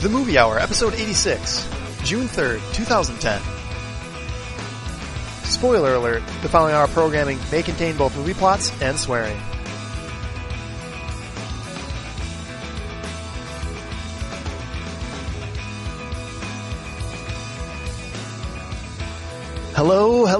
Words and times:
The 0.00 0.10
Movie 0.10 0.36
Hour, 0.36 0.58
Episode 0.58 0.92
86, 0.92 1.66
June 2.04 2.26
3rd, 2.26 2.60
2010. 2.74 3.40
Spoiler 5.44 5.94
alert, 5.94 6.22
the 6.42 6.50
following 6.50 6.74
hour 6.74 6.86
programming 6.86 7.38
may 7.50 7.62
contain 7.62 7.96
both 7.96 8.14
movie 8.14 8.34
plots 8.34 8.70
and 8.82 8.98
swearing. 8.98 9.40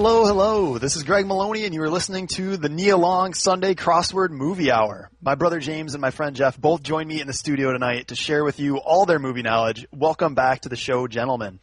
Hello, 0.08 0.24
hello. 0.24 0.78
This 0.78 0.94
is 0.94 1.02
Greg 1.02 1.26
Maloney, 1.26 1.64
and 1.64 1.74
you 1.74 1.82
are 1.82 1.90
listening 1.90 2.28
to 2.36 2.56
the 2.56 2.68
Nia 2.68 2.96
Long 2.96 3.34
Sunday 3.34 3.74
Crossword 3.74 4.30
Movie 4.30 4.70
Hour. 4.70 5.10
My 5.20 5.34
brother 5.34 5.58
James 5.58 5.94
and 5.94 6.00
my 6.00 6.12
friend 6.12 6.36
Jeff 6.36 6.56
both 6.56 6.84
join 6.84 7.08
me 7.08 7.20
in 7.20 7.26
the 7.26 7.32
studio 7.32 7.72
tonight 7.72 8.06
to 8.06 8.14
share 8.14 8.44
with 8.44 8.60
you 8.60 8.76
all 8.76 9.04
their 9.04 9.18
movie 9.18 9.42
knowledge. 9.42 9.84
Welcome 9.92 10.36
back 10.36 10.60
to 10.60 10.68
the 10.68 10.76
show, 10.76 11.08
gentlemen. 11.08 11.58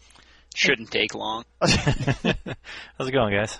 Shouldn't 0.56 0.92
take 0.92 1.16
long. 1.16 1.46
How's 1.62 1.78
it 2.26 3.12
going, 3.14 3.34
guys? 3.34 3.58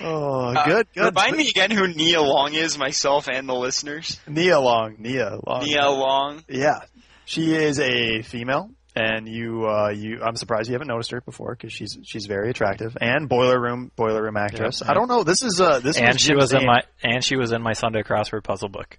Oh, 0.00 0.54
Uh, 0.54 0.64
good, 0.64 0.86
good. 0.94 1.04
Remind 1.14 1.36
me 1.36 1.50
again 1.50 1.70
who 1.70 1.86
Nia 1.86 2.22
Long 2.22 2.54
is, 2.54 2.78
myself 2.78 3.28
and 3.28 3.46
the 3.46 3.54
listeners. 3.54 4.18
Nia 4.26 4.58
Long, 4.58 4.96
Nia 4.98 5.38
Long. 5.46 5.64
Nia 5.64 5.90
Long. 5.90 6.42
Yeah, 6.48 6.78
she 7.26 7.54
is 7.54 7.78
a 7.78 8.22
female, 8.22 8.70
and 8.96 9.28
you, 9.28 9.68
uh, 9.68 9.90
you. 9.90 10.20
I'm 10.22 10.34
surprised 10.36 10.68
you 10.68 10.72
haven't 10.74 10.88
noticed 10.88 11.10
her 11.12 11.20
before 11.20 11.54
because 11.54 11.72
she's 11.72 11.96
she's 12.02 12.26
very 12.26 12.50
attractive 12.50 12.96
and 13.00 13.28
boiler 13.28 13.60
room 13.60 13.92
boiler 13.94 14.22
room 14.22 14.36
actress. 14.36 14.82
Yeah, 14.84 14.90
I 14.90 14.94
don't 14.94 15.08
know. 15.08 15.22
This 15.22 15.42
is 15.42 15.60
uh 15.60 15.78
this 15.80 15.98
and 15.98 16.14
was 16.14 16.20
she 16.20 16.28
Jim's 16.28 16.40
was 16.40 16.52
in 16.54 16.66
my 16.66 16.82
and 17.02 17.22
she 17.22 17.36
was 17.36 17.52
in 17.52 17.62
my 17.62 17.74
Sunday 17.74 18.02
crossword 18.02 18.42
puzzle 18.42 18.68
book. 18.70 18.98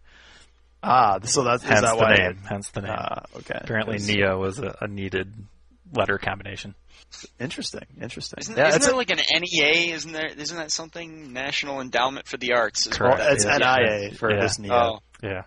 ah. 0.83 1.19
So 1.23 1.43
that's 1.43 1.63
is 1.63 1.69
Hence 1.69 1.81
that 1.81 1.97
the 1.97 2.03
why? 2.03 2.15
name. 2.15 2.37
Hence 2.47 2.69
the 2.69 2.81
name. 2.81 2.95
Ah, 2.95 3.23
okay. 3.37 3.57
Apparently, 3.59 3.97
That's 3.97 4.07
Nia 4.07 4.37
was 4.37 4.59
a, 4.59 4.77
a 4.81 4.87
needed 4.87 5.33
letter 5.93 6.17
combination. 6.17 6.75
Interesting, 7.39 7.85
interesting. 8.01 8.37
Isn't, 8.39 8.57
yeah, 8.57 8.67
isn't 8.67 8.81
there 8.81 8.91
a- 8.91 8.95
like 8.97 9.09
an 9.09 9.19
NEA? 9.31 9.93
Isn't 9.95 10.11
there? 10.11 10.27
Isn't 10.27 10.57
that 10.57 10.71
something? 10.71 11.31
National 11.33 11.79
Endowment 11.81 12.27
for 12.27 12.37
the 12.37 12.53
Arts. 12.53 12.85
is 12.85 12.93
Correct. 12.97 13.19
what 13.19 13.33
it's 13.33 13.45
is. 13.45 13.59
NIA 13.59 14.11
for 14.15 14.29
Yeah. 14.33 14.41
this 14.41 14.59
Nia. 14.59 14.73
Oh, 14.73 14.99
Yeah. 15.23 15.43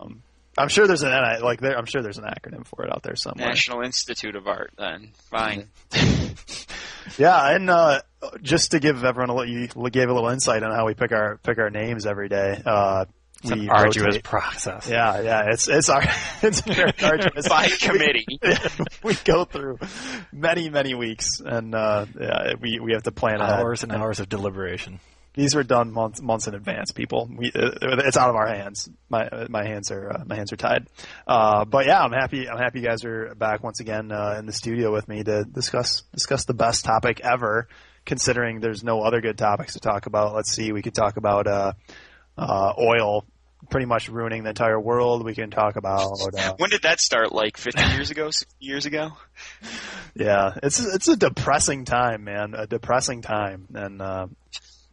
Um, 0.00 0.22
I'm 0.58 0.68
sure 0.68 0.86
there's 0.86 1.02
an 1.02 1.10
NIA 1.10 1.44
like 1.44 1.60
there. 1.60 1.76
I'm 1.78 1.86
sure 1.86 2.02
there's 2.02 2.18
an 2.18 2.24
acronym 2.24 2.66
for 2.66 2.84
it 2.84 2.92
out 2.92 3.02
there 3.02 3.16
somewhere. 3.16 3.48
National 3.48 3.82
Institute 3.82 4.36
of 4.36 4.46
Art. 4.46 4.72
Then 4.76 5.12
fine. 5.30 5.68
Yeah, 7.16 7.54
and 7.54 7.70
uh, 7.70 8.02
just 8.42 8.72
to 8.72 8.80
give 8.80 9.02
everyone 9.02 9.30
a 9.30 9.34
little, 9.34 9.50
you 9.50 9.66
gave 9.90 10.10
a 10.10 10.12
little 10.12 10.28
insight 10.28 10.62
on 10.62 10.72
how 10.74 10.84
we 10.86 10.92
pick 10.92 11.10
our 11.10 11.38
pick 11.38 11.56
our 11.58 11.70
names 11.70 12.04
every 12.04 12.28
day. 12.28 12.60
Uh, 12.64 13.06
It's 13.42 13.50
we 13.50 13.60
an 13.60 13.70
arduous 13.70 14.04
rotate- 14.04 14.24
process. 14.24 14.88
Yeah, 14.90 15.20
yeah, 15.22 15.42
it's 15.48 15.68
it's 15.68 15.88
our 15.88 16.02
it's 16.42 16.60
very 16.60 16.92
arduous. 17.02 17.48
By 17.48 17.68
committee. 17.80 18.26
We, 19.02 19.14
go 19.24 19.44
through 19.46 19.78
many 20.32 20.68
many 20.68 20.94
weeks, 20.94 21.40
and 21.40 21.74
uh, 21.74 22.04
yeah, 22.20 22.54
we 22.60 22.78
we 22.78 22.92
have 22.92 23.04
to 23.04 23.12
plan 23.12 23.40
ahead. 23.40 23.60
Hours 23.60 23.84
and 23.84 23.92
hours 23.92 24.20
of 24.20 24.28
deliberation. 24.28 25.00
These 25.34 25.54
were 25.54 25.62
done 25.62 25.92
months 25.92 26.20
months 26.20 26.48
in 26.48 26.54
advance. 26.54 26.90
People, 26.90 27.30
we, 27.32 27.52
uh, 27.54 27.70
it's 27.82 28.16
out 28.16 28.30
of 28.30 28.36
our 28.36 28.48
hands. 28.48 28.88
My 29.08 29.28
my 29.48 29.64
hands 29.64 29.90
are 29.90 30.10
uh, 30.10 30.24
my 30.26 30.34
hands 30.34 30.52
are 30.52 30.56
tied. 30.56 30.88
Uh, 31.26 31.64
but 31.64 31.86
yeah, 31.86 32.02
I'm 32.02 32.12
happy. 32.12 32.48
I'm 32.48 32.58
happy 32.58 32.80
you 32.80 32.86
guys 32.86 33.04
are 33.04 33.34
back 33.34 33.62
once 33.62 33.80
again 33.80 34.10
uh, 34.10 34.36
in 34.38 34.46
the 34.46 34.52
studio 34.52 34.92
with 34.92 35.08
me 35.08 35.22
to 35.22 35.44
discuss 35.44 36.02
discuss 36.12 36.44
the 36.44 36.54
best 36.54 36.84
topic 36.84 37.20
ever. 37.20 37.68
Considering 38.04 38.60
there's 38.60 38.82
no 38.82 39.02
other 39.02 39.20
good 39.20 39.36
topics 39.36 39.74
to 39.74 39.80
talk 39.80 40.06
about. 40.06 40.34
Let's 40.34 40.50
see. 40.50 40.72
We 40.72 40.80
could 40.80 40.94
talk 40.94 41.18
about 41.18 41.46
uh, 41.46 41.72
uh, 42.38 42.72
oil 42.78 43.26
pretty 43.70 43.86
much 43.86 44.08
ruining 44.08 44.44
the 44.44 44.50
entire 44.50 44.80
world. 44.80 45.24
We 45.24 45.34
can 45.34 45.50
talk 45.50 45.76
about 45.76 46.10
uh, 46.36 46.54
When 46.58 46.70
did 46.70 46.82
that 46.82 47.00
start? 47.00 47.32
Like 47.32 47.56
50 47.56 47.82
years 47.94 48.10
ago? 48.10 48.30
60 48.30 48.54
years 48.60 48.86
ago? 48.86 49.10
yeah. 50.14 50.54
It's 50.62 50.80
it's 50.80 51.08
a 51.08 51.16
depressing 51.16 51.84
time, 51.84 52.24
man. 52.24 52.54
A 52.56 52.66
depressing 52.66 53.22
time, 53.22 53.66
and 53.74 54.00
uh, 54.00 54.26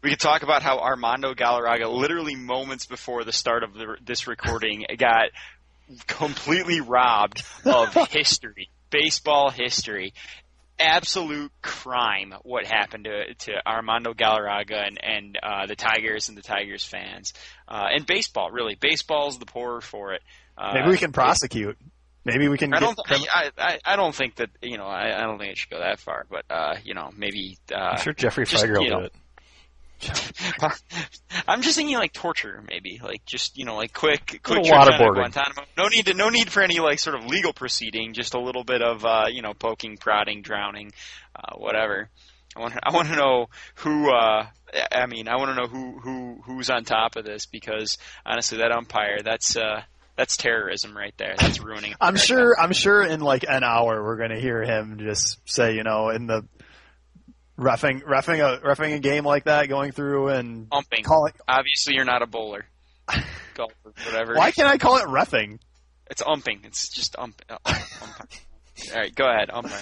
We 0.06 0.12
could 0.12 0.20
talk 0.20 0.44
about 0.44 0.62
how 0.62 0.78
Armando 0.78 1.34
Galarraga, 1.34 1.92
literally 1.92 2.36
moments 2.36 2.86
before 2.86 3.24
the 3.24 3.32
start 3.32 3.64
of 3.64 3.74
the, 3.74 3.98
this 4.06 4.28
recording, 4.28 4.86
got 5.00 5.32
completely 6.06 6.80
robbed 6.80 7.42
of 7.66 7.92
history, 8.12 8.70
baseball 8.92 9.50
history. 9.50 10.14
Absolute 10.78 11.52
crime! 11.64 12.36
What 12.44 12.68
happened 12.68 13.06
to 13.06 13.34
to 13.34 13.54
Armando 13.66 14.14
Galarraga 14.14 14.86
and 14.86 15.00
and 15.02 15.40
uh, 15.42 15.66
the 15.66 15.76
Tigers 15.76 16.30
and 16.30 16.38
the 16.38 16.44
Tigers 16.44 16.84
fans, 16.84 17.34
uh, 17.68 17.88
and 17.92 18.06
baseball. 18.06 18.52
Really, 18.52 18.76
baseball's 18.76 19.40
the 19.40 19.48
poorer 19.48 19.82
for 19.82 20.14
it. 20.14 20.22
Uh, 20.56 20.74
maybe 20.76 20.90
we 20.90 20.98
can 20.98 21.14
prosecute. 21.14 21.80
Maybe 22.26 22.48
we 22.48 22.60
can. 22.60 22.72
I 22.76 22.80
don't. 22.80 23.00
I, 23.08 23.52
I, 23.58 23.80
I 23.84 23.96
don't 23.96 24.14
think 24.14 24.36
that 24.36 24.50
you 24.62 24.78
know. 24.78 24.86
I, 24.86 25.18
I 25.18 25.22
don't 25.24 25.40
think 25.40 25.54
it 25.54 25.58
should 25.58 25.72
go 25.72 25.80
that 25.80 26.00
far. 26.00 26.28
But 26.30 26.46
uh, 26.50 26.76
you 26.84 26.94
know, 26.94 27.10
maybe. 27.16 27.58
Uh, 27.74 27.78
I'm 27.78 28.02
sure 28.02 28.14
Geoffrey 28.14 28.46
Fieger 28.46 28.78
will 28.78 28.84
you 28.84 28.90
do 28.90 28.96
know, 28.96 29.06
it. 29.06 29.14
I'm 31.48 31.62
just 31.62 31.76
thinking 31.76 31.96
like 31.96 32.14
torture, 32.14 32.64
maybe 32.68 33.00
like 33.04 33.26
just 33.26 33.58
you 33.58 33.66
know 33.66 33.76
like 33.76 33.94
quick, 33.94 34.42
quick 34.44 34.48
Little 34.48 34.64
trip 34.64 34.76
down 34.76 34.86
to 34.86 34.92
waterboarding. 34.92 35.16
Guantanamo. 35.16 35.68
No 35.78 35.88
need 35.88 36.06
to, 36.08 36.14
no 36.14 36.30
need 36.30 36.50
for 36.50 36.62
any 36.62 36.80
like 36.80 37.00
sort 37.00 37.16
of 37.16 37.26
legal 37.26 37.54
proceeding. 37.54 38.14
Just 38.14 38.34
a 38.34 38.40
little 38.40 38.64
bit 38.64 38.82
of 38.82 39.06
uh, 39.06 39.26
you 39.30 39.42
know 39.42 39.54
poking, 39.54 39.98
prodding, 39.98 40.42
drowning, 40.42 40.92
uh, 41.36 41.56
whatever. 41.56 42.10
I 42.56 42.60
want 42.60 42.74
I 42.84 42.94
want 42.94 43.10
to 43.10 43.16
know 43.16 43.48
who. 43.76 44.12
Uh, 44.14 44.48
I 44.92 45.06
mean, 45.08 45.28
I 45.28 45.38
want 45.38 45.50
to 45.50 45.56
know 45.56 45.68
who 45.68 46.00
who 46.00 46.42
who's 46.46 46.70
on 46.70 46.84
top 46.84 47.16
of 47.16 47.26
this 47.26 47.46
because 47.46 47.98
honestly, 48.26 48.60
that 48.60 48.72
umpire, 48.72 49.22
that's 49.24 49.58
uh, 49.58 49.82
that's 50.16 50.38
terrorism 50.38 50.96
right 50.96 51.14
there. 51.18 51.36
That's 51.38 51.60
ruining. 51.60 51.96
I'm 52.02 52.16
sure. 52.16 52.56
I'm 52.60 52.74
sure 52.74 53.04
in 53.04 53.20
like 53.20 53.46
an 53.48 53.64
hour 53.64 54.04
we're 54.04 54.18
gonna 54.18 54.40
hear 54.40 54.64
him 54.64 54.98
just 55.00 55.40
say, 55.46 55.76
you 55.76 55.84
know, 55.84 56.10
in 56.10 56.28
the 56.28 56.46
refing 57.58 58.02
refing 58.04 58.40
a 58.40 58.60
refing 58.66 58.96
a 58.96 59.00
game 59.00 59.26
like 59.26 59.46
that, 59.46 59.68
going 59.70 59.92
through 59.92 60.30
and 60.30 60.68
umping. 60.72 61.04
calling. 61.04 61.34
Obviously, 61.48 61.96
you're 61.96 62.06
not 62.06 62.22
a 62.22 62.28
bowler, 62.28 62.66
golfer, 63.54 63.74
whatever. 64.06 64.36
Why 64.36 64.52
can't 64.52 64.68
I 64.68 64.78
call 64.78 64.98
it 64.98 65.06
refing? 65.06 65.60
It's 66.10 66.22
umping. 66.22 66.66
It's 66.66 66.90
just 66.90 67.16
ump. 67.18 67.42
Uh. 67.50 67.58
All 68.94 69.00
right, 69.00 69.16
go 69.16 69.26
ahead, 69.30 69.50
umpire. 69.54 69.80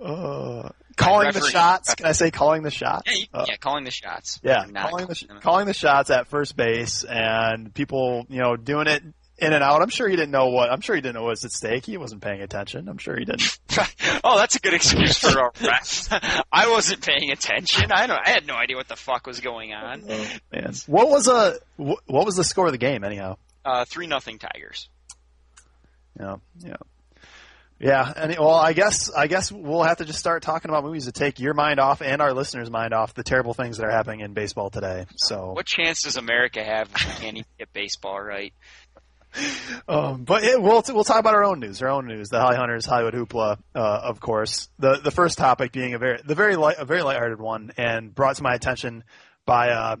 Yeah, 0.00 0.06
Uh, 0.06 0.68
calling 0.96 1.28
the 1.30 1.34
referee. 1.40 1.50
shots. 1.50 1.94
Can 1.94 2.06
I 2.06 2.12
say 2.12 2.30
calling 2.30 2.62
the 2.62 2.70
shots? 2.70 3.02
yeah, 3.06 3.12
you, 3.14 3.26
Uh, 3.34 3.44
yeah 3.48 3.56
calling 3.56 3.84
the 3.84 3.90
shots. 3.90 4.40
Yeah, 4.42 4.64
calling 4.74 5.06
the 5.06 5.14
sh- 5.14 5.20
calling 5.26 5.34
them. 5.34 5.42
calling 5.42 5.66
the 5.66 5.74
shots 5.74 6.08
at 6.10 6.26
first 6.26 6.56
base 6.56 7.04
and 7.04 7.72
people, 7.74 8.24
you 8.30 8.40
know, 8.40 8.56
doing 8.56 8.86
it 8.86 9.02
in 9.40 9.52
and 9.52 9.62
out. 9.64 9.82
I'm 9.82 9.88
sure 9.88 10.08
he 10.08 10.16
didn't 10.16 10.30
know 10.30 10.48
what. 10.48 10.70
I'm 10.70 10.80
sure 10.80 10.94
he 10.94 11.00
didn't 11.00 11.14
know 11.14 11.22
what 11.22 11.30
was 11.30 11.44
at 11.44 11.52
stake. 11.52 11.86
He 11.86 11.96
wasn't 11.96 12.22
paying 12.22 12.42
attention. 12.42 12.88
I'm 12.88 12.98
sure 12.98 13.16
he 13.16 13.24
didn't. 13.24 13.58
oh, 14.24 14.38
that's 14.38 14.56
a 14.56 14.60
good 14.60 14.74
excuse 14.74 15.18
for 15.18 15.38
a 15.38 15.50
rest. 15.64 16.12
I 16.52 16.70
wasn't 16.70 17.04
paying 17.04 17.30
attention. 17.30 17.90
I 17.92 18.06
don't. 18.06 18.20
I 18.24 18.30
had 18.30 18.46
no 18.46 18.54
idea 18.54 18.76
what 18.76 18.88
the 18.88 18.96
fuck 18.96 19.26
was 19.26 19.40
going 19.40 19.72
on. 19.72 20.02
Man, 20.06 20.74
what 20.86 21.08
was 21.08 21.28
a 21.28 21.54
wh- 21.76 22.08
what 22.08 22.26
was 22.26 22.36
the 22.36 22.44
score 22.44 22.66
of 22.66 22.72
the 22.72 22.78
game 22.78 23.04
anyhow? 23.04 23.36
Uh, 23.64 23.84
three 23.84 24.06
nothing 24.06 24.38
Tigers. 24.38 24.88
Yeah, 26.18 26.36
yeah, 26.58 26.76
yeah. 27.78 28.12
And 28.14 28.36
well, 28.38 28.50
I 28.54 28.72
guess 28.72 29.10
I 29.10 29.26
guess 29.26 29.50
we'll 29.50 29.82
have 29.82 29.98
to 29.98 30.04
just 30.04 30.18
start 30.18 30.42
talking 30.42 30.70
about 30.70 30.84
movies 30.84 31.06
to 31.06 31.12
take 31.12 31.40
your 31.40 31.54
mind 31.54 31.80
off 31.80 32.02
and 32.02 32.20
our 32.20 32.34
listeners' 32.34 32.70
mind 32.70 32.92
off 32.92 33.14
the 33.14 33.22
terrible 33.22 33.54
things 33.54 33.78
that 33.78 33.86
are 33.86 33.90
happening 33.90 34.20
in 34.20 34.34
baseball 34.34 34.70
today. 34.70 35.06
So, 35.16 35.52
What 35.52 35.66
chance 35.66 36.02
does 36.02 36.16
America 36.16 36.62
have 36.62 36.90
if 36.94 37.06
we 37.06 37.24
can't 37.24 37.36
even 37.38 37.50
get 37.58 37.72
baseball 37.72 38.20
right? 38.20 38.52
Um, 39.88 40.24
but 40.24 40.44
it, 40.44 40.60
we'll 40.60 40.82
we'll 40.88 41.04
talk 41.04 41.20
about 41.20 41.34
our 41.34 41.44
own 41.44 41.60
news, 41.60 41.82
our 41.82 41.88
own 41.88 42.06
news, 42.06 42.28
the 42.28 42.40
Holly 42.40 42.56
Hunters 42.56 42.86
Hollywood 42.86 43.14
Hoopla, 43.14 43.58
uh, 43.74 44.00
of 44.04 44.20
course. 44.20 44.68
The 44.78 45.00
the 45.02 45.10
first 45.10 45.38
topic 45.38 45.72
being 45.72 45.94
a 45.94 45.98
very 45.98 46.20
the 46.24 46.34
very 46.34 46.56
light 46.56 46.76
a 46.78 46.84
very 46.84 47.02
lighthearted 47.02 47.40
one, 47.40 47.72
and 47.76 48.14
brought 48.14 48.36
to 48.36 48.42
my 48.42 48.54
attention 48.54 49.04
by 49.46 49.70
uh, 49.70 49.96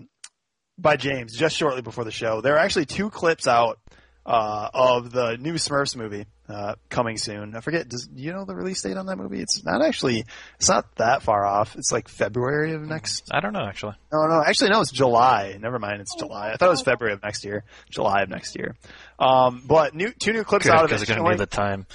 by 0.78 0.96
James 0.96 1.36
just 1.36 1.56
shortly 1.56 1.82
before 1.82 2.04
the 2.04 2.10
show. 2.10 2.40
There 2.40 2.54
are 2.54 2.58
actually 2.58 2.86
two 2.86 3.10
clips 3.10 3.46
out 3.46 3.78
uh, 4.26 4.68
of 4.72 5.12
the 5.12 5.36
new 5.38 5.54
Smurfs 5.54 5.96
movie 5.96 6.26
uh, 6.48 6.74
coming 6.88 7.16
soon. 7.16 7.54
I 7.56 7.60
forget. 7.60 7.88
Does 7.88 8.06
do 8.06 8.22
you 8.22 8.32
know 8.32 8.44
the 8.44 8.54
release 8.54 8.82
date 8.82 8.96
on 8.96 9.06
that 9.06 9.16
movie? 9.16 9.40
It's 9.40 9.64
not 9.64 9.82
actually. 9.82 10.24
It's 10.56 10.68
not 10.68 10.94
that 10.96 11.22
far 11.22 11.44
off. 11.46 11.76
It's 11.76 11.92
like 11.92 12.08
February 12.08 12.74
of 12.74 12.82
next. 12.82 13.28
I 13.30 13.40
don't 13.40 13.52
know 13.52 13.64
actually. 13.64 13.94
No, 14.12 14.26
no. 14.26 14.42
Actually, 14.44 14.70
no. 14.70 14.80
It's 14.80 14.92
July. 14.92 15.56
Never 15.60 15.78
mind. 15.78 16.00
It's 16.00 16.14
July. 16.16 16.50
I 16.52 16.56
thought 16.56 16.66
it 16.66 16.70
was 16.70 16.82
February 16.82 17.14
of 17.14 17.22
next 17.22 17.44
year. 17.44 17.64
July 17.90 18.22
of 18.22 18.28
next 18.28 18.56
year. 18.56 18.76
Um, 19.20 19.62
but 19.66 19.94
new 19.94 20.12
two 20.12 20.32
new 20.32 20.44
clips 20.44 20.64
Good 20.64 20.72
out 20.72 20.84
of 20.84 20.88
because 20.90 21.02
it. 21.02 21.10
it's 21.10 21.16
going 21.16 21.24
to 21.24 21.30
be 21.30 21.36
the 21.36 21.46
time. 21.46 21.86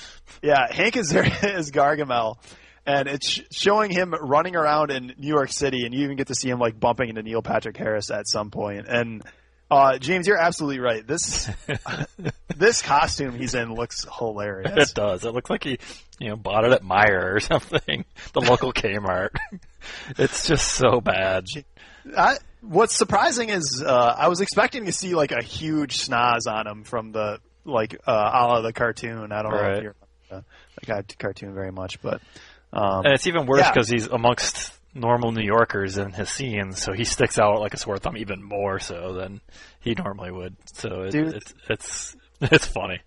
yeah, 0.43 0.71
Hank 0.71 0.93
Azaria 0.93 1.43
as 1.55 1.71
Gargamel, 1.71 2.37
and 2.85 3.07
it's 3.07 3.41
showing 3.51 3.89
him 3.89 4.13
running 4.13 4.55
around 4.55 4.91
in 4.91 5.13
New 5.17 5.27
York 5.27 5.51
City, 5.51 5.85
and 5.85 5.93
you 5.93 6.03
even 6.03 6.17
get 6.17 6.27
to 6.27 6.35
see 6.35 6.49
him 6.49 6.59
like 6.59 6.79
bumping 6.79 7.09
into 7.09 7.23
Neil 7.23 7.41
Patrick 7.41 7.77
Harris 7.77 8.11
at 8.11 8.27
some 8.27 8.51
point. 8.51 8.85
And 8.87 9.23
uh, 9.71 9.97
James, 9.97 10.27
you're 10.27 10.37
absolutely 10.37 10.79
right. 10.79 11.05
This 11.05 11.49
this 12.55 12.83
costume 12.83 13.35
he's 13.35 13.55
in 13.55 13.73
looks 13.73 14.05
hilarious. 14.19 14.91
It 14.91 14.95
does. 14.95 15.25
It 15.25 15.33
looks 15.33 15.49
like 15.49 15.63
he, 15.63 15.79
you 16.19 16.29
know, 16.29 16.35
bought 16.35 16.63
it 16.65 16.71
at 16.73 16.83
Meijer 16.83 17.35
or 17.35 17.39
something, 17.39 18.05
the 18.33 18.41
local 18.41 18.71
Kmart. 18.71 19.29
it's 20.19 20.47
just 20.47 20.73
so 20.73 21.01
bad. 21.01 21.47
I, 22.15 22.37
what's 22.67 22.95
surprising 22.95 23.49
is 23.49 23.83
uh, 23.85 24.15
I 24.17 24.27
was 24.27 24.41
expecting 24.41 24.85
to 24.85 24.91
see 24.91 25.15
like 25.15 25.31
a 25.31 25.41
huge 25.41 25.97
snaz 25.97 26.47
on 26.47 26.67
him 26.67 26.83
from 26.83 27.11
the 27.11 27.39
like 27.63 27.95
uh, 28.07 28.11
a 28.11 28.41
la 28.47 28.61
the 28.61 28.73
cartoon. 28.73 29.31
I 29.31 29.41
don't 29.41 29.51
know. 29.51 29.71
If 29.71 29.83
you're, 29.83 29.95
the 30.29 30.43
guy 30.85 31.03
cartoon 31.19 31.53
very 31.53 31.71
much, 31.71 32.01
but 32.01 32.21
um, 32.73 33.05
And 33.05 33.13
it's 33.13 33.27
even 33.27 33.45
worse 33.45 33.59
Yeah. 33.61 33.71
because 33.71 33.87
he's 33.89 34.07
amongst 34.07 34.73
normal 34.93 35.31
New 35.31 35.43
Yorkers 35.43 35.97
in 35.97 36.11
his 36.11 36.29
scenes, 36.29 36.81
so 36.81 36.93
he 36.93 37.03
sticks 37.03 37.37
out 37.39 37.59
like 37.59 37.73
a 37.73 37.77
sore 37.77 37.97
thumb 37.97 38.17
even 38.17 38.41
more 38.43 38.79
so 38.79 39.13
than 39.13 39.41
he 39.79 39.93
normally 39.93 40.31
would. 40.31 40.55
So 40.73 41.03
it, 41.03 41.15
it's 41.15 41.53
it's 41.69 42.15
it's 42.41 42.65
funny. 42.65 42.99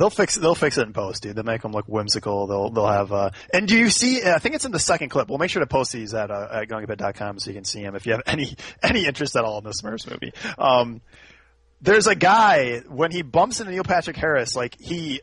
They'll 0.00 0.08
fix 0.08 0.34
they'll 0.34 0.54
fix 0.54 0.78
it 0.78 0.86
in 0.86 0.94
post, 0.94 1.22
dude. 1.22 1.36
They'll 1.36 1.44
make 1.44 1.60
them 1.60 1.72
look 1.72 1.84
whimsical. 1.84 2.46
They'll 2.46 2.70
they'll 2.70 2.86
have 2.86 3.12
uh 3.12 3.30
and 3.52 3.68
do 3.68 3.76
you 3.76 3.90
see? 3.90 4.22
I 4.22 4.38
think 4.38 4.54
it's 4.54 4.64
in 4.64 4.72
the 4.72 4.78
second 4.78 5.10
clip. 5.10 5.28
We'll 5.28 5.36
make 5.36 5.50
sure 5.50 5.60
to 5.60 5.66
post 5.66 5.92
these 5.92 6.14
at 6.14 6.30
uh, 6.30 6.48
at 6.50 6.68
gongabit.com 6.68 7.38
so 7.38 7.50
you 7.50 7.54
can 7.54 7.66
see 7.66 7.82
them 7.82 7.94
if 7.94 8.06
you 8.06 8.12
have 8.12 8.22
any 8.26 8.56
any 8.82 9.04
interest 9.04 9.36
at 9.36 9.44
all 9.44 9.58
in 9.58 9.64
the 9.64 9.74
Smurfs 9.74 10.10
movie. 10.10 10.32
Um, 10.56 11.02
there's 11.82 12.06
a 12.06 12.14
guy 12.14 12.78
when 12.88 13.10
he 13.10 13.20
bumps 13.20 13.60
into 13.60 13.72
Neil 13.72 13.84
Patrick 13.84 14.16
Harris, 14.16 14.56
like 14.56 14.74
he 14.80 15.20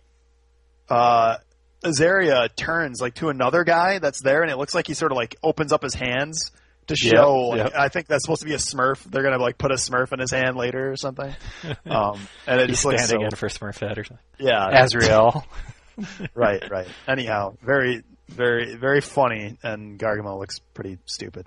uh 0.91 1.37
Azaria 1.83 2.55
turns 2.55 3.01
like 3.01 3.15
to 3.15 3.29
another 3.29 3.63
guy 3.63 3.97
that's 3.97 4.21
there, 4.21 4.43
and 4.43 4.51
it 4.51 4.57
looks 4.57 4.75
like 4.75 4.85
he 4.85 4.93
sort 4.93 5.11
of 5.11 5.15
like 5.15 5.37
opens 5.41 5.73
up 5.73 5.81
his 5.81 5.95
hands 5.95 6.51
to 6.87 6.95
Yep, 6.99 7.13
show. 7.15 7.33
like. 7.49 7.75
I 7.75 7.89
think 7.89 8.07
that's 8.07 8.23
supposed 8.23 8.41
to 8.41 8.47
be 8.47 8.53
a 8.53 8.57
Smurf. 8.57 9.03
They're 9.03 9.23
gonna 9.23 9.37
like 9.41 9.57
put 9.57 9.71
a 9.71 9.75
Smurf 9.75 10.11
in 10.13 10.19
his 10.19 10.31
hand 10.31 10.55
later 10.57 10.91
or 10.91 10.95
something. 10.95 11.33
Um, 11.85 12.19
and 12.45 12.59
it 12.61 12.67
He's 12.69 12.77
just 12.77 12.85
looks 12.85 13.05
standing 13.05 13.25
so, 13.29 13.33
in 13.33 13.35
for 13.35 13.47
Smurfette 13.49 13.97
or 13.97 14.03
something. 14.03 14.25
yeah, 14.39 14.83
Azrael. 14.83 15.45
right, 16.35 16.63
right. 16.69 16.87
Anyhow, 17.07 17.53
very, 17.61 18.03
very, 18.27 18.75
very 18.75 19.01
funny, 19.01 19.57
and 19.63 19.97
Gargamel 19.99 20.39
looks 20.39 20.59
pretty 20.73 20.97
stupid. 21.05 21.45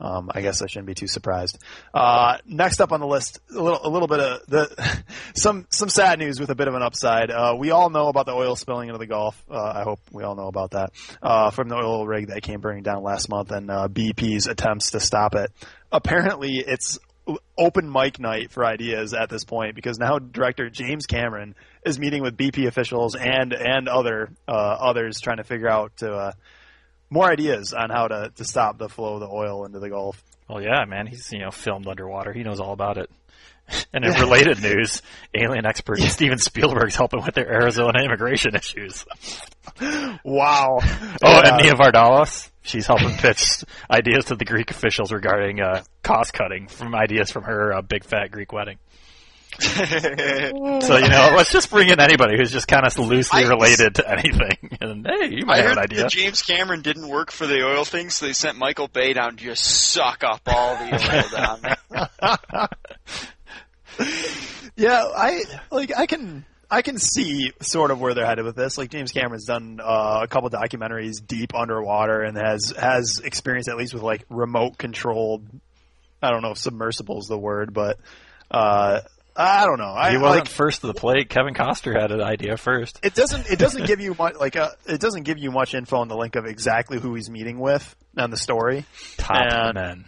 Um, 0.00 0.30
I 0.34 0.40
guess 0.40 0.62
I 0.62 0.66
shouldn't 0.66 0.86
be 0.86 0.94
too 0.94 1.06
surprised. 1.06 1.58
Uh, 1.92 2.38
next 2.46 2.80
up 2.80 2.92
on 2.92 3.00
the 3.00 3.06
list, 3.06 3.40
a 3.50 3.60
little, 3.60 3.80
a 3.82 3.88
little 3.88 4.08
bit 4.08 4.20
of 4.20 4.46
the 4.46 5.02
some 5.34 5.66
some 5.70 5.88
sad 5.88 6.18
news 6.18 6.40
with 6.40 6.50
a 6.50 6.54
bit 6.54 6.68
of 6.68 6.74
an 6.74 6.82
upside. 6.82 7.30
Uh, 7.30 7.54
we 7.58 7.70
all 7.70 7.90
know 7.90 8.08
about 8.08 8.26
the 8.26 8.32
oil 8.32 8.56
spilling 8.56 8.88
into 8.88 8.98
the 8.98 9.06
Gulf. 9.06 9.42
Uh, 9.50 9.60
I 9.60 9.82
hope 9.82 10.00
we 10.10 10.24
all 10.24 10.34
know 10.34 10.48
about 10.48 10.72
that 10.72 10.92
uh, 11.22 11.50
from 11.50 11.68
the 11.68 11.76
oil 11.76 12.06
rig 12.06 12.28
that 12.28 12.42
came 12.42 12.60
burning 12.60 12.82
down 12.82 13.02
last 13.02 13.28
month, 13.28 13.50
and 13.50 13.70
uh, 13.70 13.88
BP's 13.88 14.46
attempts 14.46 14.92
to 14.92 15.00
stop 15.00 15.34
it. 15.34 15.50
Apparently, 15.90 16.58
it's 16.58 16.98
open 17.56 17.90
mic 17.90 18.18
night 18.18 18.50
for 18.50 18.64
ideas 18.64 19.14
at 19.14 19.28
this 19.28 19.44
point 19.44 19.74
because 19.76 19.98
now 19.98 20.18
director 20.18 20.68
James 20.68 21.06
Cameron 21.06 21.54
is 21.84 21.98
meeting 21.98 22.22
with 22.22 22.36
BP 22.36 22.66
officials 22.66 23.14
and 23.14 23.52
and 23.52 23.88
other 23.88 24.30
uh, 24.48 24.50
others 24.52 25.20
trying 25.20 25.36
to 25.36 25.44
figure 25.44 25.68
out 25.68 25.96
to, 25.98 26.12
uh, 26.12 26.32
more 27.10 27.30
ideas 27.30 27.74
on 27.74 27.90
how 27.90 28.08
to, 28.08 28.32
to 28.36 28.44
stop 28.44 28.78
the 28.78 28.88
flow 28.88 29.14
of 29.14 29.20
the 29.20 29.28
oil 29.28 29.66
into 29.66 29.78
the 29.78 29.90
Gulf. 29.90 30.22
Well, 30.48 30.62
yeah, 30.62 30.84
man, 30.86 31.06
he's 31.06 31.30
you 31.30 31.40
know 31.40 31.50
filmed 31.50 31.86
underwater. 31.86 32.32
He 32.32 32.42
knows 32.42 32.58
all 32.58 32.72
about 32.72 32.98
it. 32.98 33.10
And 33.94 34.04
in 34.04 34.12
related 34.14 34.62
news, 34.62 35.02
alien 35.34 35.66
expert 35.66 35.98
Steven 36.00 36.38
Spielberg's 36.38 36.96
helping 36.96 37.22
with 37.24 37.34
their 37.34 37.50
Arizona 37.50 38.02
immigration 38.02 38.54
issues. 38.56 39.04
Wow! 40.24 40.78
Oh, 40.80 40.86
Yeah. 41.22 41.54
and 41.56 41.62
Nia 41.62 41.72
Vardalos, 41.74 42.50
she's 42.62 42.86
helping 42.86 43.10
pitch 43.16 43.64
ideas 43.90 44.26
to 44.26 44.36
the 44.36 44.44
Greek 44.44 44.70
officials 44.70 45.12
regarding 45.12 45.60
uh, 45.60 45.82
cost 46.02 46.32
cutting 46.32 46.68
from 46.68 46.94
ideas 46.94 47.30
from 47.30 47.44
her 47.44 47.72
uh, 47.74 47.82
big 47.82 48.04
fat 48.04 48.30
Greek 48.30 48.52
wedding. 48.52 48.78
So 49.60 50.96
you 50.96 51.08
know, 51.08 51.34
let's 51.36 51.52
just 51.52 51.68
bring 51.70 51.88
in 51.90 52.00
anybody 52.00 52.36
who's 52.38 52.50
just 52.50 52.66
kind 52.68 52.86
of 52.86 52.98
loosely 52.98 53.44
I- 53.44 53.48
related 53.48 53.96
to 53.96 54.10
anything, 54.10 54.76
and 54.80 55.06
hey, 55.06 55.28
you 55.30 55.42
I 55.42 55.46
might 55.46 55.56
have 55.58 55.64
heard 55.66 55.72
an 55.76 55.84
idea. 55.84 56.02
that 56.02 56.10
James 56.10 56.40
Cameron 56.42 56.80
didn't 56.82 57.06
work 57.08 57.30
for 57.30 57.46
the 57.46 57.62
oil 57.62 57.84
thing, 57.84 58.08
so 58.10 58.24
they 58.26 58.32
sent 58.32 58.56
Michael 58.56 58.88
Bay 58.88 59.12
down 59.12 59.36
to 59.36 59.44
just 59.44 59.62
suck 59.64 60.24
up 60.24 60.40
all 60.46 60.76
the 60.76 60.92
oil 60.94 61.28
down 61.30 61.60
there. 61.62 62.68
Yeah, 64.76 65.04
I 65.14 65.42
like 65.70 65.92
I 65.96 66.06
can 66.06 66.44
I 66.70 66.80
can 66.82 66.96
see 66.98 67.52
sort 67.60 67.90
of 67.90 68.00
where 68.00 68.14
they're 68.14 68.26
headed 68.26 68.44
with 68.44 68.56
this. 68.56 68.78
Like 68.78 68.90
James 68.90 69.12
Cameron's 69.12 69.44
done 69.44 69.80
uh, 69.82 70.20
a 70.22 70.26
couple 70.28 70.48
documentaries 70.50 71.24
deep 71.24 71.54
underwater 71.54 72.22
and 72.22 72.36
has 72.36 72.72
has 72.78 73.20
experience 73.22 73.68
at 73.68 73.76
least 73.76 73.92
with 73.92 74.02
like 74.02 74.24
remote 74.30 74.78
controlled. 74.78 75.46
I 76.22 76.30
don't 76.30 76.42
know 76.42 76.52
if 76.52 76.58
submersible 76.58 77.18
is 77.18 77.26
the 77.26 77.36
word, 77.36 77.74
but 77.74 77.98
uh, 78.50 79.00
I 79.36 79.66
don't 79.66 79.78
know. 79.78 79.92
I 79.92 80.12
he 80.12 80.16
wasn't 80.16 80.44
like 80.44 80.48
first 80.48 80.80
to 80.80 80.86
the 80.86 80.94
plate. 80.94 81.28
Kevin 81.28 81.52
Costner 81.52 82.00
had 82.00 82.10
an 82.12 82.22
idea 82.22 82.56
first. 82.56 82.98
it 83.02 83.14
doesn't 83.14 83.50
it 83.50 83.58
doesn't 83.58 83.86
give 83.86 84.00
you 84.00 84.14
much 84.18 84.36
like 84.36 84.56
uh, 84.56 84.70
it 84.86 85.00
doesn't 85.00 85.24
give 85.24 85.36
you 85.38 85.50
much 85.50 85.74
info 85.74 85.98
on 85.98 86.08
the 86.08 86.16
link 86.16 86.36
of 86.36 86.46
exactly 86.46 86.98
who 86.98 87.14
he's 87.14 87.28
meeting 87.28 87.58
with 87.58 87.94
and 88.16 88.32
the 88.32 88.38
story. 88.38 88.86
Top 89.18 89.36
And- 89.50 89.74
men. 89.74 90.04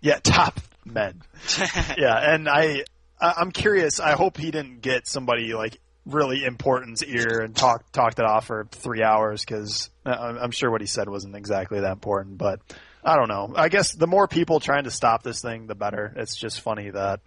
Yeah, 0.00 0.18
top 0.22 0.60
men. 0.86 1.20
yeah, 1.98 2.32
and 2.32 2.48
I, 2.48 2.62
I 2.62 2.84
I'm 3.20 3.50
curious. 3.50 4.00
I 4.00 4.12
hope 4.12 4.36
he 4.36 4.50
didn't 4.50 4.80
get 4.80 5.06
somebody 5.06 5.52
like 5.54 5.78
really 6.06 6.44
important's 6.44 7.02
ear 7.04 7.40
and 7.40 7.54
talk 7.54 7.90
talked 7.92 8.18
it 8.18 8.24
off 8.24 8.46
for 8.46 8.66
three 8.70 9.02
hours 9.02 9.44
because 9.44 9.90
I'm 10.04 10.50
sure 10.50 10.70
what 10.70 10.80
he 10.80 10.86
said 10.86 11.08
wasn't 11.08 11.36
exactly 11.36 11.80
that 11.80 11.92
important. 11.92 12.38
But 12.38 12.60
I 13.04 13.16
don't 13.16 13.28
know. 13.28 13.52
I 13.54 13.68
guess 13.68 13.92
the 13.92 14.06
more 14.06 14.26
people 14.26 14.60
trying 14.60 14.84
to 14.84 14.90
stop 14.90 15.22
this 15.22 15.42
thing, 15.42 15.66
the 15.66 15.74
better. 15.74 16.12
It's 16.16 16.36
just 16.36 16.60
funny 16.60 16.90
that 16.90 17.20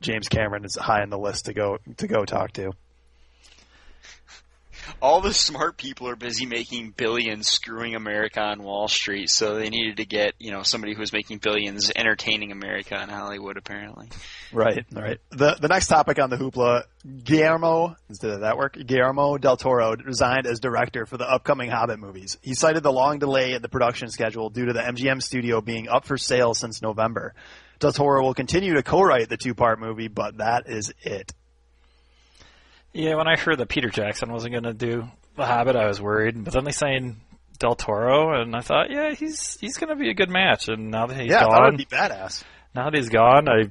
James 0.00 0.28
Cameron 0.28 0.64
is 0.64 0.76
high 0.76 1.02
on 1.02 1.10
the 1.10 1.18
list 1.18 1.46
to 1.46 1.54
go 1.54 1.78
to 1.98 2.06
go 2.06 2.24
talk 2.24 2.52
to. 2.52 2.72
All 5.00 5.20
the 5.20 5.34
smart 5.34 5.76
people 5.76 6.08
are 6.08 6.16
busy 6.16 6.46
making 6.46 6.90
billions 6.96 7.48
screwing 7.48 7.94
America 7.94 8.40
on 8.40 8.62
Wall 8.62 8.88
Street, 8.88 9.30
so 9.30 9.54
they 9.54 9.68
needed 9.68 9.98
to 9.98 10.04
get, 10.04 10.34
you 10.38 10.50
know, 10.50 10.62
somebody 10.62 10.94
who 10.94 11.00
was 11.00 11.12
making 11.12 11.38
billions 11.38 11.90
entertaining 11.94 12.52
America 12.52 13.00
in 13.02 13.08
Hollywood 13.08 13.56
apparently. 13.56 14.08
Right, 14.52 14.84
right. 14.92 15.18
The 15.30 15.56
the 15.60 15.68
next 15.68 15.88
topic 15.88 16.18
on 16.18 16.30
the 16.30 16.36
hoopla, 16.36 16.84
Guillermo, 17.24 17.96
did 18.08 18.40
that 18.40 18.56
work? 18.56 18.74
Guillermo 18.74 19.38
del 19.38 19.56
Toro 19.56 19.94
resigned 19.96 20.46
as 20.46 20.60
director 20.60 21.06
for 21.06 21.16
the 21.16 21.28
upcoming 21.28 21.70
Hobbit 21.70 21.98
movies. 21.98 22.38
He 22.42 22.54
cited 22.54 22.82
the 22.82 22.92
long 22.92 23.18
delay 23.18 23.52
in 23.52 23.62
the 23.62 23.68
production 23.68 24.08
schedule 24.08 24.50
due 24.50 24.66
to 24.66 24.72
the 24.72 24.80
MGM 24.80 25.22
studio 25.22 25.60
being 25.60 25.88
up 25.88 26.04
for 26.04 26.16
sale 26.16 26.54
since 26.54 26.80
November. 26.80 27.34
Del 27.78 27.92
Toro 27.92 28.22
will 28.22 28.34
continue 28.34 28.74
to 28.74 28.82
co-write 28.82 29.28
the 29.28 29.36
two-part 29.36 29.78
movie, 29.78 30.08
but 30.08 30.38
that 30.38 30.64
is 30.66 30.94
it. 31.02 31.34
Yeah, 32.96 33.16
when 33.16 33.28
I 33.28 33.36
heard 33.36 33.58
that 33.58 33.68
Peter 33.68 33.90
Jackson 33.90 34.32
wasn't 34.32 34.52
going 34.52 34.64
to 34.64 34.72
do 34.72 35.04
The 35.36 35.44
Hobbit, 35.44 35.76
I 35.76 35.86
was 35.86 36.00
worried. 36.00 36.42
But 36.42 36.54
then 36.54 36.64
they 36.64 36.72
signed 36.72 37.16
Del 37.58 37.74
Toro, 37.74 38.40
and 38.40 38.56
I 38.56 38.60
thought, 38.60 38.90
yeah, 38.90 39.12
he's 39.12 39.58
he's 39.60 39.76
going 39.76 39.90
to 39.90 39.96
be 39.96 40.08
a 40.08 40.14
good 40.14 40.30
match. 40.30 40.68
And 40.68 40.90
now 40.90 41.06
that 41.06 41.20
he's 41.20 41.30
yeah, 41.30 41.44
gone, 41.44 41.76
be 41.76 41.84
badass. 41.84 42.42
now 42.74 42.88
that 42.88 42.94
he's 42.94 43.10
gone, 43.10 43.48
I 43.48 43.64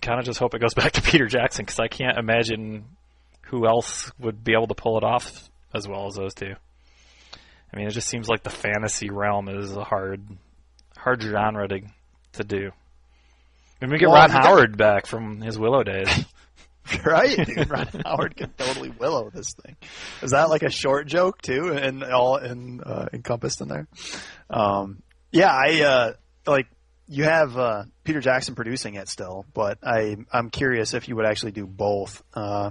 kind 0.00 0.18
of 0.18 0.24
just 0.24 0.38
hope 0.38 0.54
it 0.54 0.60
goes 0.62 0.72
back 0.76 0.92
to 0.92 1.02
Peter 1.02 1.26
Jackson 1.26 1.64
because 1.66 1.78
I 1.78 1.88
can't 1.88 2.16
imagine 2.18 2.84
who 3.42 3.66
else 3.66 4.10
would 4.18 4.42
be 4.42 4.52
able 4.54 4.68
to 4.68 4.74
pull 4.74 4.96
it 4.96 5.04
off 5.04 5.50
as 5.74 5.86
well 5.86 6.06
as 6.06 6.14
those 6.14 6.32
two. 6.34 6.54
I 7.72 7.76
mean, 7.76 7.86
it 7.86 7.92
just 7.92 8.08
seems 8.08 8.28
like 8.28 8.42
the 8.42 8.50
fantasy 8.50 9.10
realm 9.10 9.48
is 9.48 9.76
a 9.76 9.84
hard, 9.84 10.22
hard 10.96 11.22
genre 11.22 11.68
to 11.68 11.80
to 12.32 12.44
do. 12.44 12.70
And 13.82 13.90
we 13.90 13.98
get 13.98 14.08
Well, 14.08 14.20
Ron 14.20 14.30
Howard 14.30 14.76
back 14.78 15.06
from 15.06 15.40
his 15.42 15.58
Willow 15.58 15.82
days. 15.82 16.08
right, 17.04 17.36
dude. 17.46 17.70
Ron 17.70 17.88
Howard 18.04 18.36
can 18.36 18.50
totally 18.56 18.90
willow 18.90 19.30
this 19.30 19.54
thing. 19.54 19.76
Is 20.22 20.30
that 20.32 20.48
like 20.50 20.62
a 20.62 20.70
short 20.70 21.06
joke 21.06 21.40
too, 21.42 21.72
and 21.72 22.02
all 22.04 22.36
in, 22.36 22.80
uh, 22.80 23.08
encompassed 23.12 23.60
in 23.60 23.68
there? 23.68 23.86
Um, 24.48 25.02
yeah, 25.32 25.52
I 25.52 25.82
uh, 25.82 26.12
like 26.46 26.66
you 27.06 27.24
have 27.24 27.56
uh, 27.56 27.84
Peter 28.04 28.20
Jackson 28.20 28.54
producing 28.54 28.94
it 28.94 29.08
still, 29.08 29.44
but 29.52 29.78
I 29.82 30.16
I'm 30.32 30.50
curious 30.50 30.94
if 30.94 31.08
you 31.08 31.16
would 31.16 31.26
actually 31.26 31.52
do 31.52 31.66
both. 31.66 32.22
Uh, 32.34 32.70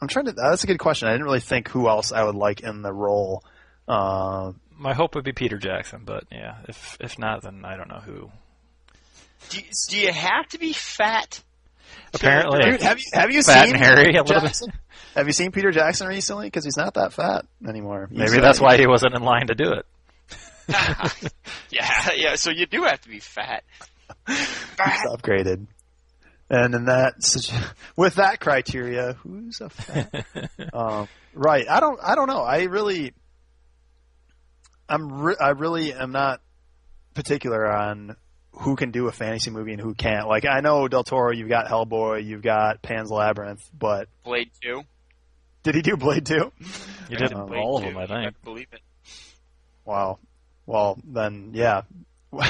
I'm 0.00 0.08
trying 0.08 0.26
to. 0.26 0.32
That's 0.32 0.64
a 0.64 0.66
good 0.66 0.78
question. 0.78 1.08
I 1.08 1.12
didn't 1.12 1.24
really 1.24 1.40
think 1.40 1.68
who 1.68 1.88
else 1.88 2.12
I 2.12 2.24
would 2.24 2.34
like 2.34 2.60
in 2.60 2.82
the 2.82 2.92
role. 2.92 3.44
Uh, 3.88 4.52
My 4.78 4.94
hope 4.94 5.14
would 5.14 5.24
be 5.24 5.32
Peter 5.32 5.58
Jackson, 5.58 6.02
but 6.04 6.24
yeah, 6.30 6.56
if 6.68 6.96
if 7.00 7.18
not, 7.18 7.42
then 7.42 7.64
I 7.64 7.76
don't 7.76 7.88
know 7.88 8.00
who. 8.00 8.30
Do 9.48 9.58
you, 9.58 9.64
do 9.90 9.98
you 9.98 10.12
have 10.12 10.48
to 10.48 10.58
be 10.58 10.72
fat? 10.72 11.40
Apparently, 12.16 12.70
dude, 12.70 12.82
have 12.82 12.98
you 12.98 13.04
have 13.12 13.30
you 13.30 13.42
Fat 13.42 13.66
seen 13.66 13.74
and 13.74 13.84
hairy 13.84 14.06
Peter 14.06 14.18
a 14.18 14.22
little 14.22 14.40
bit. 14.40 14.46
Jackson? 14.48 14.72
Have 15.14 15.26
you 15.26 15.32
seen 15.32 15.52
Peter 15.52 15.70
Jackson 15.70 16.08
recently? 16.08 16.46
Because 16.46 16.64
he's 16.64 16.76
not 16.76 16.94
that 16.94 17.12
fat 17.12 17.46
anymore. 17.66 18.08
He's, 18.10 18.18
maybe 18.18 18.38
uh, 18.38 18.40
that's 18.42 18.60
why 18.60 18.76
he 18.76 18.86
wasn't 18.86 19.14
in 19.14 19.22
line 19.22 19.46
to 19.46 19.54
do 19.54 19.72
it. 19.72 19.86
yeah, 21.70 22.10
yeah. 22.16 22.34
So 22.34 22.50
you 22.50 22.66
do 22.66 22.82
have 22.82 23.00
to 23.02 23.08
be 23.08 23.20
fat. 23.20 23.64
He's 24.28 24.36
upgraded. 24.76 25.66
And 26.48 26.74
in 26.74 26.84
that, 26.86 27.22
situ- 27.22 27.56
with 27.96 28.16
that 28.16 28.40
criteria, 28.40 29.14
who's 29.14 29.60
a 29.60 29.68
fan? 29.68 30.08
um, 30.72 31.08
right. 31.34 31.68
I 31.68 31.80
don't. 31.80 31.98
I 32.02 32.14
don't 32.14 32.28
know. 32.28 32.42
I 32.42 32.64
really, 32.64 33.12
I'm. 34.88 35.10
Re- 35.12 35.36
I 35.40 35.50
really 35.50 35.92
am 35.92 36.12
not 36.12 36.40
particular 37.14 37.66
on 37.66 38.16
who 38.58 38.74
can 38.76 38.90
do 38.90 39.06
a 39.08 39.12
fantasy 39.12 39.50
movie 39.50 39.72
and 39.72 39.80
who 39.80 39.94
can't. 39.94 40.26
Like 40.28 40.44
I 40.46 40.60
know 40.60 40.88
Del 40.88 41.04
Toro, 41.04 41.32
you've 41.32 41.48
got 41.48 41.66
Hellboy, 41.66 42.24
you've 42.24 42.42
got 42.42 42.82
Pan's 42.82 43.10
Labyrinth, 43.10 43.68
but 43.78 44.08
Blade 44.24 44.50
two. 44.62 44.82
did 45.62 45.74
he 45.74 45.82
do 45.82 45.96
Blade 45.96 46.24
Two? 46.26 46.52
You 47.10 47.16
did 47.16 47.32
Um, 47.32 47.46
Blade 47.48 47.58
all 47.60 47.78
of 47.78 47.84
them, 47.84 47.96
I 47.98 48.06
think. 48.06 48.42
believe 48.42 48.68
it. 48.72 48.80
Wow. 49.84 50.18
Well, 50.66 50.98
then, 51.04 51.50
yeah. 51.54 51.82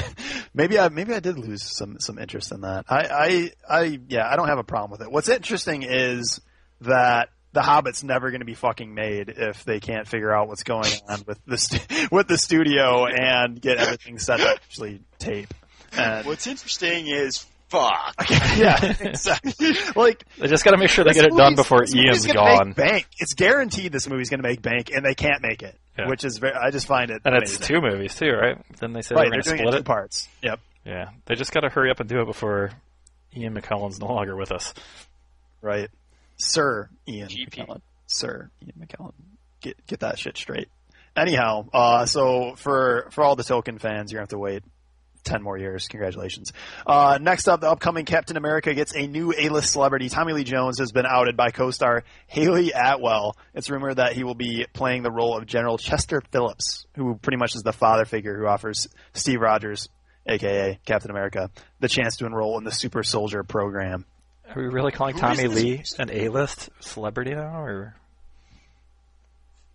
maybe 0.53 0.79
I 0.79 0.89
maybe 0.89 1.13
I 1.13 1.19
did 1.19 1.37
lose 1.37 1.63
some 1.63 1.99
some 1.99 2.17
interest 2.17 2.51
in 2.51 2.61
that. 2.61 2.85
I 2.89 3.51
I 3.69 3.79
I 3.83 3.99
yeah, 4.09 4.27
I 4.27 4.35
don't 4.35 4.47
have 4.47 4.57
a 4.57 4.63
problem 4.63 4.91
with 4.91 5.01
it. 5.01 5.11
What's 5.11 5.29
interesting 5.29 5.83
is 5.83 6.41
that 6.81 7.29
The 7.53 7.61
Hobbit's 7.61 8.03
never 8.03 8.31
going 8.31 8.41
to 8.41 8.45
be 8.45 8.55
fucking 8.55 8.93
made 8.93 9.29
if 9.29 9.63
they 9.65 9.79
can't 9.79 10.07
figure 10.07 10.33
out 10.33 10.47
what's 10.47 10.63
going 10.63 10.91
on 11.09 11.23
with 11.27 11.39
the 11.45 11.57
stu- 11.57 12.07
with 12.11 12.27
the 12.27 12.37
studio 12.37 13.05
and 13.05 13.61
get 13.61 13.77
everything 13.77 14.17
set 14.19 14.37
to 14.39 14.49
actually 14.49 15.01
tape. 15.19 15.53
And 15.97 16.25
What's 16.25 16.47
interesting 16.47 17.07
is 17.07 17.45
fuck. 17.69 18.15
yeah, 18.57 18.95
exactly. 18.99 19.75
Like 19.95 20.23
They 20.37 20.47
just 20.47 20.63
got 20.63 20.71
to 20.71 20.77
make 20.77 20.89
sure 20.89 21.03
they 21.05 21.11
get 21.13 21.25
it 21.25 21.35
done 21.35 21.55
before 21.55 21.83
Ian's 21.85 22.25
gone. 22.27 22.69
Make 22.69 22.75
bank. 22.75 23.07
It's 23.19 23.33
guaranteed 23.33 23.91
this 23.91 24.07
movie's 24.07 24.29
going 24.29 24.41
to 24.41 24.47
make 24.47 24.61
bank, 24.61 24.89
and 24.93 25.05
they 25.05 25.15
can't 25.15 25.41
make 25.41 25.63
it. 25.63 25.75
Yeah. 25.97 26.07
Which 26.07 26.23
is 26.23 26.37
very. 26.37 26.53
I 26.53 26.69
just 26.71 26.87
find 26.87 27.09
it. 27.11 27.21
And 27.25 27.35
it's 27.35 27.57
two 27.57 27.81
movies 27.81 28.15
too, 28.15 28.29
right? 28.31 28.57
Then 28.79 28.93
they 28.93 29.01
said 29.01 29.15
Right, 29.15 29.29
they're 29.31 29.41
they're 29.41 29.57
going 29.57 29.57
to 29.57 29.57
doing 29.57 29.57
split 29.57 29.73
it 29.73 29.73
it. 29.73 29.77
in 29.77 29.83
two 29.83 29.87
parts. 29.87 30.27
Yep. 30.43 30.59
Yeah, 30.85 31.09
they 31.25 31.35
just 31.35 31.51
got 31.51 31.61
to 31.61 31.69
hurry 31.69 31.91
up 31.91 31.99
and 31.99 32.07
do 32.07 32.21
it 32.21 32.25
before 32.25 32.71
Ian 33.35 33.53
McKellen's 33.53 33.99
no 33.99 34.07
longer 34.07 34.35
with 34.37 34.51
us. 34.51 34.73
Right, 35.61 35.89
Sir 36.37 36.89
Ian 37.07 37.27
GP. 37.27 37.49
McKellen. 37.49 37.81
Sir 38.05 38.49
Ian 38.63 38.87
McKellen. 38.87 39.13
Get 39.59 39.85
get 39.87 39.99
that 40.01 40.17
shit 40.19 40.37
straight. 40.37 40.69
Anyhow, 41.15 41.67
uh, 41.73 42.05
so 42.05 42.53
for 42.55 43.07
for 43.11 43.23
all 43.23 43.35
the 43.35 43.43
Tolkien 43.43 43.81
fans, 43.81 44.11
you're 44.11 44.19
gonna 44.19 44.23
have 44.23 44.29
to 44.29 44.37
wait 44.37 44.63
ten 45.27 45.43
more 45.43 45.57
years. 45.57 45.87
Congratulations. 45.87 46.53
Uh, 46.85 47.19
next 47.21 47.47
up, 47.47 47.61
the 47.61 47.69
upcoming 47.69 48.05
Captain 48.05 48.37
America 48.37 48.73
gets 48.73 48.95
a 48.95 49.05
new 49.05 49.33
A-list 49.37 49.71
celebrity. 49.71 50.09
Tommy 50.09 50.33
Lee 50.33 50.43
Jones 50.43 50.79
has 50.79 50.91
been 50.91 51.05
outed 51.05 51.37
by 51.37 51.51
co-star 51.51 52.03
Hayley 52.25 52.71
Atwell. 52.71 53.35
It's 53.53 53.69
rumored 53.69 53.97
that 53.97 54.13
he 54.13 54.23
will 54.23 54.35
be 54.35 54.65
playing 54.73 55.03
the 55.03 55.11
role 55.11 55.37
of 55.37 55.45
General 55.45 55.77
Chester 55.77 56.21
Phillips, 56.31 56.87
who 56.95 57.15
pretty 57.15 57.37
much 57.37 57.55
is 57.55 57.61
the 57.61 57.73
father 57.73 58.05
figure 58.05 58.37
who 58.37 58.47
offers 58.47 58.87
Steve 59.13 59.41
Rogers, 59.41 59.89
aka 60.25 60.79
Captain 60.85 61.11
America, 61.11 61.51
the 61.79 61.87
chance 61.87 62.17
to 62.17 62.25
enroll 62.25 62.57
in 62.57 62.63
the 62.63 62.71
Super 62.71 63.03
Soldier 63.03 63.43
program. 63.43 64.05
Are 64.49 64.61
we 64.61 64.69
really 64.69 64.91
calling 64.91 65.17
Tommy 65.17 65.47
Lee 65.47 65.83
an 65.99 66.09
A-list 66.09 66.69
celebrity 66.79 67.35
now, 67.35 67.61
or 67.61 67.95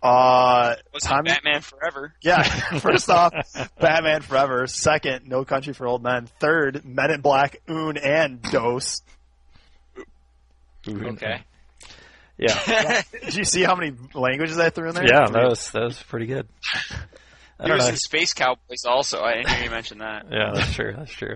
Uh, 0.03 0.75
Was 0.93 1.03
Tommy, 1.03 1.29
Batman 1.31 1.61
Forever? 1.61 2.13
Yeah, 2.21 2.43
first 2.79 3.09
off, 3.09 3.33
Batman 3.79 4.21
Forever. 4.21 4.67
Second, 4.67 5.27
No 5.29 5.45
Country 5.45 5.73
for 5.73 5.87
Old 5.87 6.03
Men. 6.03 6.27
Third, 6.39 6.83
Men 6.83 7.09
in 7.11 7.21
Black, 7.21 7.61
Un, 7.69 7.95
and 7.97 8.41
Dose. 8.41 9.01
Okay. 10.87 11.41
Yeah, 12.37 13.01
Did 13.23 13.35
you 13.35 13.45
see 13.45 13.63
how 13.63 13.75
many 13.75 13.93
languages 14.13 14.57
I 14.59 14.69
threw 14.71 14.89
in 14.89 14.95
there? 14.95 15.05
yeah, 15.05 15.27
Three. 15.27 15.33
that 15.39 15.49
was 15.49 15.71
that 15.71 15.83
was 15.83 16.01
pretty 16.03 16.25
good. 16.25 16.47
I 17.59 17.63
He 17.63 17.67
don't 17.69 17.77
was 17.77 17.85
know. 17.85 17.91
in 17.91 17.97
Space 17.97 18.33
Cowboys 18.33 18.83
also. 18.85 19.21
I 19.21 19.35
didn't 19.35 19.49
hear 19.51 19.63
you 19.65 19.69
mention 19.69 19.99
that. 19.99 20.25
Yeah, 20.31 20.51
that's 20.53 20.73
true. 20.73 20.93
That's 20.97 21.11
true. 21.11 21.35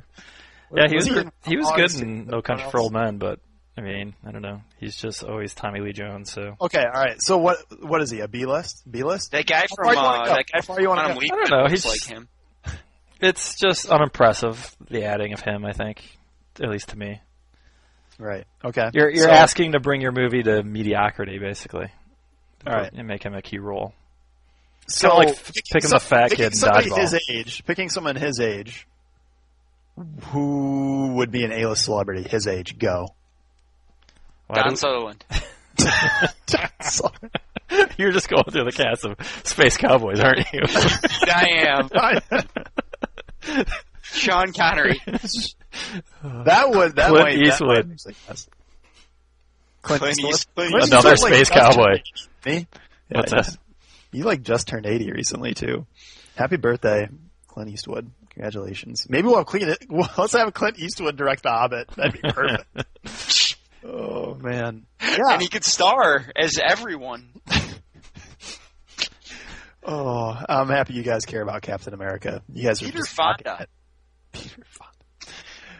Yeah, 0.76 0.88
he 0.90 0.96
was 0.96 1.10
Was 1.10 1.24
he 1.46 1.52
he, 1.52 1.58
was 1.58 1.72
good 1.76 2.02
in 2.02 2.26
No 2.28 2.42
Country 2.42 2.70
for 2.72 2.80
Old 2.80 2.92
Men, 2.92 3.20
but 3.20 3.40
I 3.78 3.82
mean, 3.82 4.16
I 4.26 4.32
don't 4.32 4.42
know. 4.42 4.62
He's 4.80 4.96
just 4.96 5.24
always 5.24 5.54
Tommy 5.54 5.82
Lee 5.82 5.94
Jones. 5.94 6.32
So 6.32 6.56
Okay, 6.60 6.84
all 6.84 7.02
right. 7.04 7.22
So 7.22 7.38
what? 7.38 7.58
What 7.80 8.02
is 8.02 8.10
he? 8.10 8.22
A 8.22 8.28
B 8.28 8.46
list? 8.46 8.84
B 8.90 9.04
list? 9.04 9.32
That 9.32 9.46
guy 9.46 9.68
from 9.68 9.90
you 9.94 10.00
uh, 10.00 10.26
that 10.26 10.46
guy 10.52 10.62
from 10.62 10.80
you 10.80 10.90
wanna 10.90 11.02
Quantum? 11.04 11.18
Leap 11.20 11.32
I 11.32 11.36
don't 11.36 11.50
know, 11.52 11.68
he's- 11.68 11.86
like 11.86 12.04
him. 12.04 12.28
it's 13.22 13.56
just 13.56 13.88
unimpressive 13.88 14.76
the 14.90 15.04
adding 15.04 15.34
of 15.34 15.42
him. 15.42 15.64
I 15.66 15.74
think, 15.74 16.04
at 16.60 16.70
least 16.70 16.90
to 16.90 16.98
me. 16.98 17.22
Right. 18.20 18.46
Okay. 18.66 18.90
You're 18.94 19.12
you're 19.12 19.26
So- 19.28 19.32
asking 19.32 19.74
to 19.74 19.80
bring 19.80 20.02
your 20.02 20.12
movie 20.12 20.42
to 20.42 20.64
mediocrity, 20.64 21.38
basically. 21.38 21.88
All 22.66 22.74
right. 22.74 22.92
and 22.92 23.08
make 23.08 23.24
him 23.24 23.36
a 23.36 23.42
key 23.42 23.60
role. 23.60 23.94
So 24.88 25.10
kinda 25.12 25.28
like 25.28 25.54
picking 25.72 25.90
the 25.92 26.00
fat 26.00 26.30
picking 26.32 26.38
kid 26.46 26.54
in 26.54 26.58
somebody 26.58 26.90
dodgeball. 26.90 27.00
his 27.02 27.20
age, 27.30 27.64
picking 27.66 27.90
someone 27.90 28.16
his 28.16 28.40
age, 28.40 28.88
who 30.32 31.14
would 31.16 31.32
be 31.32 31.44
an 31.44 31.52
A-list 31.52 31.86
celebrity? 31.86 32.24
His 32.28 32.48
age. 32.48 32.78
Go. 32.78 33.10
Why 34.48 34.62
Don 34.62 34.70
do- 34.72 34.76
Sutherland. 34.76 35.24
You're 37.98 38.12
just 38.12 38.30
going 38.30 38.44
through 38.46 38.64
the 38.66 38.72
cast 38.72 39.06
of 39.06 39.16
Space 39.44 39.78
Cowboys, 39.78 40.20
aren't 40.20 40.46
you? 40.54 40.62
I 41.28 41.66
am. 41.68 41.90
Sean 44.04 44.54
Connery. 44.54 45.02
that 45.06 46.70
would 46.70 46.96
that 46.96 47.10
Clint 47.10 47.26
might, 47.26 47.38
Eastwood. 47.38 47.78
That 47.78 47.88
might 47.88 47.94
actually, 47.94 48.16
yes. 48.28 48.48
Clint, 49.82 50.02
Clint 50.02 50.18
Eastwood. 50.20 50.34
Eastwood. 50.34 50.70
Clint 50.70 50.88
Another 50.88 51.14
Eastwood, 51.14 51.34
space 51.34 51.50
just 51.50 51.76
cowboy. 51.76 52.00
me? 52.46 52.68
Yeah, 53.10 53.18
What's 53.18 53.32
he- 53.32 53.38
that? 53.38 53.58
He 54.14 54.24
like 54.24 54.42
just 54.42 54.68
turned 54.68 54.86
eighty 54.86 55.12
recently 55.12 55.54
too. 55.54 55.86
Happy 56.36 56.56
birthday, 56.58 57.10
Clint 57.48 57.70
Eastwood! 57.70 58.10
Congratulations. 58.30 59.08
Maybe 59.10 59.28
we'll 59.28 59.38
have 59.38 59.46
Clint. 59.46 59.78
Well, 59.90 60.10
let's 60.18 60.34
have 60.34 60.54
Clint 60.54 60.80
Eastwood 60.80 61.18
direct 61.18 61.44
The 61.44 61.50
Hobbit. 61.50 61.90
That'd 61.96 62.14
be 62.14 62.20
perfect. 62.32 63.47
Oh 63.88 64.36
man. 64.36 64.86
Yeah. 65.02 65.18
And 65.30 65.42
he 65.42 65.48
could 65.48 65.64
star 65.64 66.26
as 66.36 66.60
everyone. 66.60 67.30
Oh, 69.90 70.38
I'm 70.50 70.68
happy 70.68 70.96
you 70.96 71.04
guys 71.04 71.24
care 71.26 71.42
about 71.42 71.62
Captain 71.62 71.94
America. 71.94 72.42
You 72.52 72.64
guys 72.64 72.82
are 72.82 72.86
Peter 72.88 72.98
just 72.98 73.16
Fonda. 73.16 73.68
Peter 74.34 74.62
Fonda. 74.66 75.34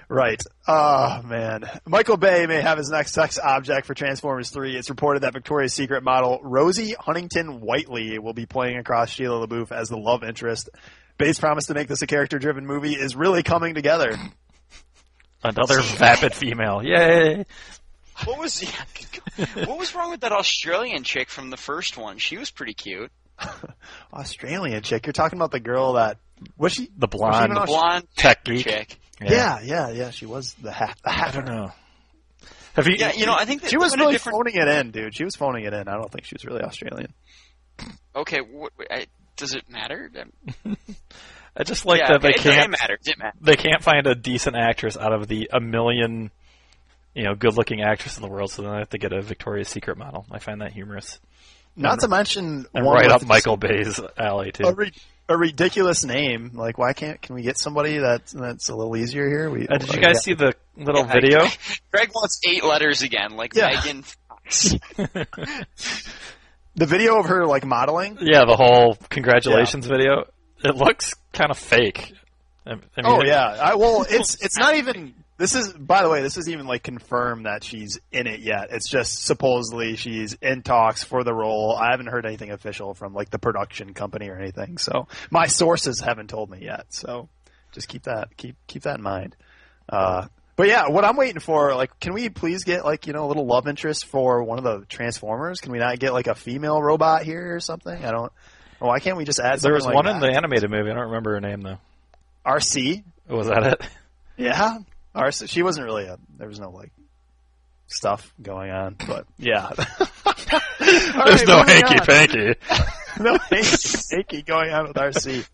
Right. 0.08 0.42
Oh 0.66 1.22
man. 1.26 1.66
Michael 1.86 2.16
Bay 2.16 2.46
may 2.48 2.62
have 2.62 2.78
his 2.78 2.90
next 2.90 3.12
sex 3.12 3.38
object 3.38 3.86
for 3.86 3.94
Transformers 3.94 4.50
3. 4.50 4.78
It's 4.78 4.90
reported 4.90 5.24
that 5.24 5.34
Victoria's 5.34 5.74
Secret 5.74 6.04
model 6.04 6.40
Rosie 6.42 6.96
Huntington 6.98 7.60
Whiteley 7.60 8.18
will 8.18 8.34
be 8.34 8.46
playing 8.46 8.78
across 8.78 9.14
Shia 9.14 9.46
LaBeouf 9.46 9.74
as 9.74 9.90
the 9.90 9.98
love 9.98 10.24
interest. 10.24 10.70
Bay's 11.18 11.38
promise 11.38 11.66
to 11.66 11.74
make 11.74 11.90
this 11.90 12.02
a 12.02 12.08
character-driven 12.08 12.66
movie 12.66 12.94
is 12.94 13.14
really 13.14 13.44
coming 13.44 13.76
together. 13.76 14.16
Another 15.44 15.82
vapid 15.82 16.34
female. 16.34 16.82
Yay! 16.82 17.46
What 18.26 18.40
was 18.40 18.62
what 19.56 19.78
was 19.78 19.94
wrong 19.96 20.12
with 20.12 20.22
that 20.22 20.32
Australian 20.32 21.04
chick 21.04 21.30
from 21.30 21.50
the 21.50 21.58
first 21.58 21.98
one? 21.98 22.18
She 22.18 22.38
was 22.38 22.50
pretty 22.52 22.74
cute. 22.74 23.12
Australian 24.14 24.82
chick. 24.82 25.06
You're 25.06 25.14
talking 25.14 25.38
about 25.38 25.52
the 25.52 25.60
girl 25.60 25.94
that 25.94 26.18
was 26.58 26.74
she? 26.74 26.90
The 26.98 27.08
Was 27.08 27.12
she 27.14 27.18
blonde 27.18 27.46
even 27.46 27.58
Aus- 27.58 27.68
Blonde 27.70 28.08
tech 28.16 28.44
geek. 28.44 28.64
chick. 28.64 29.00
Yeah, 29.22 29.60
yeah, 29.64 29.90
yeah. 29.90 30.10
She 30.12 30.26
was 30.26 30.54
the 30.62 30.72
hat. 30.72 30.98
The 31.04 31.10
I 31.12 31.32
don't 31.32 31.46
know. 31.46 31.72
Have 32.76 32.88
you? 32.88 32.96
Yeah, 32.98 33.14
you 33.14 33.26
know, 33.26 33.34
I 33.36 33.46
think 33.46 33.62
that 33.62 33.72
She 33.72 33.78
was 33.78 33.92
they're 33.92 33.98
in 33.98 34.02
a 34.02 34.04
really 34.06 34.14
different. 34.14 34.36
phoning 34.38 34.56
it 34.62 34.68
in, 34.68 34.92
dude. 34.92 35.16
She 35.16 35.24
was 35.24 35.36
phoning 35.36 35.66
it 35.66 35.74
in. 35.74 35.88
I 35.88 35.94
don't 35.94 36.12
think 36.12 36.26
she 36.26 36.36
was 36.36 36.46
really 36.46 36.62
Australian. 36.62 37.14
Okay, 38.16 38.40
what, 38.40 38.72
I, 38.90 39.08
does 39.36 39.56
it 39.56 39.70
matter? 39.70 40.12
I 41.58 41.64
just 41.64 41.86
like 41.86 42.02
yeah, 42.02 42.14
that 42.14 42.22
they 42.22 42.30
okay, 42.30 42.40
it- 42.40 42.44
can't. 42.44 42.66
It 42.74 42.78
matters. 42.80 43.00
It 43.06 43.18
matters. 43.18 43.40
They 43.42 43.56
can't 43.56 43.82
find 43.84 44.06
a 44.06 44.14
decent 44.14 44.56
actress 44.56 44.96
out 44.96 45.12
of 45.14 45.28
the 45.28 45.50
a 45.52 45.60
million, 45.60 46.30
you 47.18 47.24
know, 47.24 47.34
good-looking 47.34 47.82
actress 47.82 48.16
in 48.18 48.22
the 48.22 48.30
world, 48.30 48.52
so 48.52 48.62
then 48.62 48.72
I 48.72 48.78
have 48.80 48.90
to 48.92 48.98
get 49.00 49.12
a 49.12 49.22
Victoria's 49.22 49.68
Secret 49.70 49.98
model. 49.98 50.26
I 50.32 50.38
find 50.40 50.62
that 50.62 50.72
humorous. 50.72 51.20
Not 51.76 52.00
to 52.02 52.08
mention 52.08 52.66
And 52.74 52.86
one 52.86 52.96
right 52.96 53.10
up 53.12 53.26
Michael 53.26 53.58
Bay's 53.58 54.00
alley 54.18 54.52
too. 54.52 54.66
a, 54.66 54.74
re- 54.74 54.92
a 55.30 55.38
ridiculous 55.38 56.04
name. 56.04 56.52
Like, 56.54 56.78
why 56.78 56.94
can't 56.94 57.22
can 57.22 57.36
we 57.36 57.42
get 57.44 57.58
somebody 57.58 57.98
that's 57.98 58.32
that's 58.34 58.70
a 58.70 58.76
little 58.76 58.96
easier 58.98 59.28
here? 59.28 59.50
We, 59.50 59.68
Uh, 59.68 59.78
did 59.78 59.94
you 59.94 60.02
guys 60.02 60.24
see 60.24 60.34
the 60.34 60.54
little 60.76 61.06
Yeah, 61.06 61.14
video? 61.14 61.40
Greg, 61.40 61.58
Greg 61.92 62.10
wants 62.16 62.40
eight 62.48 62.64
letters 62.64 63.02
again, 63.04 63.36
like 63.36 63.54
Yeah. 63.56 63.72
Megan 63.76 64.04
Fox. 64.04 64.76
the 66.76 66.86
video 66.86 67.20
of 67.20 67.26
her 67.28 67.46
like 67.46 67.66
modeling? 67.66 68.18
yeah, 68.22 68.44
the 68.48 68.56
whole 68.56 68.96
congratulations 69.10 69.86
video. 69.88 70.26
It 70.64 70.76
looks 70.76 71.14
kind 71.34 71.52
of 71.52 71.58
fake. 71.58 72.14
I, 72.66 72.72
I 72.72 72.76
mean, 72.76 72.82
Oh 73.06 73.22
yeah. 73.26 73.58
I, 73.62 73.76
well, 73.76 74.06
it's 74.10 74.44
it's 74.44 74.58
not 74.58 74.76
even. 74.76 75.14
This 75.38 75.54
is 75.54 75.72
by 75.72 76.02
the 76.02 76.10
way. 76.10 76.22
This 76.22 76.38
isn't 76.38 76.52
even 76.52 76.66
like 76.66 76.82
confirmed 76.84 77.46
that 77.46 77.64
she's 77.64 78.00
in 78.12 78.26
it 78.26 78.40
yet. 78.40 78.70
It's 78.72 78.90
just 78.90 79.24
supposedly 79.24 79.96
she's 79.96 80.34
in 80.34 80.64
talks 80.64 81.04
for 81.04 81.24
the 81.24 81.34
role. 81.34 81.76
I 81.76 81.92
haven't 81.92 82.08
heard 82.08 82.26
anything 82.26 82.52
official 82.52 82.96
from 82.96 83.14
like 83.14 83.30
the 83.30 83.38
production 83.38 83.94
company 83.94 84.30
or 84.30 84.38
anything. 84.38 84.80
So 84.80 85.08
my 85.30 85.46
sources 85.46 86.00
haven't 86.00 86.30
told 86.30 86.50
me 86.50 86.60
yet. 86.62 86.88
So 86.90 87.30
just 87.72 87.88
keep 87.88 88.04
that 88.04 88.36
keep 88.36 88.56
keep 88.66 88.84
that 88.84 88.98
in 88.98 89.04
mind. 89.04 89.36
Uh, 89.88 90.28
but 90.56 90.68
yeah, 90.68 90.90
what 90.90 91.06
I'm 91.06 91.16
waiting 91.16 91.40
for, 91.40 91.76
like, 91.76 92.00
can 92.00 92.14
we 92.14 92.30
please 92.30 92.64
get 92.64 92.84
like 92.84 93.06
you 93.06 93.14
know 93.14 93.26
a 93.26 93.28
little 93.28 93.46
love 93.46 93.68
interest 93.68 94.08
for 94.08 94.44
one 94.44 94.58
of 94.58 94.64
the 94.64 94.86
Transformers? 94.88 95.62
Can 95.62 95.72
we 95.72 95.78
not 95.78 96.00
get 96.00 96.14
like 96.14 96.26
a 96.26 96.34
female 96.34 96.82
robot 96.82 97.24
here 97.24 97.56
or 97.56 97.60
something? 97.60 98.04
I 98.04 98.12
don't. 98.12 98.32
Why 98.80 99.00
can't 99.00 99.18
we 99.18 99.24
just 99.24 99.40
add? 99.40 99.60
There 99.60 99.74
was 99.74 99.86
like 99.86 99.94
one 99.94 100.08
in 100.08 100.20
the 100.20 100.32
animated 100.32 100.72
movie. 100.72 100.90
I 100.90 100.96
don't 100.96 101.06
remember 101.06 101.34
her 101.34 101.42
name 101.42 101.62
though. 101.62 101.78
Arcee. 102.44 103.04
Was 103.30 103.48
that 103.48 103.64
it? 103.68 103.82
Yeah, 104.38 104.78
Our, 105.18 105.32
she 105.32 105.64
wasn't 105.64 105.86
really 105.88 106.06
a. 106.06 106.20
There 106.38 106.48
was 106.48 106.60
no 106.60 106.70
like 106.70 106.92
stuff 107.88 108.34
going 108.40 108.70
on, 108.70 108.96
but 109.08 109.26
yeah. 109.38 109.72
There's 110.80 111.44
no 111.44 111.64
hanky 111.64 112.00
panky. 112.06 112.56
no 113.20 113.38
hanky 113.50 113.98
hanky 114.12 114.42
going 114.44 114.72
on 114.72 114.88
with 114.88 114.96
Arcee. 114.96 115.48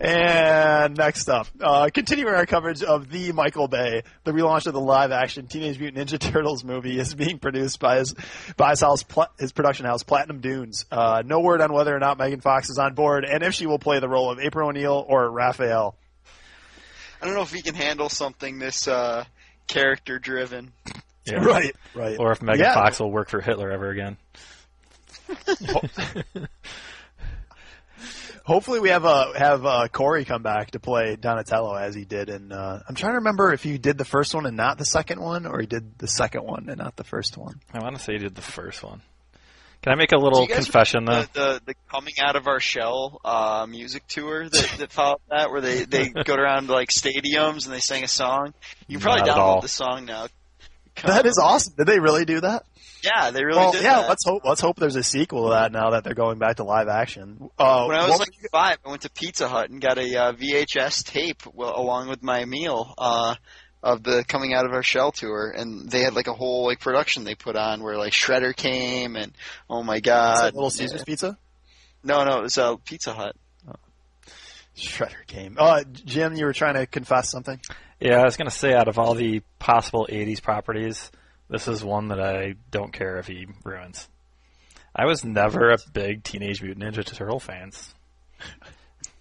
And 0.00 0.96
next 0.96 1.28
up, 1.28 1.46
uh, 1.60 1.90
continuing 1.92 2.34
our 2.34 2.46
coverage 2.46 2.82
of 2.82 3.10
the 3.10 3.32
Michael 3.32 3.68
Bay, 3.68 4.02
the 4.24 4.32
relaunch 4.32 4.66
of 4.66 4.72
the 4.72 4.80
live-action 4.80 5.46
Teenage 5.46 5.78
Mutant 5.78 6.08
Ninja 6.08 6.18
Turtles 6.18 6.64
movie 6.64 6.98
is 6.98 7.14
being 7.14 7.38
produced 7.38 7.80
by 7.80 7.98
his 7.98 8.14
by 8.56 8.70
his 8.70 8.80
house, 8.80 9.04
his 9.38 9.52
production 9.52 9.84
house, 9.84 10.02
Platinum 10.02 10.40
Dunes. 10.40 10.86
Uh, 10.90 11.22
no 11.24 11.40
word 11.40 11.60
on 11.60 11.72
whether 11.72 11.94
or 11.94 12.00
not 12.00 12.18
Megan 12.18 12.40
Fox 12.40 12.70
is 12.70 12.78
on 12.78 12.94
board, 12.94 13.26
and 13.26 13.42
if 13.42 13.52
she 13.52 13.66
will 13.66 13.78
play 13.78 14.00
the 14.00 14.08
role 14.08 14.30
of 14.30 14.38
April 14.38 14.70
O'Neil 14.70 15.04
or 15.06 15.30
Raphael. 15.30 15.96
I 17.22 17.26
don't 17.26 17.34
know 17.34 17.42
if 17.42 17.52
he 17.52 17.62
can 17.62 17.76
handle 17.76 18.08
something 18.08 18.58
this 18.58 18.88
uh, 18.88 19.24
character 19.68 20.18
driven. 20.18 20.72
Yeah. 21.24 21.38
Right, 21.44 21.76
right. 21.94 22.16
Or 22.18 22.32
if 22.32 22.42
Megan 22.42 22.62
Yeah. 22.64 22.74
Fox 22.74 22.98
will 22.98 23.12
work 23.12 23.28
for 23.28 23.40
Hitler 23.40 23.70
ever 23.70 23.90
again. 23.90 24.16
Hopefully, 28.44 28.80
we 28.80 28.88
have 28.88 29.04
uh, 29.04 29.32
have 29.34 29.64
uh, 29.64 29.86
Corey 29.86 30.24
come 30.24 30.42
back 30.42 30.72
to 30.72 30.80
play 30.80 31.14
Donatello 31.14 31.76
as 31.76 31.94
he 31.94 32.04
did 32.04 32.28
in. 32.28 32.50
Uh, 32.50 32.82
I'm 32.88 32.96
trying 32.96 33.12
to 33.12 33.18
remember 33.18 33.52
if 33.52 33.62
he 33.62 33.78
did 33.78 33.98
the 33.98 34.04
first 34.04 34.34
one 34.34 34.46
and 34.46 34.56
not 34.56 34.78
the 34.78 34.84
second 34.84 35.20
one, 35.20 35.46
or 35.46 35.60
he 35.60 35.66
did 35.66 35.96
the 35.98 36.08
second 36.08 36.42
one 36.42 36.68
and 36.68 36.78
not 36.78 36.96
the 36.96 37.04
first 37.04 37.36
one. 37.36 37.60
I 37.72 37.78
want 37.78 37.96
to 37.96 38.02
say 38.02 38.14
he 38.14 38.18
did 38.18 38.34
the 38.34 38.42
first 38.42 38.82
one. 38.82 39.00
Can 39.82 39.92
I 39.92 39.96
make 39.96 40.12
a 40.12 40.16
little 40.16 40.46
Do 40.46 40.50
you 40.52 40.56
guys 40.56 40.64
confession 40.64 41.04
though? 41.04 41.22
the, 41.22 41.28
the 41.32 41.60
the 41.66 41.74
coming 41.90 42.14
out 42.22 42.36
of 42.36 42.46
our 42.46 42.60
shell 42.60 43.20
uh, 43.24 43.66
music 43.68 44.06
tour 44.06 44.48
that, 44.48 44.74
that 44.78 44.92
followed 44.92 45.18
that, 45.28 45.50
where 45.50 45.60
they 45.60 45.84
they 45.84 46.08
go 46.24 46.34
around 46.34 46.68
like 46.68 46.90
stadiums 46.90 47.64
and 47.66 47.74
they 47.74 47.80
sang 47.80 48.04
a 48.04 48.08
song. 48.08 48.54
You 48.86 48.98
can 48.98 49.02
probably 49.02 49.26
Not 49.26 49.36
download 49.36 49.62
the 49.62 49.68
song 49.68 50.04
now. 50.04 50.28
That 51.04 51.26
is 51.26 51.38
awesome. 51.42 51.74
Did 51.76 51.86
they 51.86 51.98
really 51.98 52.24
do 52.24 52.40
that? 52.42 52.64
Yeah, 53.02 53.32
they 53.32 53.44
really 53.44 53.58
well, 53.58 53.72
did. 53.72 53.82
yeah. 53.82 54.02
that. 54.02 54.08
Let's 54.10 54.24
hope. 54.24 54.42
Let's 54.44 54.60
hope 54.60 54.76
there's 54.76 54.94
a 54.94 55.02
sequel 55.02 55.44
to 55.48 55.50
that 55.54 55.72
now 55.72 55.90
that 55.90 56.04
they're 56.04 56.14
going 56.14 56.38
back 56.38 56.56
to 56.56 56.64
live 56.64 56.86
action. 56.86 57.48
Uh, 57.58 57.86
When 57.86 57.96
I 57.96 58.02
was 58.02 58.10
what- 58.10 58.20
like 58.20 58.34
five, 58.52 58.76
I 58.86 58.90
went 58.90 59.02
to 59.02 59.10
Pizza 59.10 59.48
Hut 59.48 59.70
and 59.70 59.80
got 59.80 59.98
a 59.98 60.16
uh, 60.16 60.32
VHS 60.34 61.02
tape 61.04 61.42
well, 61.52 61.72
along 61.76 62.08
with 62.08 62.22
my 62.22 62.44
meal 62.44 62.94
uh, 62.98 63.34
of 63.82 64.02
the 64.02 64.24
coming 64.26 64.54
out 64.54 64.64
of 64.64 64.72
our 64.72 64.82
shell 64.82 65.10
tour, 65.12 65.50
and 65.50 65.90
they 65.90 66.00
had 66.00 66.14
like 66.14 66.28
a 66.28 66.32
whole 66.34 66.66
like 66.66 66.80
production 66.80 67.24
they 67.24 67.34
put 67.34 67.56
on 67.56 67.82
where 67.82 67.96
like 67.96 68.12
Shredder 68.12 68.54
came 68.54 69.16
and 69.16 69.32
oh 69.68 69.82
my 69.82 69.96
is 69.96 70.02
god, 70.02 70.44
that 70.44 70.54
Little 70.54 70.70
Caesars 70.70 71.04
Pizza. 71.04 71.36
No, 72.04 72.24
no, 72.24 72.38
it 72.38 72.42
was 72.42 72.58
uh, 72.58 72.76
Pizza 72.84 73.12
Hut. 73.12 73.34
Shredder 74.76 75.26
came. 75.26 75.56
Uh, 75.58 75.82
Jim, 75.92 76.34
you 76.34 76.46
were 76.46 76.52
trying 76.54 76.74
to 76.74 76.86
confess 76.86 77.30
something. 77.30 77.60
Yeah, 78.00 78.20
I 78.20 78.24
was 78.24 78.36
gonna 78.36 78.50
say 78.50 78.72
out 78.74 78.88
of 78.88 78.98
all 78.98 79.14
the 79.14 79.42
possible 79.58 80.08
'80s 80.10 80.42
properties, 80.42 81.10
this 81.48 81.68
is 81.68 81.84
one 81.84 82.08
that 82.08 82.20
I 82.20 82.54
don't 82.70 82.92
care 82.92 83.18
if 83.18 83.26
he 83.26 83.46
ruins. 83.64 84.08
I 84.94 85.06
was 85.06 85.24
never 85.24 85.70
a 85.70 85.78
big 85.92 86.22
Teenage 86.22 86.62
Mutant 86.62 86.84
Ninja 86.94 87.04
Turtle 87.04 87.38
fans. 87.40 87.94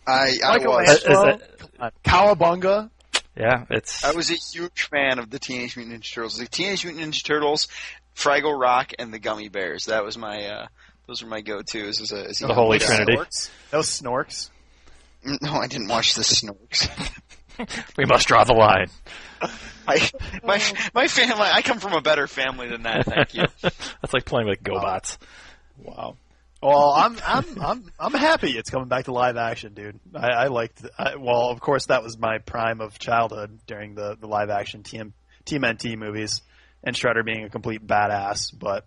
I 0.07 0.37
I 0.43 0.57
was 0.57 0.63
Michelangelo, 0.63 0.79
Is 0.79 1.03
it- 1.03 1.69
uh, 1.79 1.89
Cowabunga. 2.03 2.89
Yeah, 3.35 3.65
it's 3.69 4.03
I 4.03 4.11
was 4.11 4.29
a 4.29 4.35
huge 4.35 4.83
fan 4.83 5.19
of 5.19 5.29
the 5.29 5.39
Teenage 5.39 5.77
Mutant 5.77 6.03
Ninja 6.03 6.13
Turtles. 6.13 6.37
The 6.37 6.47
Teenage 6.47 6.83
Mutant 6.85 7.13
Ninja 7.13 7.23
Turtles, 7.23 7.67
Fraggle 8.15 8.59
Rock, 8.59 8.91
and 8.99 9.13
the 9.13 9.19
Gummy 9.19 9.47
Bears. 9.47 9.85
That 9.85 10.03
was 10.03 10.17
my 10.17 10.45
uh, 10.45 10.67
those 11.07 11.23
were 11.23 11.29
my 11.29 11.41
go-tos 11.41 12.01
as 12.01 12.11
a, 12.11 12.29
as 12.29 12.41
a 12.41 12.47
The 12.47 12.53
Holy. 12.53 12.79
Trinity. 12.79 13.13
Snorks. 13.13 13.49
No 13.73 13.79
Snorks. 13.79 14.49
No, 15.23 15.53
I 15.53 15.67
didn't 15.67 15.87
watch 15.87 16.15
the 16.15 16.23
Snorks. 16.23 16.89
we 17.97 18.05
must 18.05 18.27
draw 18.27 18.43
the 18.43 18.53
line. 18.53 18.87
I, 19.87 20.09
my 20.43 20.61
my 20.93 21.07
family. 21.07 21.47
I 21.51 21.61
come 21.61 21.79
from 21.79 21.93
a 21.93 22.01
better 22.01 22.27
family 22.27 22.67
than 22.69 22.83
that. 22.83 23.05
Thank 23.05 23.33
you. 23.33 23.43
That's 23.61 24.13
like 24.13 24.25
playing 24.25 24.47
with 24.47 24.61
GoBots. 24.63 25.17
Wow. 25.77 26.15
Well, 26.61 26.91
I'm 26.91 27.17
I'm 27.25 27.61
I'm 27.61 27.91
I'm 27.99 28.13
happy 28.13 28.51
it's 28.51 28.69
coming 28.69 28.87
back 28.87 29.05
to 29.05 29.13
live 29.13 29.35
action, 29.35 29.73
dude. 29.73 29.99
I, 30.13 30.27
I 30.27 30.47
liked. 30.47 30.85
I, 30.97 31.15
well, 31.15 31.49
of 31.49 31.59
course, 31.59 31.87
that 31.87 32.03
was 32.03 32.19
my 32.19 32.37
prime 32.37 32.81
of 32.81 32.99
childhood 32.99 33.59
during 33.65 33.95
the 33.95 34.15
the 34.19 34.27
live 34.27 34.51
action 34.51 34.83
TM 34.83 35.11
TMNT 35.45 35.97
movies, 35.97 36.41
and 36.83 36.95
Shredder 36.95 37.25
being 37.25 37.45
a 37.45 37.49
complete 37.49 37.85
badass. 37.85 38.57
But 38.57 38.85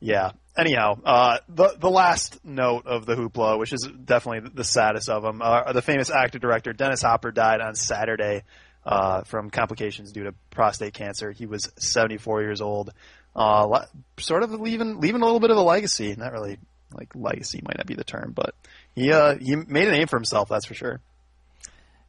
yeah. 0.00 0.32
Anyhow, 0.56 0.98
uh, 1.04 1.38
the 1.48 1.76
the 1.78 1.90
last 1.90 2.44
note 2.44 2.86
of 2.86 3.06
the 3.06 3.14
hoopla, 3.14 3.58
which 3.58 3.72
is 3.72 3.88
definitely 4.04 4.50
the 4.54 4.62
saddest 4.62 5.08
of 5.08 5.22
them, 5.22 5.42
uh, 5.42 5.72
the 5.72 5.82
famous 5.82 6.10
actor 6.10 6.38
director 6.38 6.72
Dennis 6.72 7.02
Hopper 7.02 7.32
died 7.32 7.60
on 7.60 7.74
Saturday 7.74 8.42
uh, 8.86 9.22
from 9.22 9.50
complications 9.50 10.12
due 10.12 10.24
to 10.24 10.34
prostate 10.50 10.94
cancer. 10.94 11.32
He 11.32 11.46
was 11.46 11.72
74 11.78 12.42
years 12.42 12.60
old. 12.60 12.92
Uh, 13.34 13.84
sort 14.18 14.44
of 14.44 14.52
leaving 14.52 15.00
leaving 15.00 15.22
a 15.22 15.24
little 15.24 15.40
bit 15.40 15.50
of 15.50 15.56
a 15.56 15.62
legacy. 15.62 16.14
Not 16.16 16.32
really 16.32 16.58
like 16.94 17.14
legacy 17.14 17.60
might 17.62 17.76
not 17.76 17.86
be 17.86 17.94
the 17.94 18.04
term, 18.04 18.32
but 18.34 18.54
he 18.94 19.12
uh, 19.12 19.36
he 19.36 19.56
made 19.56 19.88
a 19.88 19.92
name 19.92 20.06
for 20.06 20.16
himself. 20.16 20.48
That's 20.48 20.66
for 20.66 20.74
sure. 20.74 21.00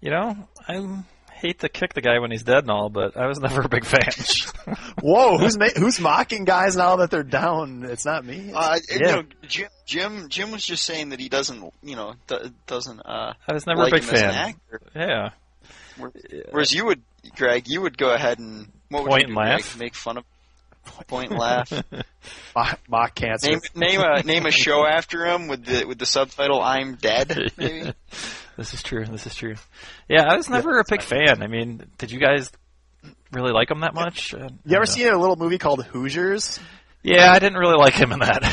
You 0.01 0.11
know, 0.11 0.47
I 0.67 1.03
hate 1.33 1.59
to 1.61 1.69
kick 1.69 1.93
the 1.93 2.01
guy 2.01 2.19
when 2.19 2.31
he's 2.31 2.43
dead 2.43 2.59
and 2.59 2.71
all, 2.71 2.89
but 2.89 3.17
I 3.17 3.27
was 3.27 3.39
never 3.41 3.61
a 3.61 3.69
big 3.69 3.85
fan. 3.85 4.03
Whoa, 5.01 5.37
who's 5.37 5.57
ma- 5.57 5.67
who's 5.75 5.99
mocking 5.99 6.45
guys 6.45 6.75
now 6.75 6.97
that 6.97 7.11
they're 7.11 7.23
down? 7.23 7.83
It's 7.85 8.05
not 8.05 8.23
me. 8.25 8.49
It's- 8.49 8.55
Uh, 8.55 8.77
yeah. 8.89 8.95
you 8.97 9.05
know, 9.15 9.23
Jim, 9.47 9.67
Jim 9.85 10.29
Jim 10.29 10.51
was 10.51 10.63
just 10.65 10.83
saying 10.83 11.09
that 11.09 11.19
he 11.19 11.29
doesn't, 11.29 11.73
you 11.83 11.95
know, 11.95 12.13
do, 12.27 12.51
doesn't 12.67 12.99
uh, 13.01 13.33
I 13.47 13.53
was 13.53 13.65
never 13.65 13.83
like 13.83 13.93
a 13.93 13.95
big 13.95 14.03
him 14.03 14.13
as 14.15 14.21
an 14.21 14.29
fan. 14.31 14.49
actor. 14.49 14.81
Yeah. 14.95 15.29
Whereas 16.51 16.73
you 16.73 16.85
would, 16.85 17.01
Greg, 17.35 17.67
you 17.67 17.81
would 17.81 17.97
go 17.97 18.13
ahead 18.13 18.39
and 18.39 18.71
what 18.89 19.03
would 19.03 19.09
Point 19.09 19.21
you 19.29 19.33
do, 19.33 19.39
and 19.39 19.49
laugh? 19.49 19.71
Greg? 19.71 19.79
Make 19.79 19.95
fun 19.95 20.17
of, 20.17 20.25
point 20.85 21.31
and 21.31 21.39
laugh. 21.39 21.71
mock, 22.55 22.79
mock 22.87 23.15
cancer. 23.15 23.51
name 23.51 23.59
name 23.75 24.01
a 24.01 24.23
name 24.23 24.45
a 24.45 24.51
show 24.51 24.85
after 24.85 25.25
him 25.25 25.47
with 25.47 25.65
the 25.65 25.85
with 25.85 25.99
the 25.99 26.05
subtitle 26.05 26.61
"I'm 26.61 26.95
Dead." 26.95 27.51
Maybe. 27.57 27.91
This 28.57 28.73
is 28.73 28.81
true. 28.81 29.05
This 29.05 29.25
is 29.27 29.35
true. 29.35 29.55
Yeah, 30.07 30.23
I 30.27 30.37
was 30.37 30.49
never 30.49 30.79
a 30.79 30.83
big 30.89 31.01
fan. 31.01 31.43
I 31.43 31.47
mean, 31.47 31.85
did 31.97 32.11
you 32.11 32.19
guys 32.19 32.51
really 33.31 33.51
like 33.51 33.69
him 33.69 33.81
that 33.81 33.93
much? 33.93 34.33
Uh, 34.33 34.49
you 34.65 34.75
ever 34.75 34.81
no. 34.81 34.85
seen 34.85 35.07
a 35.07 35.17
little 35.19 35.35
movie 35.35 35.57
called 35.57 35.83
Hoosiers? 35.85 36.59
Yeah, 37.03 37.31
I 37.31 37.39
didn't 37.39 37.57
really 37.57 37.77
like 37.77 37.93
him 37.93 38.11
in 38.11 38.19
that. 38.19 38.43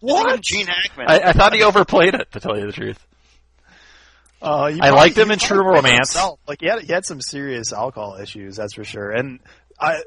What? 0.00 0.40
Gene 0.40 0.68
Hackman. 0.68 1.06
I, 1.08 1.20
I 1.20 1.32
thought 1.32 1.54
he 1.54 1.62
overplayed 1.62 2.14
it, 2.14 2.32
to 2.32 2.40
tell 2.40 2.58
you 2.58 2.64
the 2.66 2.72
truth. 2.72 2.98
Uh, 4.40 4.64
I 4.64 4.72
probably- 4.78 4.90
liked 4.90 5.18
him 5.18 5.30
in 5.30 5.38
True 5.38 5.62
Romance. 5.62 6.14
himself. 6.14 6.40
Like 6.48 6.60
he 6.60 6.66
had 6.66 6.80
he 6.80 6.92
had 6.92 7.04
some 7.04 7.20
serious 7.20 7.72
alcohol 7.72 8.16
issues, 8.20 8.56
that's 8.56 8.74
for 8.74 8.84
sure. 8.84 9.10
And 9.10 9.38
I 9.82 10.02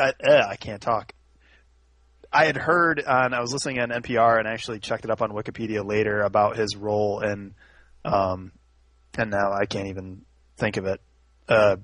I, 0.00 0.12
eh, 0.22 0.42
I 0.46 0.56
can't 0.56 0.82
talk. 0.82 1.14
I 2.30 2.44
had 2.44 2.56
heard 2.56 3.02
on 3.02 3.32
I 3.32 3.40
was 3.40 3.52
listening 3.52 3.78
on 3.80 3.88
NPR 3.88 4.38
and 4.38 4.46
actually 4.46 4.80
checked 4.80 5.04
it 5.04 5.10
up 5.10 5.22
on 5.22 5.30
Wikipedia 5.30 5.84
later 5.84 6.20
about 6.20 6.56
his 6.56 6.76
role 6.76 7.20
in, 7.20 7.54
um, 8.04 8.52
and 9.16 9.30
now 9.30 9.52
I 9.52 9.66
can't 9.66 9.88
even 9.88 10.22
think 10.58 10.76
of 10.76 10.86
it. 10.86 11.00
Uh, 11.48 11.76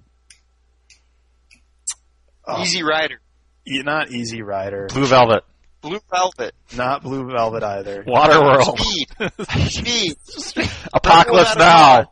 oh, 2.47 2.63
Easy 2.63 2.83
Rider, 2.83 3.21
not 3.67 4.11
Easy 4.11 4.43
Rider, 4.43 4.89
Blue 4.93 5.07
Velvet, 5.07 5.45
Blue 5.81 6.01
Velvet, 6.11 6.55
not 6.77 7.03
Blue 7.03 7.31
Velvet 7.31 7.63
either. 7.63 8.03
Waterworld, 8.03 8.79
Speed, 9.71 10.17
Speed. 10.25 10.71
Apocalypse 10.93 11.57
Now. 11.57 12.11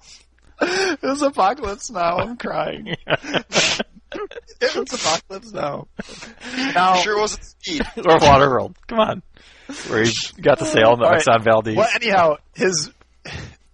it 0.61 1.03
was 1.03 1.23
Apocalypse 1.23 1.91
Now. 1.91 2.19
I'm 2.19 2.37
crying. 2.37 2.95
it 4.61 4.75
was 4.77 4.93
Apocalypse 4.93 5.53
Now. 5.53 5.87
Now, 6.75 6.97
Sure 6.97 7.19
wasn't 7.19 7.45
Speed. 7.45 7.83
or 7.97 8.03
Waterworld. 8.19 8.75
Come 8.87 9.01
on. 9.01 9.23
Where 9.89 10.03
he 10.05 10.13
got 10.41 10.59
the 10.59 10.65
sail 10.65 10.91
on 10.93 10.99
the 10.99 11.05
All 11.05 11.13
right. 11.13 11.23
Exxon 11.23 11.45
Valdez. 11.45 11.77
well, 11.77 11.89
anyhow, 11.95 12.37
his 12.55 12.91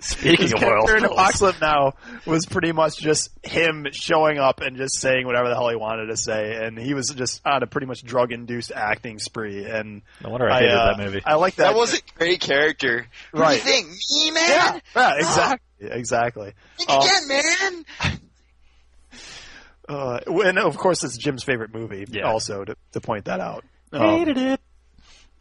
Speaking 0.00 0.42
his 0.42 0.52
of 0.52 0.62
oil 0.62 0.86
character 0.86 0.96
in 0.96 1.02
spills. 1.02 1.18
Apocalypse 1.18 1.60
Now 1.60 1.94
was 2.24 2.46
pretty 2.46 2.70
much 2.70 2.98
just 2.98 3.30
him 3.42 3.88
showing 3.90 4.38
up 4.38 4.60
and 4.60 4.76
just 4.76 5.00
saying 5.00 5.26
whatever 5.26 5.48
the 5.48 5.56
hell 5.56 5.68
he 5.70 5.74
wanted 5.74 6.06
to 6.06 6.16
say, 6.16 6.54
and 6.64 6.78
he 6.78 6.94
was 6.94 7.08
just 7.16 7.40
on 7.44 7.64
a 7.64 7.66
pretty 7.66 7.88
much 7.88 8.04
drug-induced 8.04 8.70
acting 8.70 9.18
spree. 9.18 9.64
And 9.64 10.02
No 10.22 10.30
wonder 10.30 10.48
I 10.48 10.58
I, 10.58 10.60
hated 10.60 10.74
uh, 10.74 10.86
that 10.96 11.04
movie. 11.04 11.20
I 11.26 11.34
like 11.34 11.56
that. 11.56 11.72
That 11.72 11.76
was 11.76 11.94
a 11.94 12.00
great 12.16 12.40
character. 12.40 13.08
Who 13.32 13.38
do 13.38 13.42
Right. 13.42 13.56
you 13.56 13.60
think? 13.64 13.88
Me, 13.88 14.30
man? 14.30 14.44
yeah, 14.48 14.78
yeah, 14.94 15.14
exactly, 15.16 15.58
exactly. 15.90 16.52
Think 16.76 16.90
Um, 16.90 17.02
again, 17.02 17.28
man. 17.28 17.84
Uh, 19.88 20.20
and 20.28 20.58
of 20.58 20.76
course, 20.76 21.02
it's 21.04 21.16
Jim's 21.16 21.42
favorite 21.44 21.72
movie. 21.74 22.04
Yeah. 22.10 22.30
Also, 22.30 22.64
to, 22.64 22.76
to 22.92 23.00
point 23.00 23.24
that 23.24 23.40
out. 23.40 23.64
Um, 23.92 24.02
Hated 24.18 24.36
it. 24.36 24.60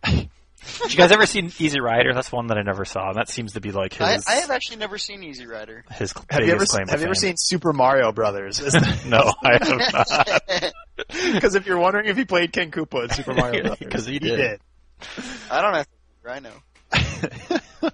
Did 0.05 0.91
you 0.93 0.97
guys 0.97 1.11
ever 1.11 1.25
seen 1.25 1.51
Easy 1.59 1.79
Rider? 1.79 2.13
That's 2.13 2.31
one 2.31 2.47
that 2.47 2.57
I 2.57 2.61
never 2.61 2.83
saw. 2.85 3.09
And 3.09 3.17
that 3.17 3.29
seems 3.29 3.53
to 3.53 3.61
be 3.61 3.71
like 3.71 3.93
his 3.93 4.25
I, 4.27 4.33
I 4.33 4.35
have 4.37 4.51
actually 4.51 4.77
never 4.77 4.97
seen 4.97 5.23
Easy 5.23 5.45
Rider. 5.45 5.83
his 5.91 6.13
have 6.29 6.41
you 6.41 6.47
ever 6.47 6.55
biggest 6.59 6.71
claim 6.71 6.87
have 6.87 6.95
to 6.97 7.01
you 7.01 7.05
ever 7.07 7.15
seen 7.15 7.35
Super 7.37 7.73
Mario 7.73 8.11
Brothers? 8.11 8.61
No, 9.05 9.33
I 9.43 9.53
have 9.53 9.93
not. 9.93 10.73
Because 11.33 11.55
if 11.55 11.65
you're 11.67 11.77
wondering 11.79 12.07
if 12.07 12.17
he 12.17 12.25
played 12.25 12.51
King 12.51 12.71
Koopa 12.71 13.03
in 13.03 13.09
Super 13.11 13.33
Mario 13.33 13.63
Brothers, 13.67 13.87
'Cause 13.89 14.05
he 14.07 14.13
he 14.13 14.19
did. 14.19 14.35
did. 14.37 14.61
I 15.51 15.61
don't 15.61 15.73
have 15.75 15.87
to. 15.87 16.29
I 16.29 16.39
know. 16.39 17.91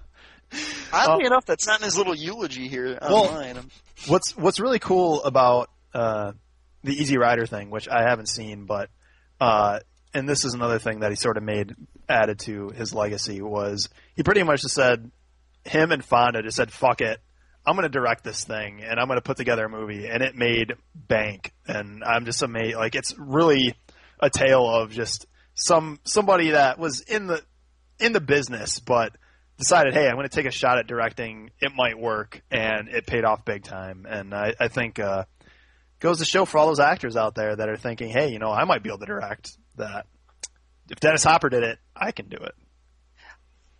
Oddly 0.92 1.26
enough, 1.26 1.44
that's 1.44 1.66
not 1.66 1.80
in 1.80 1.84
his 1.84 1.98
little 1.98 2.14
eulogy 2.14 2.68
here 2.68 2.96
online. 3.02 3.56
I'm- 3.56 3.70
what's 4.06 4.36
what's 4.36 4.60
really 4.60 4.78
cool 4.78 5.22
about 5.24 5.68
uh, 5.92 6.32
the 6.84 6.92
Easy 6.92 7.18
Rider 7.18 7.46
thing, 7.46 7.70
which 7.70 7.88
I 7.88 8.02
haven't 8.02 8.28
seen, 8.28 8.66
but 8.66 8.90
uh, 9.40 9.80
and 10.12 10.28
this 10.28 10.44
is 10.44 10.54
another 10.54 10.78
thing 10.78 11.00
that 11.00 11.10
he 11.10 11.16
sort 11.16 11.36
of 11.36 11.42
made 11.42 11.74
added 12.08 12.38
to 12.40 12.68
his 12.68 12.94
legacy 12.94 13.42
was 13.42 13.88
he 14.14 14.22
pretty 14.22 14.42
much 14.42 14.62
just 14.62 14.74
said 14.74 15.10
him 15.64 15.90
and 15.90 16.04
Fonda 16.04 16.42
just 16.42 16.56
said 16.56 16.70
fuck 16.70 17.00
it. 17.00 17.18
I'm 17.66 17.74
going 17.74 17.84
to 17.84 17.88
direct 17.88 18.22
this 18.22 18.44
thing 18.44 18.82
and 18.82 19.00
I'm 19.00 19.06
going 19.06 19.16
to 19.16 19.22
put 19.22 19.38
together 19.38 19.64
a 19.64 19.70
movie 19.70 20.06
and 20.06 20.22
it 20.22 20.36
made 20.36 20.74
bank 20.94 21.52
and 21.66 22.04
I'm 22.04 22.26
just 22.26 22.42
amazed 22.42 22.76
like 22.76 22.94
it's 22.94 23.14
really 23.18 23.74
a 24.20 24.28
tale 24.28 24.68
of 24.68 24.90
just 24.90 25.26
some 25.54 25.98
somebody 26.04 26.50
that 26.50 26.78
was 26.78 27.00
in 27.00 27.26
the 27.26 27.42
in 27.98 28.12
the 28.12 28.20
business 28.20 28.80
but 28.80 29.16
decided, 29.58 29.94
hey, 29.94 30.08
I'm 30.08 30.14
going 30.14 30.28
to 30.28 30.34
take 30.34 30.46
a 30.46 30.50
shot 30.50 30.78
at 30.78 30.86
directing. 30.86 31.50
It 31.60 31.72
might 31.74 31.98
work, 31.98 32.42
and 32.50 32.88
it 32.88 33.06
paid 33.06 33.24
off 33.24 33.44
big 33.44 33.64
time. 33.64 34.06
And 34.08 34.34
I, 34.34 34.54
I 34.58 34.68
think 34.68 34.98
uh, 34.98 35.24
goes 36.00 36.18
to 36.18 36.24
show 36.24 36.44
for 36.44 36.58
all 36.58 36.66
those 36.66 36.80
actors 36.80 37.16
out 37.16 37.34
there 37.34 37.54
that 37.56 37.68
are 37.68 37.76
thinking, 37.76 38.10
hey, 38.10 38.28
you 38.30 38.38
know, 38.38 38.50
I 38.50 38.64
might 38.64 38.82
be 38.82 38.90
able 38.90 38.98
to 39.00 39.06
direct 39.06 39.56
that. 39.76 40.06
If 40.90 41.00
Dennis 41.00 41.24
Hopper 41.24 41.48
did 41.48 41.62
it, 41.62 41.78
I 41.96 42.12
can 42.12 42.28
do 42.28 42.36
it. 42.36 42.52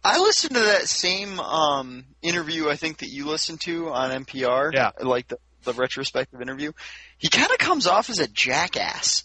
I 0.03 0.19
listened 0.19 0.55
to 0.55 0.61
that 0.61 0.89
same 0.89 1.41
um, 1.41 2.05
interview 2.23 2.69
I 2.69 2.77
think 2.77 2.99
that 2.99 3.09
you 3.09 3.27
listened 3.27 3.61
to 3.63 3.89
on 3.89 4.25
NPR. 4.25 4.73
Yeah. 4.75 4.91
Like 5.01 5.29
the, 5.29 5.39
the 5.65 5.73
retrospective 5.73 6.41
interview. 6.41 6.73
He 7.19 7.29
kind 7.29 7.51
of 7.51 7.59
comes 7.59 7.87
off 7.87 8.11
as 8.11 8.19
a 8.21 8.29
jackass. 8.29 9.25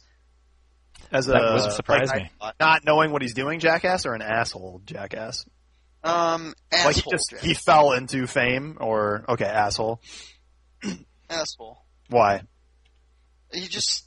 As 1.11 1.27
a 1.27 1.31
That 1.33 1.39
doesn't 1.39 1.71
surprise 1.71 2.09
like, 2.09 2.23
me. 2.23 2.29
not 2.59 2.85
knowing 2.85 3.11
what 3.11 3.21
he's 3.21 3.33
doing, 3.33 3.59
jackass, 3.59 4.05
or 4.05 4.13
an 4.13 4.21
asshole 4.21 4.81
jackass. 4.85 5.45
Um, 6.03 6.53
asshole. 6.71 6.85
like 6.85 6.95
he 6.95 7.11
just 7.11 7.29
jack- 7.31 7.39
he 7.41 7.53
fell 7.55 7.91
into 7.93 8.25
fame, 8.27 8.77
or 8.79 9.25
okay, 9.27 9.45
asshole. 9.45 9.99
asshole. 11.29 11.83
Why? 12.09 12.43
He 13.51 13.67
just 13.67 14.05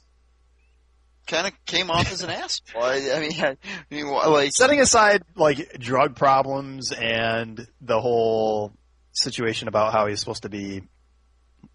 kind 1.27 1.47
of 1.47 1.53
came 1.65 1.89
off 1.89 2.11
as 2.11 2.21
an 2.21 2.29
asshole. 2.29 2.83
I, 2.83 3.11
I 3.15 3.19
mean, 3.19 3.33
I, 3.39 3.49
I 3.49 3.55
mean, 3.89 4.07
like 4.07 4.51
Setting 4.51 4.79
aside 4.79 5.23
like 5.35 5.77
drug 5.79 6.15
problems 6.15 6.91
and 6.91 7.67
the 7.81 7.99
whole 7.99 8.73
situation 9.13 9.67
about 9.67 9.93
how 9.93 10.07
he's 10.07 10.19
supposed 10.19 10.43
to 10.43 10.49
be, 10.49 10.83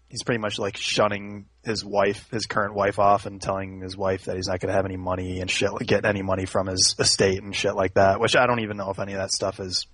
he's 0.09 0.23
pretty 0.23 0.39
much 0.39 0.59
like 0.59 0.77
shunning 0.77 1.45
his 1.63 1.83
wife, 1.83 2.29
his 2.31 2.45
current 2.45 2.73
wife, 2.73 2.99
off 2.99 3.25
and 3.25 3.41
telling 3.41 3.81
his 3.81 3.95
wife 3.95 4.25
that 4.25 4.35
he's 4.35 4.47
not 4.47 4.59
going 4.59 4.69
to 4.69 4.75
have 4.75 4.85
any 4.85 4.97
money 4.97 5.39
and 5.41 5.49
shit, 5.49 5.69
get 5.85 6.05
any 6.05 6.21
money 6.21 6.45
from 6.45 6.67
his 6.67 6.95
estate 6.99 7.41
and 7.41 7.55
shit 7.55 7.75
like 7.75 7.93
that. 7.95 8.19
Which 8.19 8.35
I 8.35 8.45
don't 8.47 8.61
even 8.61 8.77
know 8.77 8.89
if 8.91 8.99
any 8.99 9.13
of 9.13 9.19
that 9.19 9.31
stuff 9.31 9.59
is 9.59 9.87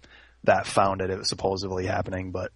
that 0.44 0.68
founded. 0.68 1.10
It 1.10 1.18
was 1.18 1.30
supposedly 1.30 1.86
happening, 1.86 2.32
but 2.32 2.52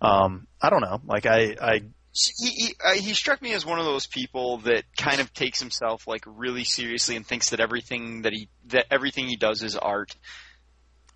um, 0.00 0.46
I 0.60 0.70
don't 0.70 0.80
know. 0.80 1.00
Like 1.04 1.26
I, 1.26 1.56
I 1.60 1.82
he 2.14 2.48
he, 2.48 2.74
uh, 2.84 2.92
he 2.92 3.12
struck 3.14 3.42
me 3.42 3.52
as 3.52 3.66
one 3.66 3.78
of 3.78 3.84
those 3.84 4.06
people 4.06 4.58
that 4.58 4.84
kind 4.96 5.20
of 5.20 5.32
takes 5.34 5.58
himself 5.60 6.06
like 6.06 6.22
really 6.26 6.64
seriously 6.64 7.16
and 7.16 7.26
thinks 7.26 7.50
that 7.50 7.60
everything 7.60 8.22
that 8.22 8.32
he 8.32 8.48
that 8.66 8.86
everything 8.90 9.26
he 9.26 9.36
does 9.36 9.62
is 9.62 9.76
art. 9.76 10.14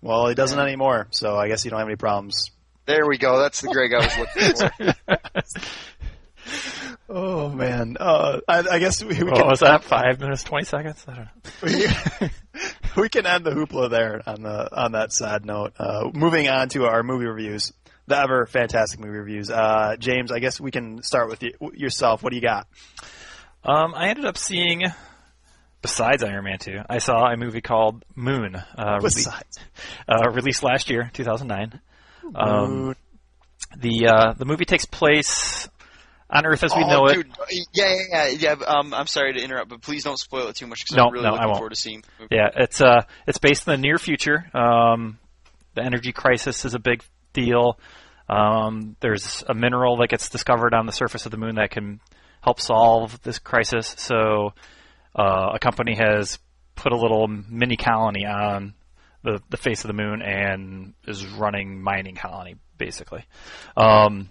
well, 0.01 0.27
he 0.27 0.35
doesn't 0.35 0.59
anymore, 0.59 1.07
so 1.11 1.35
I 1.37 1.47
guess 1.47 1.63
you 1.63 1.71
don't 1.71 1.79
have 1.79 1.87
any 1.87 1.95
problems. 1.95 2.51
There 2.85 3.07
we 3.07 3.17
go. 3.17 3.39
That's 3.39 3.61
the 3.61 3.69
Greg 3.69 3.93
I 3.93 3.97
was 3.97 4.17
looking 4.17 4.93
for. 5.47 5.59
Oh 7.11 7.49
man, 7.49 7.97
uh, 7.99 8.39
I, 8.47 8.59
I 8.59 8.79
guess 8.79 9.03
we, 9.03 9.17
we 9.17 9.23
What 9.23 9.35
can 9.37 9.47
was 9.47 9.59
that? 9.61 9.83
Five 9.83 10.19
minutes, 10.19 10.43
twenty 10.43 10.65
seconds? 10.65 11.03
I 11.07 11.15
don't 11.15 11.25
know. 11.25 12.29
we, 12.95 13.01
we 13.03 13.09
can 13.09 13.25
end 13.25 13.45
the 13.45 13.51
hoopla 13.51 13.89
there 13.89 14.21
on 14.27 14.43
the 14.43 14.69
on 14.79 14.91
that 14.91 15.11
sad 15.11 15.43
note. 15.43 15.73
Uh, 15.79 16.09
moving 16.13 16.47
on 16.47 16.69
to 16.69 16.85
our 16.85 17.01
movie 17.01 17.25
reviews, 17.25 17.73
the 18.09 18.19
ever 18.19 18.45
fantastic 18.47 18.99
movie 18.99 19.17
reviews. 19.17 19.49
Uh, 19.49 19.95
James, 19.97 20.31
I 20.31 20.39
guess 20.39 20.59
we 20.59 20.71
can 20.71 21.01
start 21.03 21.29
with 21.29 21.43
you, 21.43 21.53
yourself. 21.75 22.23
What 22.23 22.31
do 22.31 22.35
you 22.35 22.41
got? 22.41 22.67
Um, 23.63 23.93
I 23.95 24.09
ended 24.09 24.25
up 24.25 24.37
seeing, 24.37 24.83
besides 25.81 26.23
Iron 26.23 26.43
Man 26.43 26.57
2, 26.57 26.79
I 26.89 26.97
saw 26.97 27.27
a 27.31 27.37
movie 27.37 27.61
called 27.61 28.03
Moon, 28.15 28.55
uh, 28.55 28.97
rele- 28.97 29.03
Besides, 29.03 29.59
uh, 30.09 30.29
released 30.31 30.63
last 30.63 30.89
year, 30.89 31.11
2009. 31.13 31.79
Um, 32.33 32.95
the 33.77 34.07
uh, 34.07 34.33
the 34.33 34.45
movie 34.45 34.65
takes 34.65 34.85
place 34.85 35.67
on 36.29 36.45
Earth 36.45 36.63
as 36.63 36.75
we 36.75 36.83
oh, 36.83 36.87
know 36.87 37.05
it. 37.07 37.27
Yeah, 37.73 37.95
yeah, 38.09 38.27
yeah. 38.27 38.55
yeah 38.59 38.65
um, 38.65 38.93
I'm 38.93 39.07
sorry 39.07 39.33
to 39.33 39.43
interrupt, 39.43 39.69
but 39.69 39.81
please 39.81 40.03
don't 40.03 40.17
spoil 40.17 40.47
it 40.47 40.55
too 40.55 40.67
much 40.67 40.79
because 40.83 40.95
No, 40.97 41.05
I'm 41.05 41.13
really 41.13 41.23
no, 41.25 41.29
I 41.29 41.31
looking 41.33 41.47
won't. 41.47 41.57
forward 41.57 41.69
to 41.71 41.75
seeing. 41.75 42.01
the 42.01 42.23
movie. 42.23 42.35
Yeah, 42.35 42.49
it's 42.55 42.81
uh, 42.81 43.03
it's 43.27 43.37
based 43.37 43.67
in 43.67 43.71
the 43.71 43.77
near 43.77 43.97
future. 43.97 44.49
Um, 44.55 45.19
the 45.75 45.83
energy 45.83 46.11
crisis 46.11 46.65
is 46.65 46.73
a 46.73 46.79
big 46.79 47.03
deal. 47.33 47.79
Um, 48.27 48.95
there's 48.99 49.43
a 49.47 49.53
mineral 49.53 49.97
that 49.97 50.09
gets 50.09 50.29
discovered 50.29 50.73
on 50.73 50.85
the 50.85 50.91
surface 50.91 51.25
of 51.25 51.31
the 51.31 51.37
moon 51.37 51.55
that 51.55 51.71
can 51.71 51.99
help 52.41 52.59
solve 52.59 53.21
this 53.21 53.39
crisis. 53.39 53.95
So, 53.97 54.53
uh, 55.15 55.51
a 55.55 55.59
company 55.59 55.95
has 55.95 56.37
put 56.75 56.93
a 56.93 56.97
little 56.97 57.27
mini 57.27 57.75
colony 57.75 58.25
on 58.25 58.73
the 59.23 59.41
the 59.49 59.57
face 59.57 59.83
of 59.83 59.87
the 59.87 59.93
moon 59.93 60.21
and 60.21 60.93
is 61.07 61.25
running 61.25 61.81
mining 61.81 62.15
colony 62.15 62.55
basically. 62.77 63.25
Um, 63.77 64.29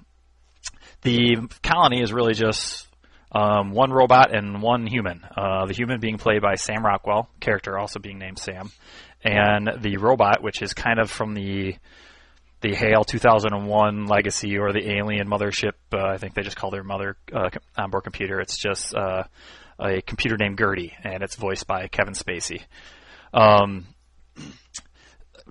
the 1.02 1.36
colony 1.62 2.00
is 2.00 2.12
really 2.12 2.34
just 2.34 2.88
um, 3.30 3.70
one 3.72 3.92
robot 3.92 4.34
and 4.34 4.60
one 4.62 4.86
human. 4.86 5.22
Uh, 5.36 5.66
the 5.66 5.74
human 5.74 6.00
being 6.00 6.18
played 6.18 6.42
by 6.42 6.56
Sam 6.56 6.84
Rockwell, 6.84 7.28
character 7.40 7.78
also 7.78 8.00
being 8.00 8.18
named 8.18 8.38
Sam, 8.38 8.72
and 9.22 9.70
the 9.80 9.98
robot, 9.98 10.42
which 10.42 10.62
is 10.62 10.72
kind 10.72 10.98
of 10.98 11.10
from 11.10 11.34
the 11.34 11.76
the 12.60 12.74
HAL 12.74 13.04
2001 13.04 14.06
legacy 14.06 14.58
or 14.58 14.72
the 14.72 14.90
Alien 14.90 15.28
mothership. 15.28 15.72
Uh, 15.92 16.06
I 16.06 16.18
think 16.18 16.34
they 16.34 16.42
just 16.42 16.56
call 16.56 16.70
their 16.70 16.82
mother 16.82 17.16
uh, 17.32 17.50
onboard 17.76 18.04
computer. 18.04 18.40
It's 18.40 18.58
just 18.58 18.94
uh, 18.94 19.24
a 19.78 20.02
computer 20.02 20.36
named 20.36 20.58
GERTY, 20.58 20.94
and 21.04 21.22
it's 21.22 21.36
voiced 21.36 21.66
by 21.66 21.88
Kevin 21.88 22.14
Spacey. 22.14 22.62
Um, 23.32 23.86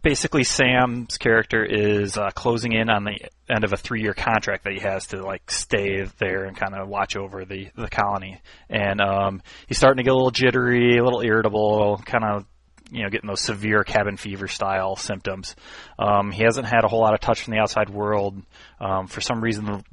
basically 0.01 0.43
Sam's 0.43 1.17
character 1.17 1.63
is 1.63 2.17
uh, 2.17 2.29
closing 2.31 2.73
in 2.73 2.89
on 2.89 3.03
the 3.03 3.17
end 3.49 3.63
of 3.63 3.73
a 3.73 3.77
three-year 3.77 4.13
contract 4.13 4.63
that 4.65 4.73
he 4.73 4.79
has 4.79 5.07
to 5.07 5.23
like 5.23 5.49
stay 5.49 6.03
there 6.19 6.45
and 6.45 6.55
kind 6.55 6.75
of 6.75 6.87
watch 6.87 7.15
over 7.15 7.45
the 7.45 7.69
the 7.75 7.89
colony. 7.89 8.41
And 8.69 9.01
um, 9.01 9.41
he's 9.67 9.77
starting 9.77 9.97
to 9.97 10.03
get 10.03 10.11
a 10.11 10.15
little 10.15 10.31
jittery, 10.31 10.97
a 10.97 11.03
little 11.03 11.21
irritable, 11.21 12.01
kind 12.05 12.23
of 12.23 12.45
you 12.91 13.03
know 13.03 13.09
getting 13.09 13.27
those 13.27 13.41
severe 13.41 13.83
cabin 13.83 14.17
fever 14.17 14.47
style 14.47 14.95
symptoms. 14.95 15.55
Um, 15.99 16.31
he 16.31 16.43
hasn't 16.43 16.67
had 16.67 16.83
a 16.83 16.87
whole 16.87 17.01
lot 17.01 17.13
of 17.13 17.19
touch 17.19 17.41
from 17.41 17.53
the 17.53 17.59
outside 17.59 17.89
world. 17.89 18.41
Um, 18.79 19.07
for 19.07 19.21
some 19.21 19.41
reason, 19.41 19.65
the, 19.65 19.83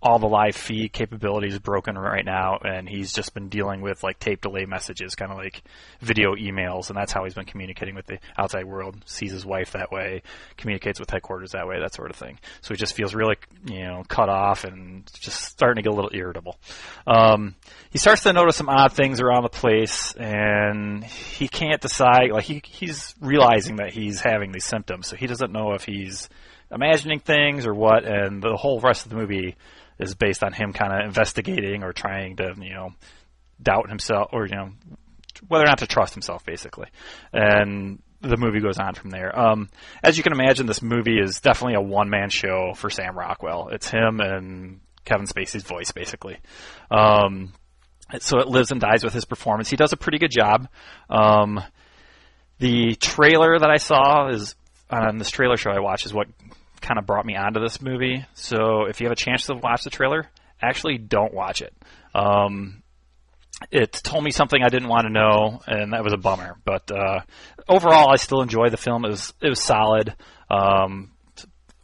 all 0.00 0.18
the 0.20 0.28
live 0.28 0.54
feed 0.54 0.92
capability 0.92 1.48
is 1.48 1.58
broken 1.58 1.98
right 1.98 2.24
now, 2.24 2.58
and 2.62 2.88
he's 2.88 3.12
just 3.12 3.34
been 3.34 3.48
dealing 3.48 3.80
with 3.80 4.04
like 4.04 4.18
tape 4.20 4.40
delay 4.40 4.64
messages, 4.64 5.16
kind 5.16 5.32
of 5.32 5.38
like 5.38 5.62
video 6.00 6.36
emails, 6.36 6.88
and 6.88 6.96
that's 6.96 7.12
how 7.12 7.24
he's 7.24 7.34
been 7.34 7.44
communicating 7.44 7.96
with 7.96 8.06
the 8.06 8.18
outside 8.38 8.64
world. 8.64 8.96
Sees 9.06 9.32
his 9.32 9.44
wife 9.44 9.72
that 9.72 9.90
way, 9.90 10.22
communicates 10.56 11.00
with 11.00 11.10
headquarters 11.10 11.52
that 11.52 11.66
way, 11.66 11.80
that 11.80 11.94
sort 11.94 12.10
of 12.10 12.16
thing. 12.16 12.38
So 12.60 12.74
he 12.74 12.78
just 12.78 12.94
feels 12.94 13.12
really, 13.12 13.36
you 13.66 13.82
know, 13.84 14.04
cut 14.06 14.28
off 14.28 14.62
and 14.64 15.04
just 15.18 15.42
starting 15.42 15.82
to 15.82 15.88
get 15.88 15.92
a 15.92 15.96
little 15.96 16.12
irritable. 16.14 16.56
Um, 17.06 17.56
he 17.90 17.98
starts 17.98 18.22
to 18.22 18.32
notice 18.32 18.56
some 18.56 18.68
odd 18.68 18.92
things 18.92 19.20
around 19.20 19.42
the 19.42 19.48
place, 19.48 20.12
and 20.14 21.02
he 21.02 21.48
can't 21.48 21.80
decide. 21.80 22.30
Like 22.30 22.44
he 22.44 22.62
he's 22.64 23.16
realizing 23.20 23.76
that 23.76 23.92
he's 23.92 24.20
having 24.20 24.52
these 24.52 24.64
symptoms, 24.64 25.08
so 25.08 25.16
he 25.16 25.26
doesn't 25.26 25.50
know 25.50 25.72
if 25.72 25.84
he's 25.84 26.28
imagining 26.70 27.18
things 27.18 27.66
or 27.66 27.74
what. 27.74 28.04
And 28.04 28.42
the 28.42 28.56
whole 28.56 28.80
rest 28.80 29.06
of 29.06 29.10
the 29.10 29.16
movie 29.16 29.56
is 29.98 30.14
based 30.14 30.42
on 30.42 30.52
him 30.52 30.72
kind 30.72 30.92
of 30.92 31.06
investigating 31.06 31.82
or 31.82 31.92
trying 31.92 32.36
to, 32.36 32.54
you 32.58 32.74
know, 32.74 32.90
doubt 33.60 33.88
himself 33.88 34.28
or, 34.32 34.46
you 34.46 34.54
know, 34.54 34.70
whether 35.48 35.64
or 35.64 35.68
not 35.68 35.78
to 35.78 35.86
trust 35.86 36.14
himself, 36.14 36.44
basically. 36.44 36.88
And 37.32 38.00
the 38.20 38.36
movie 38.36 38.60
goes 38.60 38.78
on 38.78 38.94
from 38.94 39.10
there. 39.10 39.36
Um, 39.38 39.68
as 40.02 40.16
you 40.16 40.22
can 40.22 40.32
imagine, 40.32 40.66
this 40.66 40.82
movie 40.82 41.18
is 41.18 41.40
definitely 41.40 41.74
a 41.74 41.80
one 41.80 42.10
man 42.10 42.30
show 42.30 42.72
for 42.74 42.90
Sam 42.90 43.16
Rockwell. 43.16 43.68
It's 43.68 43.88
him 43.88 44.20
and 44.20 44.80
Kevin 45.04 45.26
Spacey's 45.26 45.62
voice, 45.62 45.92
basically. 45.92 46.38
Um, 46.90 47.52
so 48.20 48.38
it 48.38 48.48
lives 48.48 48.70
and 48.72 48.80
dies 48.80 49.04
with 49.04 49.12
his 49.12 49.24
performance. 49.24 49.68
He 49.68 49.76
does 49.76 49.92
a 49.92 49.96
pretty 49.96 50.18
good 50.18 50.30
job. 50.30 50.68
Um, 51.08 51.60
the 52.58 52.94
trailer 52.96 53.58
that 53.58 53.70
I 53.70 53.76
saw 53.76 54.28
is 54.28 54.54
on 54.90 55.18
this 55.18 55.30
trailer 55.30 55.56
show 55.56 55.70
I 55.70 55.80
watched 55.80 56.06
is 56.06 56.14
what 56.14 56.28
kind 56.88 56.98
of 56.98 57.06
brought 57.06 57.26
me 57.26 57.36
onto 57.36 57.60
this 57.60 57.82
movie. 57.82 58.24
So 58.32 58.86
if 58.86 59.00
you 59.00 59.06
have 59.06 59.12
a 59.12 59.16
chance 59.16 59.46
to 59.46 59.54
watch 59.54 59.84
the 59.84 59.90
trailer, 59.90 60.26
actually 60.60 60.96
don't 60.96 61.34
watch 61.34 61.60
it. 61.60 61.74
Um, 62.14 62.82
it 63.70 63.92
told 63.92 64.24
me 64.24 64.30
something 64.30 64.62
I 64.62 64.68
didn't 64.70 64.88
want 64.88 65.06
to 65.06 65.12
know, 65.12 65.60
and 65.66 65.92
that 65.92 66.02
was 66.02 66.14
a 66.14 66.16
bummer. 66.16 66.56
But 66.64 66.90
uh, 66.90 67.20
overall, 67.68 68.10
I 68.10 68.16
still 68.16 68.40
enjoy 68.40 68.70
the 68.70 68.76
film. 68.76 69.04
It 69.04 69.10
was 69.10 69.34
it 69.42 69.48
was 69.48 69.62
solid. 69.62 70.14
Um, 70.50 71.12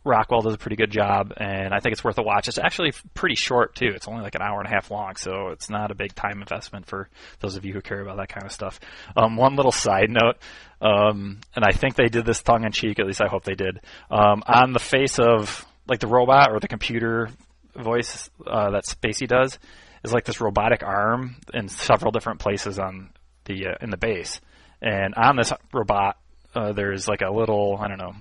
Rockwell 0.04 0.42
does 0.42 0.54
a 0.54 0.58
pretty 0.58 0.76
good 0.76 0.90
job, 0.90 1.32
and 1.36 1.72
I 1.72 1.80
think 1.80 1.94
it's 1.94 2.04
worth 2.04 2.18
a 2.18 2.22
watch. 2.22 2.46
It's 2.46 2.58
actually 2.58 2.92
pretty 3.14 3.36
short 3.36 3.74
too. 3.74 3.90
It's 3.94 4.06
only 4.06 4.22
like 4.22 4.34
an 4.34 4.42
hour 4.42 4.58
and 4.58 4.66
a 4.66 4.70
half 4.70 4.90
long, 4.90 5.16
so 5.16 5.48
it's 5.48 5.70
not 5.70 5.90
a 5.90 5.94
big 5.94 6.14
time 6.14 6.42
investment 6.42 6.86
for 6.86 7.08
those 7.40 7.56
of 7.56 7.64
you 7.64 7.72
who 7.72 7.80
care 7.80 8.00
about 8.00 8.18
that 8.18 8.28
kind 8.28 8.44
of 8.44 8.52
stuff. 8.52 8.80
Um, 9.16 9.36
one 9.36 9.56
little 9.56 9.72
side 9.72 10.10
note, 10.10 10.36
um, 10.82 11.40
and 11.56 11.64
I 11.64 11.72
think 11.72 11.94
they 11.94 12.08
did 12.08 12.26
this 12.26 12.42
tongue 12.42 12.64
in 12.64 12.72
cheek. 12.72 12.98
At 12.98 13.06
least 13.06 13.22
I 13.22 13.28
hope 13.28 13.44
they 13.44 13.54
did. 13.54 13.80
Um, 14.10 14.42
on 14.46 14.72
the 14.74 14.78
face 14.78 15.18
of 15.18 15.64
like 15.88 16.00
the 16.00 16.06
robot 16.06 16.52
or 16.52 16.60
the 16.60 16.68
computer 16.68 17.30
voice 17.74 18.28
uh, 18.46 18.70
that 18.72 18.84
Spacey 18.84 19.26
does 19.26 19.58
is 20.04 20.12
like 20.12 20.26
this 20.26 20.40
robotic 20.40 20.82
arm 20.82 21.36
in 21.54 21.68
several 21.68 22.12
different 22.12 22.40
places 22.40 22.78
on 22.78 23.10
the 23.46 23.68
uh, 23.68 23.74
in 23.80 23.88
the 23.88 23.96
base, 23.96 24.40
and 24.82 25.14
on 25.14 25.36
this 25.36 25.52
robot 25.72 26.18
uh, 26.54 26.72
there's 26.72 27.08
like 27.08 27.22
a 27.22 27.30
little 27.30 27.78
I 27.80 27.88
don't 27.88 27.98
know 27.98 28.14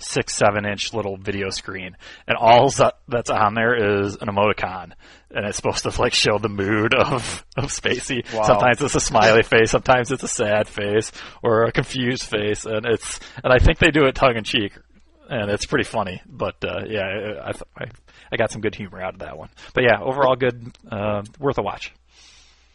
six 0.00 0.34
seven 0.34 0.64
inch 0.66 0.92
little 0.92 1.16
video 1.16 1.50
screen 1.50 1.96
and 2.26 2.36
all 2.36 2.70
that's 3.08 3.30
on 3.30 3.54
there 3.54 4.00
is 4.02 4.16
an 4.16 4.28
emoticon 4.28 4.92
and 5.30 5.46
it's 5.46 5.56
supposed 5.56 5.82
to 5.84 6.00
like 6.00 6.14
show 6.14 6.38
the 6.38 6.48
mood 6.48 6.94
of 6.94 7.44
of 7.56 7.66
Spacey 7.66 8.24
Wow. 8.34 8.42
sometimes 8.44 8.82
it's 8.82 8.94
a 8.94 9.00
smiley 9.00 9.42
face 9.42 9.70
sometimes 9.70 10.10
it's 10.10 10.22
a 10.22 10.28
sad 10.28 10.66
face 10.68 11.12
or 11.42 11.64
a 11.64 11.72
confused 11.72 12.24
face 12.24 12.64
and 12.66 12.86
it's 12.86 13.20
and 13.44 13.52
I 13.52 13.58
think 13.58 13.78
they 13.78 13.90
do 13.90 14.04
it 14.06 14.14
tongue 14.14 14.36
in 14.36 14.44
cheek 14.44 14.72
and 15.30 15.48
it's 15.50 15.64
pretty 15.64 15.84
funny. 15.84 16.20
But 16.26 16.56
uh, 16.64 16.80
yeah, 16.88 17.02
I, 17.44 17.52
I 17.76 17.84
I 18.32 18.36
got 18.36 18.50
some 18.50 18.60
good 18.60 18.74
humor 18.74 19.00
out 19.00 19.14
of 19.14 19.20
that 19.20 19.38
one. 19.38 19.48
But 19.74 19.84
yeah, 19.84 20.00
overall 20.02 20.34
good, 20.34 20.76
uh, 20.90 21.22
worth 21.38 21.56
a 21.58 21.62
watch. 21.62 21.92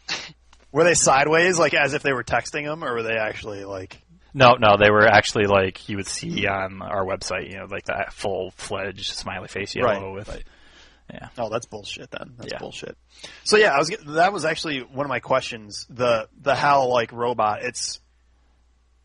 Were 0.72 0.84
they 0.84 0.94
sideways, 0.94 1.58
like 1.58 1.74
as 1.74 1.94
if 1.94 2.02
they 2.02 2.12
were 2.12 2.24
texting 2.24 2.62
him, 2.62 2.82
or 2.84 2.94
were 2.94 3.02
they 3.02 3.16
actually 3.16 3.64
like? 3.64 3.98
No, 4.34 4.54
no, 4.54 4.76
they 4.76 4.90
were 4.90 5.06
actually 5.06 5.46
like 5.46 5.88
you 5.88 5.96
would 5.96 6.06
see 6.06 6.46
on 6.46 6.82
our 6.82 7.04
website, 7.04 7.50
you 7.50 7.58
know, 7.58 7.66
like 7.70 7.86
that 7.86 8.12
full 8.12 8.50
fledged 8.56 9.06
smiley 9.14 9.48
face 9.48 9.74
yellow 9.74 10.08
Right, 10.08 10.14
with. 10.14 10.28
right. 10.28 10.44
Yeah. 11.12 11.28
Oh, 11.38 11.48
that's 11.48 11.66
bullshit. 11.66 12.10
Then 12.10 12.34
that's 12.36 12.52
Yeah. 12.52 12.58
bullshit. 12.58 12.98
So 13.44 13.56
yeah, 13.56 13.72
I 13.72 13.78
was. 13.78 13.88
That 14.08 14.32
was 14.32 14.44
actually 14.44 14.80
one 14.80 15.06
of 15.06 15.08
my 15.08 15.20
questions. 15.20 15.86
The 15.88 16.28
the 16.40 16.54
how 16.54 16.88
like 16.88 17.12
robot. 17.12 17.62
It's 17.62 18.00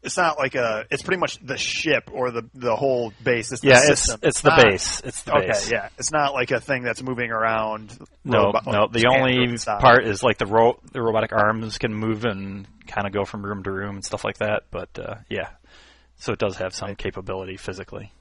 it's 0.04 0.18
not 0.18 0.38
like 0.38 0.56
a. 0.56 0.86
It's 0.90 1.04
pretty 1.04 1.20
much 1.20 1.38
the 1.46 1.58
ship 1.58 2.10
or 2.12 2.32
the 2.32 2.50
the 2.54 2.76
whole 2.76 3.14
base. 3.24 3.52
It's 3.52 3.62
the 3.62 3.68
Yeah, 3.70 3.78
it's 3.80 4.02
system. 4.02 4.20
it's 4.24 4.42
the 4.42 4.50
not- 4.50 4.64
base. 4.64 5.02
It's 5.06 5.24
the 5.24 5.36
Okay, 5.38 5.48
base. 5.48 5.72
yeah, 5.72 5.90
it's 5.98 6.12
not 6.12 6.34
like 6.34 6.52
a 6.52 6.60
thing 6.60 6.84
that's 6.84 7.02
moving 7.04 7.32
around. 7.32 7.98
No, 8.24 8.46
robot- 8.46 8.66
no. 8.68 8.88
The 8.88 9.08
only 9.08 9.58
part 9.80 10.06
is 10.06 10.24
like 10.24 10.38
the 10.38 10.46
ro- 10.48 10.80
the 10.92 11.02
robotic 11.02 11.34
arms 11.34 11.78
can 11.78 11.94
move 11.94 12.26
and 12.26 12.68
kind 12.88 13.06
of 13.08 13.14
go 13.14 13.26
from 13.26 13.44
room 13.46 13.64
to 13.64 13.72
room 13.72 13.96
and 13.96 14.04
stuff 14.06 14.24
like 14.26 14.38
that. 14.40 14.64
But 14.72 14.98
uh, 14.98 15.16
yeah, 15.30 15.50
so 16.18 16.34
it 16.34 16.40
does 16.40 16.58
have 16.58 16.74
some 16.74 16.96
capability 16.96 17.58
physically. 17.58 18.12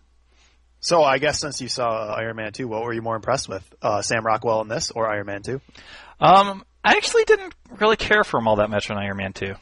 So 0.82 1.02
I 1.02 1.18
guess 1.18 1.40
since 1.40 1.60
you 1.60 1.68
saw 1.68 2.14
Iron 2.14 2.36
Man 2.36 2.52
two, 2.52 2.66
what 2.68 2.82
were 2.82 2.92
you 2.92 3.02
more 3.02 3.16
impressed 3.16 3.48
with? 3.48 3.62
Uh, 3.82 4.00
Sam 4.02 4.24
Rockwell 4.24 4.60
in 4.62 4.68
this 4.68 4.90
or 4.90 5.10
Iron 5.10 5.26
Man 5.26 5.42
two? 5.42 5.60
Um, 6.20 6.64
I 6.84 6.92
actually 6.96 7.24
didn't 7.24 7.54
really 7.78 7.96
care 7.96 8.24
for 8.24 8.38
him 8.38 8.48
all 8.48 8.56
that 8.56 8.70
much 8.70 8.88
in 8.90 8.96
Iron 8.96 9.16
Man 9.18 9.32
two. 9.34 9.54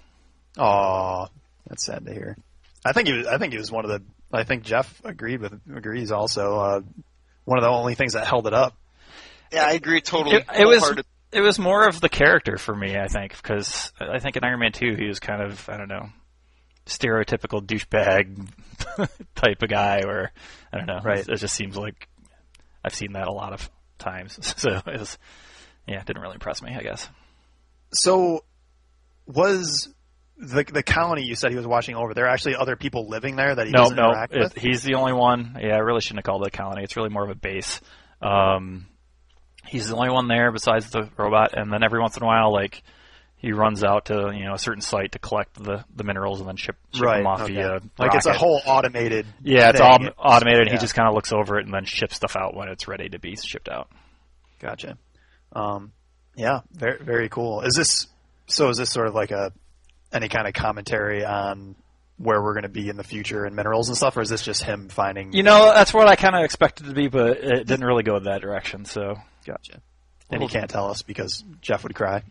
Oh, 0.56 1.26
that's 1.68 1.84
sad 1.84 2.04
to 2.06 2.12
hear. 2.12 2.36
I 2.84 2.92
think 2.92 3.08
he 3.08 3.14
was. 3.14 3.26
I 3.26 3.38
think 3.38 3.52
he 3.52 3.58
was 3.58 3.70
one 3.70 3.84
of 3.84 3.90
the. 3.90 4.02
I 4.32 4.44
think 4.44 4.64
Jeff 4.64 5.02
agreed 5.04 5.40
with 5.40 5.52
agrees 5.74 6.12
also. 6.12 6.58
Uh, 6.58 6.80
one 7.44 7.58
of 7.58 7.64
the 7.64 7.70
only 7.70 7.94
things 7.94 8.12
that 8.12 8.26
held 8.26 8.46
it 8.46 8.54
up. 8.54 8.76
Yeah, 9.52 9.64
I 9.64 9.72
agree 9.72 10.00
totally. 10.00 10.36
It, 10.36 10.46
it 10.58 10.66
was 10.66 10.94
it 11.32 11.40
was 11.40 11.58
more 11.58 11.86
of 11.86 12.00
the 12.00 12.08
character 12.08 12.58
for 12.58 12.74
me, 12.74 12.96
I 12.96 13.08
think, 13.08 13.36
because 13.36 13.92
I 14.00 14.18
think 14.18 14.36
in 14.36 14.44
Iron 14.44 14.60
Man 14.60 14.72
two 14.72 14.94
he 14.96 15.06
was 15.06 15.20
kind 15.20 15.42
of 15.42 15.68
I 15.68 15.76
don't 15.76 15.88
know 15.88 16.08
stereotypical 16.86 17.62
douchebag 17.64 18.48
type 19.34 19.62
of 19.62 19.68
guy, 19.68 20.02
or 20.06 20.32
I 20.72 20.78
don't 20.78 20.86
know. 20.86 21.00
Right. 21.02 21.26
It, 21.28 21.36
just 21.36 21.54
seems 21.54 21.76
like 21.76 22.08
I've 22.84 22.94
seen 22.94 23.12
that 23.12 23.28
a 23.28 23.32
lot 23.32 23.52
of 23.52 23.70
times. 23.98 24.38
So 24.58 24.70
it 24.70 24.98
was 24.98 25.18
yeah, 25.86 26.00
it 26.00 26.06
didn't 26.06 26.22
really 26.22 26.34
impress 26.34 26.62
me. 26.62 26.74
I 26.74 26.82
guess. 26.82 27.08
So, 27.92 28.44
was 29.26 29.88
the 30.38 30.64
the 30.64 30.82
colony 30.82 31.24
you 31.24 31.34
said 31.34 31.50
he 31.50 31.56
was 31.56 31.66
watching 31.66 31.96
over? 31.96 32.14
There 32.14 32.24
are 32.26 32.28
actually 32.28 32.56
other 32.56 32.76
people 32.76 33.08
living 33.08 33.36
there 33.36 33.54
that 33.54 33.66
he 33.66 33.72
No, 33.72 33.80
doesn't 33.82 33.96
no, 33.96 34.10
interact 34.10 34.34
it, 34.34 34.40
with. 34.40 34.56
he's 34.56 34.82
the 34.82 34.94
only 34.94 35.12
one. 35.12 35.58
Yeah, 35.60 35.74
I 35.74 35.78
really 35.78 36.00
shouldn't 36.00 36.18
have 36.18 36.24
called 36.24 36.42
it 36.46 36.54
a 36.54 36.56
colony. 36.56 36.82
It's 36.84 36.96
really 36.96 37.08
more 37.10 37.24
of 37.24 37.30
a 37.30 37.34
base. 37.34 37.80
Um, 38.22 38.86
he's 39.66 39.88
the 39.88 39.96
only 39.96 40.10
one 40.10 40.28
there 40.28 40.50
besides 40.52 40.90
the 40.90 41.08
robot, 41.16 41.54
and 41.54 41.72
then 41.72 41.82
every 41.82 42.00
once 42.00 42.16
in 42.16 42.22
a 42.22 42.26
while, 42.26 42.52
like 42.52 42.82
he 43.36 43.52
runs 43.52 43.84
out 43.84 44.06
to 44.06 44.32
you 44.34 44.44
know 44.44 44.54
a 44.54 44.58
certain 44.58 44.80
site 44.80 45.12
to 45.12 45.18
collect 45.18 45.54
the, 45.54 45.84
the 45.94 46.04
minerals 46.04 46.40
and 46.40 46.48
then 46.48 46.56
ship, 46.56 46.76
ship 46.92 47.04
right. 47.04 47.18
them 47.18 47.26
off 47.26 47.42
okay. 47.42 47.54
via 47.54 47.80
like 47.98 48.14
it's 48.14 48.26
a 48.26 48.32
whole 48.32 48.60
automated. 48.66 49.26
yeah, 49.42 49.70
it's 49.70 49.80
all 49.80 49.98
automated. 50.18 50.66
Yeah. 50.66 50.72
He 50.74 50.78
just 50.78 50.94
kind 50.94 51.08
of 51.08 51.14
looks 51.14 51.32
over 51.32 51.58
it 51.58 51.64
and 51.64 51.72
then 51.72 51.84
ships 51.84 52.16
stuff 52.16 52.36
out 52.36 52.54
when 52.54 52.68
it's 52.68 52.88
ready 52.88 53.08
to 53.08 53.18
be 53.18 53.36
shipped 53.36 53.68
out. 53.68 53.88
Gotcha. 54.60 54.98
Um, 55.52 55.92
yeah, 56.36 56.60
very 56.72 56.98
very 57.02 57.28
cool. 57.28 57.62
Is 57.62 57.74
this 57.74 58.06
so? 58.46 58.68
Is 58.70 58.76
this 58.76 58.90
sort 58.90 59.06
of 59.06 59.14
like 59.14 59.30
a 59.30 59.52
any 60.12 60.28
kind 60.28 60.46
of 60.46 60.54
commentary 60.54 61.24
on 61.24 61.74
where 62.16 62.42
we're 62.42 62.54
going 62.54 62.64
to 62.64 62.68
be 62.68 62.88
in 62.88 62.96
the 62.96 63.04
future 63.04 63.44
and 63.44 63.54
minerals 63.54 63.88
and 63.88 63.96
stuff, 63.96 64.16
or 64.16 64.22
is 64.22 64.28
this 64.28 64.42
just 64.42 64.64
him 64.64 64.88
finding? 64.88 65.32
You 65.32 65.44
know, 65.44 65.72
that's 65.72 65.94
what 65.94 66.08
I 66.08 66.16
kind 66.16 66.34
of 66.34 66.42
expected 66.42 66.86
to 66.86 66.92
be, 66.92 67.08
but 67.08 67.38
it 67.38 67.66
didn't 67.66 67.84
really 67.84 68.02
go 68.02 68.16
in 68.16 68.24
that 68.24 68.40
direction. 68.40 68.84
So 68.84 69.16
Gotcha. 69.48 69.80
And 70.30 70.42
he 70.42 70.48
can't 70.48 70.68
tell 70.68 70.90
us 70.90 71.02
because 71.02 71.42
Jeff 71.62 71.84
would 71.84 71.94
cry. 71.94 72.22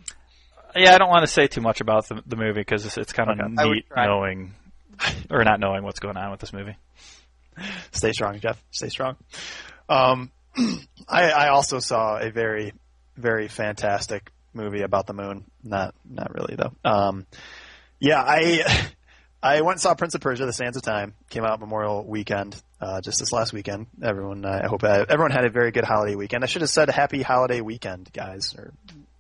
Yeah, 0.76 0.94
I 0.94 1.00
don't 1.00 1.10
want 1.10 1.24
to 1.24 1.28
say 1.28 1.48
too 1.48 1.62
much 1.62 1.82
about 1.82 2.08
the, 2.08 2.22
the 2.28 2.36
movie 2.36 2.62
because 2.62 2.86
it's, 2.86 2.98
it's 2.98 3.14
kind 3.14 3.32
of 3.32 3.40
Okay. 3.40 3.70
Neat 3.70 3.86
knowing 3.96 4.54
or 5.32 5.44
not 5.44 5.60
knowing 5.60 5.84
what's 5.84 6.00
going 6.00 6.18
on 6.18 6.30
with 6.30 6.40
this 6.40 6.54
movie. 6.54 6.76
Stay 7.92 8.12
strong, 8.12 8.40
Jeff. 8.40 8.62
Stay 8.70 8.90
strong. 8.90 9.16
Um, 9.90 10.32
I, 11.10 11.32
I 11.32 11.48
also 11.50 11.80
saw 11.80 12.20
a 12.20 12.30
very, 12.30 12.74
very 13.16 13.48
fantastic 13.48 14.32
movie 14.54 14.82
about 14.82 15.08
the 15.08 15.14
moon. 15.14 15.46
Not, 15.64 15.96
not 16.08 16.36
really 16.36 16.56
though. 16.56 16.74
Um, 16.86 17.26
yeah, 18.00 18.22
I, 18.22 18.88
I 19.44 19.62
went 19.62 19.76
and 19.76 19.82
saw 19.82 19.94
Prince 19.96 20.16
of 20.16 20.22
Persia: 20.22 20.46
The 20.46 20.54
Sands 20.54 20.78
of 20.78 20.84
Time. 20.84 21.14
Came 21.30 21.44
out 21.44 21.60
Memorial 21.60 22.06
Weekend, 22.06 22.62
uh, 22.82 23.02
just 23.02 23.20
this 23.20 23.32
last 23.32 23.54
weekend. 23.54 23.88
Everyone, 24.02 24.46
uh, 24.46 24.62
I 24.64 24.68
hope 24.68 24.84
uh, 24.84 25.06
everyone 25.08 25.32
had 25.32 25.46
a 25.46 25.50
very 25.50 25.72
good 25.72 25.84
holiday 25.84 26.16
weekend. 26.16 26.44
I 26.44 26.48
should 26.48 26.62
have 26.62 26.70
said 26.70 26.90
Happy 26.90 27.22
Holiday 27.22 27.62
Weekend, 27.62 28.12
guys, 28.14 28.56
or 28.58 28.74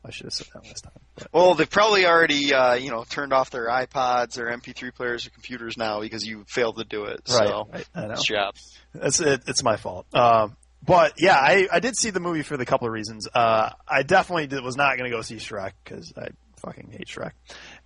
I 0.03 0.11
should 0.11 0.25
have 0.25 0.33
said 0.33 0.47
that 0.53 0.65
last 0.65 0.83
time. 0.83 0.93
But, 1.15 1.27
Well, 1.33 1.53
they've 1.53 1.69
probably 1.69 2.05
already, 2.05 2.53
uh, 2.53 2.75
you 2.75 2.91
know, 2.91 3.03
turned 3.03 3.33
off 3.33 3.49
their 3.49 3.67
iPods 3.67 4.39
or 4.39 4.45
MP3 4.45 4.93
players 4.93 5.27
or 5.27 5.31
computers 5.31 5.77
now 5.77 5.99
because 5.99 6.25
you 6.25 6.45
failed 6.47 6.77
to 6.77 6.83
do 6.83 7.05
it. 7.05 7.21
So, 7.25 7.67
right, 7.71 7.87
I 7.93 8.07
know. 8.07 8.15
job. 8.15 8.55
It's 8.95 9.19
it, 9.19 9.43
it's 9.47 9.63
my 9.63 9.75
fault. 9.77 10.07
Um, 10.15 10.55
but 10.83 11.15
yeah, 11.17 11.35
I, 11.35 11.67
I 11.71 11.79
did 11.79 11.97
see 11.97 12.11
the 12.11 12.19
movie 12.19 12.43
for 12.43 12.55
the 12.55 12.65
couple 12.65 12.87
of 12.87 12.93
reasons. 12.93 13.27
Uh, 13.33 13.71
I 13.87 14.03
definitely 14.03 14.47
did, 14.47 14.63
was 14.63 14.77
not 14.77 14.97
going 14.97 15.09
to 15.11 15.15
go 15.15 15.21
see 15.21 15.35
Shrek 15.35 15.73
because 15.83 16.13
I 16.17 16.29
fucking 16.57 16.89
hate 16.91 17.07
Shrek, 17.07 17.31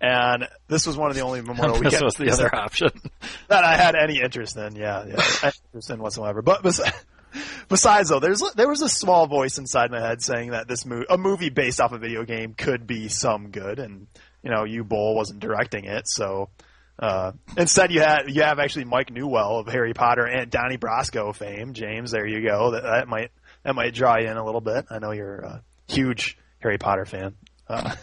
and 0.02 0.48
this 0.66 0.84
was 0.84 0.96
one 0.96 1.10
of 1.10 1.16
the 1.16 1.22
only 1.22 1.40
Memorial 1.40 1.74
this 1.80 1.84
Weekend 1.84 2.04
was 2.04 2.14
the 2.14 2.30
other 2.30 2.54
option. 2.54 2.90
that 3.48 3.64
I 3.64 3.76
had 3.76 3.94
any 3.94 4.20
interest 4.20 4.56
in. 4.56 4.74
Yeah, 4.74 5.04
yeah, 5.06 5.24
any 5.42 5.52
interest 5.66 5.90
in 5.90 6.00
whatsoever. 6.00 6.42
But 6.42 6.64
besides, 6.64 6.92
besides 7.68 8.08
though, 8.08 8.18
there's 8.18 8.42
there 8.56 8.68
was 8.68 8.82
a 8.82 8.88
small 8.88 9.28
voice 9.28 9.58
inside 9.58 9.92
my 9.92 10.00
head 10.00 10.20
saying 10.20 10.50
that 10.50 10.66
this 10.66 10.84
movie, 10.84 11.06
a 11.08 11.16
movie 11.16 11.50
based 11.50 11.80
off 11.80 11.92
a 11.92 11.98
video 11.98 12.24
game, 12.24 12.54
could 12.54 12.86
be 12.86 13.08
some 13.08 13.50
good, 13.50 13.78
and 13.78 14.08
you 14.42 14.50
know, 14.50 14.64
Uwe 14.64 14.86
Boll 14.86 15.14
wasn't 15.14 15.40
directing 15.40 15.84
it, 15.84 16.08
so. 16.08 16.50
Uh, 16.98 17.32
instead, 17.56 17.90
you 17.90 18.00
had 18.00 18.28
you 18.28 18.42
have 18.42 18.58
actually 18.60 18.84
Mike 18.84 19.10
Newell 19.10 19.58
of 19.58 19.66
Harry 19.66 19.94
Potter 19.94 20.24
and 20.24 20.50
Donnie 20.50 20.76
Brasco 20.76 21.34
fame. 21.34 21.72
James, 21.72 22.12
there 22.12 22.26
you 22.26 22.46
go. 22.46 22.72
That, 22.72 22.82
that 22.82 23.08
might 23.08 23.30
that 23.64 23.74
might 23.74 23.94
draw 23.94 24.18
you 24.18 24.28
in 24.28 24.36
a 24.36 24.44
little 24.44 24.60
bit. 24.60 24.84
I 24.90 24.98
know 24.98 25.10
you're 25.10 25.38
a 25.38 25.62
huge 25.88 26.36
Harry 26.60 26.78
Potter 26.78 27.06
fan. 27.06 27.34
Uh, 27.66 27.96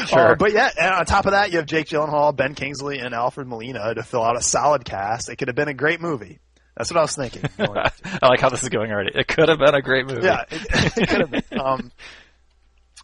Sure. 0.06 0.32
uh, 0.32 0.34
but 0.34 0.52
yeah, 0.52 0.70
and 0.78 0.94
on 0.94 1.04
top 1.06 1.26
of 1.26 1.32
that, 1.32 1.50
you 1.50 1.58
have 1.58 1.66
Jake 1.66 1.86
Gyllenhaal, 1.86 2.34
Ben 2.36 2.54
Kingsley, 2.54 2.98
and 2.98 3.14
Alfred 3.14 3.46
Molina 3.46 3.94
to 3.94 4.02
fill 4.02 4.22
out 4.22 4.36
a 4.36 4.42
solid 4.42 4.84
cast. 4.84 5.28
It 5.28 5.36
could 5.36 5.48
have 5.48 5.54
been 5.56 5.68
a 5.68 5.74
great 5.74 6.00
movie. 6.00 6.40
That's 6.76 6.90
what 6.90 6.98
I 6.98 7.02
was 7.02 7.14
thinking. 7.14 7.44
I 7.58 8.26
like 8.28 8.40
how 8.40 8.48
this 8.48 8.62
is 8.62 8.68
going 8.68 8.90
already. 8.90 9.12
It 9.14 9.28
could 9.28 9.48
have 9.48 9.58
been 9.58 9.74
a 9.74 9.82
great 9.82 10.06
movie. 10.06 10.26
yeah, 10.26 10.44
it, 10.50 10.96
it 10.98 11.08
could 11.08 11.20
have 11.20 11.30
been. 11.30 11.60
Um, 11.60 11.92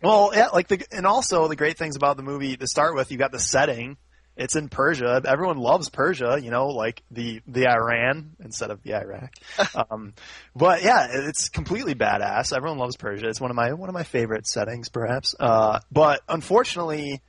well, 0.03 0.33
yeah, 0.35 0.48
like 0.48 0.68
the 0.68 0.85
and 0.90 1.07
also 1.07 1.46
the 1.48 1.57
great 1.57 1.79
things 1.79 1.96
about 1.96 2.16
the 2.16 2.22
movie 2.22 2.57
to 2.57 2.66
start 2.66 2.94
with, 2.94 3.12
you 3.12 3.18
got 3.18 3.33
the 3.33 3.38
setting. 3.38 3.96
It's 4.40 4.57
in 4.57 4.70
Persia. 4.70 5.20
Everyone 5.26 5.59
loves 5.59 5.90
Persia, 5.90 6.40
you 6.42 6.50
know, 6.50 6.68
like 6.68 7.03
the 7.11 7.42
the 7.46 7.68
Iran 7.68 8.37
instead 8.42 8.70
of 8.70 8.83
the 8.83 8.94
Iraq. 8.94 9.35
um, 9.90 10.14
but 10.57 10.83
yeah, 10.83 11.09
it's 11.11 11.50
completely 11.50 11.94
badass. 11.94 12.57
Everyone 12.57 12.79
loves 12.79 12.96
Persia. 12.96 13.29
It's 13.29 13.38
one 13.38 13.50
of 13.50 13.57
my 13.57 13.74
one 13.74 13.90
of 13.90 13.94
my 13.94 14.03
favorite 14.03 14.46
settings, 14.46 14.88
perhaps. 14.88 15.35
Uh, 15.38 15.81
but 15.92 16.22
unfortunately, 16.26 17.20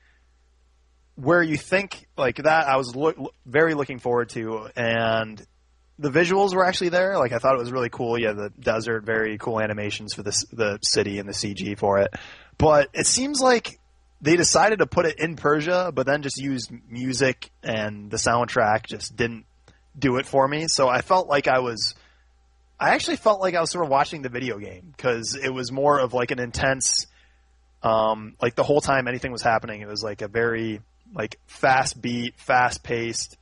where 1.15 1.43
you 1.43 1.58
think 1.58 2.08
like 2.15 2.38
that, 2.38 2.69
I 2.69 2.78
was 2.78 2.95
look, 2.95 3.17
very 3.45 3.74
looking 3.74 4.00
forward 4.00 4.30
to, 4.30 4.69
and 4.78 5.45
the 6.00 6.12
visuals 6.12 6.56
were 6.56 6.65
actually 6.65 6.89
there. 6.89 7.17
Like 7.17 7.34
I 7.34 7.39
thought 7.39 7.56
it 7.56 7.60
was 7.60 7.74
really 7.74 7.89
cool. 7.89 8.17
Yeah, 8.17 8.32
the 8.32 8.52
desert, 8.58 9.04
very 9.04 9.38
cool 9.38 9.60
animations 9.60 10.13
for 10.13 10.24
this 10.24 10.45
the 10.54 10.80
city 10.82 11.19
and 11.19 11.28
the 11.28 11.34
CG 11.34 11.78
for 11.78 12.00
it. 12.00 12.13
But 12.58 12.88
it 12.93 13.06
seems 13.06 13.41
like 13.41 13.81
they 14.22 14.36
decided 14.36 14.80
to 14.80 14.86
put 14.86 15.06
it 15.06 15.20
in 15.20 15.36
Persia, 15.36 15.92
but 15.94 16.06
then 16.06 16.22
just 16.22 16.38
used 16.38 16.72
music 16.88 17.50
and 17.64 18.12
the 18.12 18.18
soundtrack 18.18 18.86
just 18.86 19.16
didn't 19.16 19.46
do 19.98 20.18
it 20.18 20.26
for 20.26 20.48
me. 20.48 20.68
So 20.68 20.88
I 20.88 21.02
felt 21.02 21.28
like 21.28 21.48
I 21.48 21.60
was, 21.60 21.96
I 22.80 22.92
actually 22.92 23.18
felt 23.18 23.42
like 23.42 23.56
I 23.56 23.62
was 23.62 23.72
sort 23.72 23.84
of 23.84 23.90
watching 23.90 24.22
the 24.22 24.30
video 24.30 24.60
game 24.60 24.94
because 24.96 25.36
it 25.36 25.50
was 25.50 25.72
more 25.72 26.00
of 26.00 26.14
like 26.14 26.32
an 26.32 26.40
intense, 26.40 27.08
um, 27.84 28.36
like 28.42 28.56
the 28.56 28.64
whole 28.64 28.82
time 28.82 29.08
anything 29.08 29.32
was 29.32 29.42
happening, 29.42 29.82
it 29.82 29.88
was 29.88 30.04
like 30.04 30.22
a 30.22 30.28
very 30.28 30.82
like 31.14 31.40
fast 31.48 32.00
beat, 32.00 32.40
fast 32.40 32.84
paced. 32.84 33.38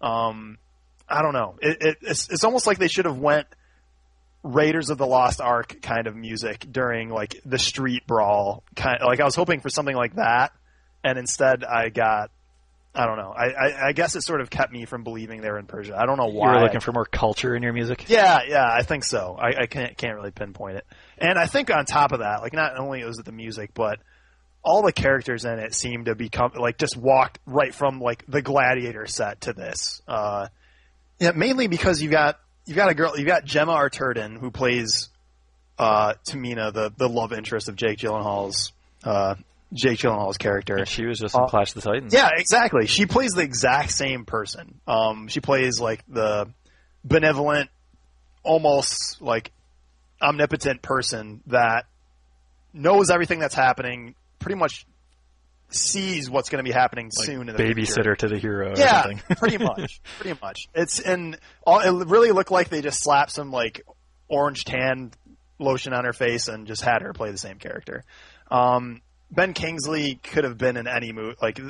Um, 0.00 0.58
I 1.08 1.22
don't 1.22 1.32
know. 1.32 1.56
It, 1.62 1.78
it, 1.80 1.98
it's 2.02 2.30
it's 2.30 2.44
almost 2.44 2.66
like 2.66 2.78
they 2.78 2.88
should 2.88 3.06
have 3.06 3.18
went 3.18 3.46
Raiders 4.42 4.90
of 4.90 4.98
the 4.98 5.06
Lost 5.06 5.40
Ark 5.40 5.80
kind 5.82 6.06
of 6.06 6.14
music 6.14 6.66
during 6.70 7.10
like 7.10 7.40
the 7.44 7.58
street 7.58 8.06
brawl 8.06 8.62
kind. 8.76 8.98
Of, 9.00 9.08
Like 9.08 9.20
I 9.20 9.24
was 9.24 9.34
hoping 9.34 9.60
for 9.60 9.68
something 9.68 9.96
like 9.96 10.14
that, 10.14 10.52
and 11.04 11.18
instead 11.18 11.64
I 11.64 11.88
got. 11.88 12.30
I 12.94 13.06
don't 13.06 13.18
know. 13.18 13.32
I, 13.36 13.50
I, 13.50 13.88
I 13.88 13.92
guess 13.92 14.16
it 14.16 14.22
sort 14.22 14.40
of 14.40 14.50
kept 14.50 14.72
me 14.72 14.84
from 14.84 15.04
believing 15.04 15.40
they 15.40 15.50
were 15.50 15.58
in 15.58 15.66
Persia. 15.66 15.94
I 15.96 16.06
don't 16.06 16.16
know 16.16 16.26
why. 16.26 16.32
You 16.32 16.38
why. 16.38 16.54
were 16.56 16.62
looking 16.62 16.80
for 16.80 16.90
more 16.90 17.04
culture 17.04 17.54
in 17.54 17.62
your 17.62 17.72
music. 17.72 18.08
Yeah, 18.08 18.40
yeah, 18.48 18.66
I 18.66 18.82
think 18.82 19.04
so. 19.04 19.36
I, 19.38 19.62
I 19.62 19.66
can't 19.66 19.96
can't 19.96 20.16
really 20.16 20.32
pinpoint 20.32 20.78
it. 20.78 20.86
And 21.18 21.38
I 21.38 21.46
think 21.46 21.70
on 21.70 21.84
top 21.84 22.10
of 22.12 22.20
that, 22.20 22.40
like 22.40 22.54
not 22.54 22.76
only 22.76 23.04
was 23.04 23.18
it 23.18 23.24
the 23.24 23.30
music, 23.30 23.70
but 23.74 24.00
all 24.62 24.82
the 24.82 24.92
characters 24.92 25.44
in 25.44 25.58
it 25.58 25.74
seemed 25.74 26.06
to 26.06 26.14
become 26.14 26.52
like 26.56 26.78
just 26.78 26.96
walked 26.96 27.38
right 27.46 27.74
from 27.74 28.00
like 28.00 28.24
the 28.26 28.42
gladiator 28.42 29.06
set 29.06 29.42
to 29.42 29.52
this. 29.52 30.02
Uh, 30.08 30.48
yeah, 31.20 31.32
mainly 31.32 31.68
because 31.68 32.02
you 32.02 32.10
got 32.10 32.40
you've 32.68 32.76
got 32.76 32.90
a 32.90 32.94
girl, 32.94 33.18
you've 33.18 33.26
got 33.26 33.44
Gemma 33.44 33.72
Arterton 33.72 34.38
who 34.38 34.50
plays 34.50 35.08
uh, 35.78 36.14
Tamina, 36.28 36.72
the 36.72 36.92
the 36.96 37.08
love 37.08 37.32
interest 37.32 37.68
of 37.68 37.76
Jake 37.76 37.98
Gyllenhaal's 37.98 38.72
uh, 39.04 39.34
Jake 39.72 39.98
Gyllenhaal's 39.98 40.38
character. 40.38 40.76
And 40.76 40.88
she 40.88 41.06
was 41.06 41.18
just 41.18 41.34
in 41.34 41.40
Uh, 41.42 41.46
Clash 41.46 41.74
of 41.74 41.82
the 41.82 41.90
Titans. 41.90 42.12
Yeah, 42.12 42.28
exactly. 42.36 42.86
She 42.86 43.06
plays 43.06 43.32
the 43.32 43.42
exact 43.42 43.90
same 43.92 44.24
person. 44.24 44.80
Um, 44.86 45.28
she 45.28 45.40
plays 45.40 45.80
like 45.80 46.04
the 46.08 46.48
benevolent, 47.04 47.70
almost 48.42 49.20
like 49.20 49.52
omnipotent 50.20 50.82
person 50.82 51.42
that 51.46 51.86
knows 52.72 53.10
everything 53.10 53.38
that's 53.38 53.54
happening, 53.54 54.14
pretty 54.38 54.56
much 54.58 54.86
sees 55.70 56.30
what's 56.30 56.48
going 56.48 56.64
to 56.64 56.68
be 56.68 56.72
happening 56.72 57.10
Like 57.16 57.26
soon 57.26 57.48
in 57.48 57.56
the 57.56 57.62
future. 57.62 57.74
babysitter 58.02 58.16
to 58.18 58.28
the 58.28 58.38
hero. 58.38 58.70
Or 58.72 58.78
Yeah, 58.78 59.02
something. 59.02 59.20
pretty 59.36 59.58
much, 59.58 60.00
pretty 60.18 60.38
much. 60.42 60.68
It's 60.74 61.00
and 61.00 61.38
all, 61.66 61.80
it 61.80 62.06
really 62.08 62.30
looked 62.32 62.50
like 62.50 62.68
they 62.70 62.80
just 62.80 63.02
slapped 63.02 63.32
some 63.32 63.50
like 63.50 63.82
orange 64.28 64.64
tan 64.64 65.10
lotion 65.58 65.92
on 65.92 66.04
her 66.04 66.12
face 66.12 66.48
and 66.48 66.66
just 66.66 66.82
had 66.82 67.02
her 67.02 67.12
play 67.12 67.30
the 67.30 67.38
same 67.38 67.58
character. 67.58 68.04
Um, 68.50 69.02
ben 69.30 69.52
Kingsley 69.52 70.14
could 70.22 70.44
have 70.44 70.56
been 70.56 70.76
in 70.76 70.86
any 70.86 71.12
movie. 71.12 71.36
Like 71.42 71.60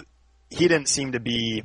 he 0.51 0.69
didn't 0.69 0.89
seem 0.89 1.13
to 1.13 1.21
be 1.21 1.65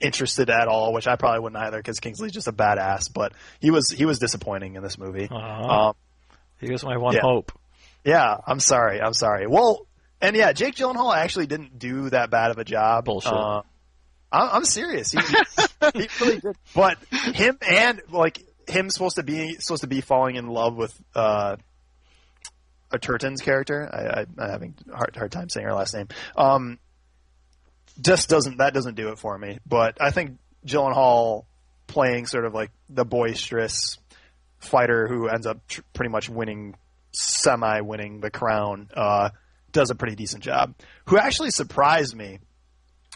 interested 0.00 0.50
at 0.50 0.66
all, 0.66 0.92
which 0.92 1.06
I 1.06 1.16
probably 1.16 1.40
wouldn't 1.40 1.62
either 1.62 1.76
because 1.76 2.00
Kingsley's 2.00 2.32
just 2.32 2.48
a 2.48 2.52
badass. 2.52 3.12
But 3.12 3.32
he 3.60 3.70
was 3.70 3.90
he 3.90 4.06
was 4.06 4.18
disappointing 4.18 4.74
in 4.74 4.82
this 4.82 4.98
movie. 4.98 5.28
Aw. 5.30 5.88
Um, 5.90 5.94
he 6.60 6.70
was 6.72 6.82
my 6.84 6.96
one 6.96 7.14
yeah. 7.14 7.20
hope. 7.22 7.52
yeah, 8.04 8.36
I'm 8.46 8.60
sorry, 8.60 9.00
I'm 9.00 9.14
sorry. 9.14 9.46
Well, 9.46 9.86
and 10.20 10.36
yeah, 10.36 10.52
Jake 10.52 10.74
Gyllenhaal 10.74 11.14
actually 11.14 11.46
didn't 11.46 11.78
do 11.78 12.10
that 12.10 12.30
bad 12.30 12.50
of 12.50 12.58
a 12.58 12.64
job. 12.64 13.04
Bullshit. 13.04 13.32
Uh, 13.32 13.62
I'm, 14.32 14.48
I'm 14.50 14.64
serious. 14.64 15.12
He, 15.12 15.20
he 15.20 16.08
really 16.20 16.40
did. 16.40 16.56
But 16.74 16.98
him 17.34 17.58
and 17.66 18.00
like 18.10 18.42
him 18.68 18.90
supposed 18.90 19.16
to 19.16 19.22
be 19.22 19.56
supposed 19.58 19.82
to 19.82 19.88
be 19.88 20.00
falling 20.00 20.36
in 20.36 20.46
love 20.46 20.76
with 20.76 20.96
uh, 21.14 21.56
Arterton's 22.92 23.40
character. 23.40 23.88
I, 23.92 24.20
I, 24.20 24.26
I'm 24.44 24.50
having 24.50 24.74
hard 24.92 25.16
hard 25.16 25.32
time 25.32 25.48
saying 25.48 25.66
her 25.66 25.74
last 25.74 25.94
name. 25.94 26.08
Um, 26.36 26.78
just 28.00 28.28
doesn't 28.28 28.58
that 28.58 28.74
doesn't 28.74 28.94
do 28.94 29.08
it 29.08 29.18
for 29.18 29.36
me. 29.36 29.58
But 29.66 30.00
I 30.00 30.10
think 30.10 30.38
Gyllenhaal 30.66 31.44
playing 31.86 32.26
sort 32.26 32.44
of 32.44 32.54
like 32.54 32.70
the 32.88 33.04
boisterous 33.04 33.98
fighter 34.58 35.08
who 35.08 35.28
ends 35.28 35.46
up 35.46 35.66
tr- 35.66 35.80
pretty 35.92 36.10
much 36.10 36.28
winning 36.28 36.76
semi 37.12 37.80
winning 37.80 38.20
the 38.20 38.30
crown 38.30 38.88
uh, 38.94 39.30
does 39.72 39.90
a 39.90 39.94
pretty 39.94 40.16
decent 40.16 40.42
job. 40.42 40.74
Who 41.06 41.18
actually 41.18 41.50
surprised 41.50 42.14
me 42.14 42.38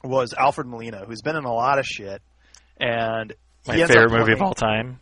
was 0.02 0.34
Alfred 0.34 0.66
Molina, 0.66 1.04
who's 1.06 1.22
been 1.22 1.36
in 1.36 1.44
a 1.44 1.52
lot 1.52 1.78
of 1.78 1.86
shit, 1.86 2.22
and 2.78 3.34
My 3.66 3.86
favorite 3.86 4.10
movie 4.12 4.32
of 4.32 4.42
all 4.42 4.54
time, 4.54 5.00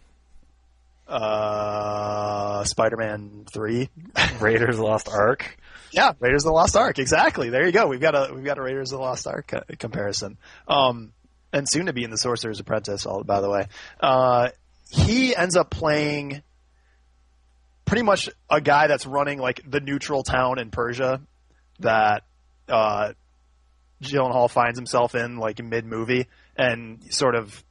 uh, 1.08 2.64
Spider-Man 2.64 3.46
Three. 3.52 3.88
Raiders 4.40 4.76
of 4.76 4.76
the 4.76 4.82
Lost 4.82 5.08
Ark. 5.08 5.56
Yeah, 5.92 6.12
Raiders 6.20 6.44
of 6.44 6.50
the 6.50 6.54
Lost 6.54 6.76
Ark. 6.76 6.98
Exactly. 6.98 7.50
There 7.50 7.66
you 7.66 7.72
go. 7.72 7.86
We've 7.86 8.00
got 8.00 8.14
a 8.14 8.32
we've 8.32 8.44
got 8.44 8.58
a 8.58 8.62
Raiders 8.62 8.92
of 8.92 8.98
the 8.98 9.04
Lost 9.04 9.26
Ark 9.26 9.52
uh, 9.52 9.60
comparison. 9.78 10.38
Um, 10.66 11.12
and 11.52 11.68
soon 11.68 11.86
to 11.86 11.92
be 11.92 12.04
in 12.04 12.10
the 12.10 12.16
Sorcerer's 12.16 12.60
Apprentice. 12.60 13.04
All 13.04 13.24
by 13.24 13.40
the 13.40 13.50
way, 13.50 13.66
uh, 14.00 14.50
he 14.90 15.36
ends 15.36 15.56
up 15.56 15.70
playing 15.70 16.42
pretty 17.84 18.02
much 18.02 18.30
a 18.48 18.60
guy 18.60 18.86
that's 18.86 19.04
running 19.04 19.38
like 19.38 19.60
the 19.68 19.80
neutral 19.80 20.22
town 20.22 20.58
in 20.58 20.70
Persia 20.70 21.20
that 21.80 22.24
uh, 22.68 23.12
Gyllenhaal 24.02 24.50
finds 24.50 24.78
himself 24.78 25.14
in 25.14 25.38
like 25.38 25.62
mid 25.62 25.84
movie, 25.84 26.26
and 26.56 27.02
sort 27.12 27.34
of 27.34 27.62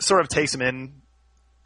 sort 0.00 0.20
of 0.20 0.28
takes 0.28 0.54
him 0.54 0.62
in 0.62 1.02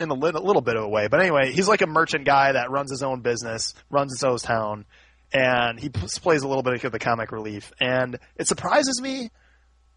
in 0.01 0.11
a 0.11 0.15
little, 0.15 0.45
little 0.45 0.63
bit 0.63 0.77
of 0.77 0.85
a 0.85 0.89
way. 0.89 1.09
But 1.09 1.21
anyway, 1.21 1.53
he's 1.53 1.69
like 1.69 1.83
a 1.83 1.87
merchant 1.87 2.25
guy 2.25 2.53
that 2.53 2.71
runs 2.71 2.91
his 2.91 3.03
own 3.03 3.21
business, 3.21 3.75
runs 3.91 4.13
his 4.13 4.23
own 4.23 4.39
town, 4.39 4.85
and 5.33 5.79
he 5.79 5.89
p- 5.89 6.07
plays 6.21 6.43
a 6.43 6.49
little 6.49 6.63
bit 6.63 6.85
of 6.85 6.93
the 6.93 6.99
comic 6.99 7.33
relief. 7.33 7.73
And 7.81 8.19
it 8.37 8.47
surprises 8.47 9.01
me 9.01 9.31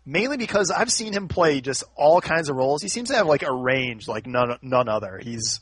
mainly 0.06 0.38
because 0.38 0.71
I've 0.71 0.91
seen 0.91 1.13
him 1.13 1.27
play 1.27 1.62
just 1.62 1.84
all 1.95 2.21
kinds 2.21 2.49
of 2.49 2.56
roles. 2.56 2.82
He 2.82 2.89
seems 2.89 3.10
to 3.10 3.15
have 3.15 3.27
like 3.27 3.43
a 3.43 3.54
range 3.54 4.08
like 4.08 4.25
none 4.25 4.58
none 4.62 4.89
other. 4.89 5.19
He's 5.21 5.62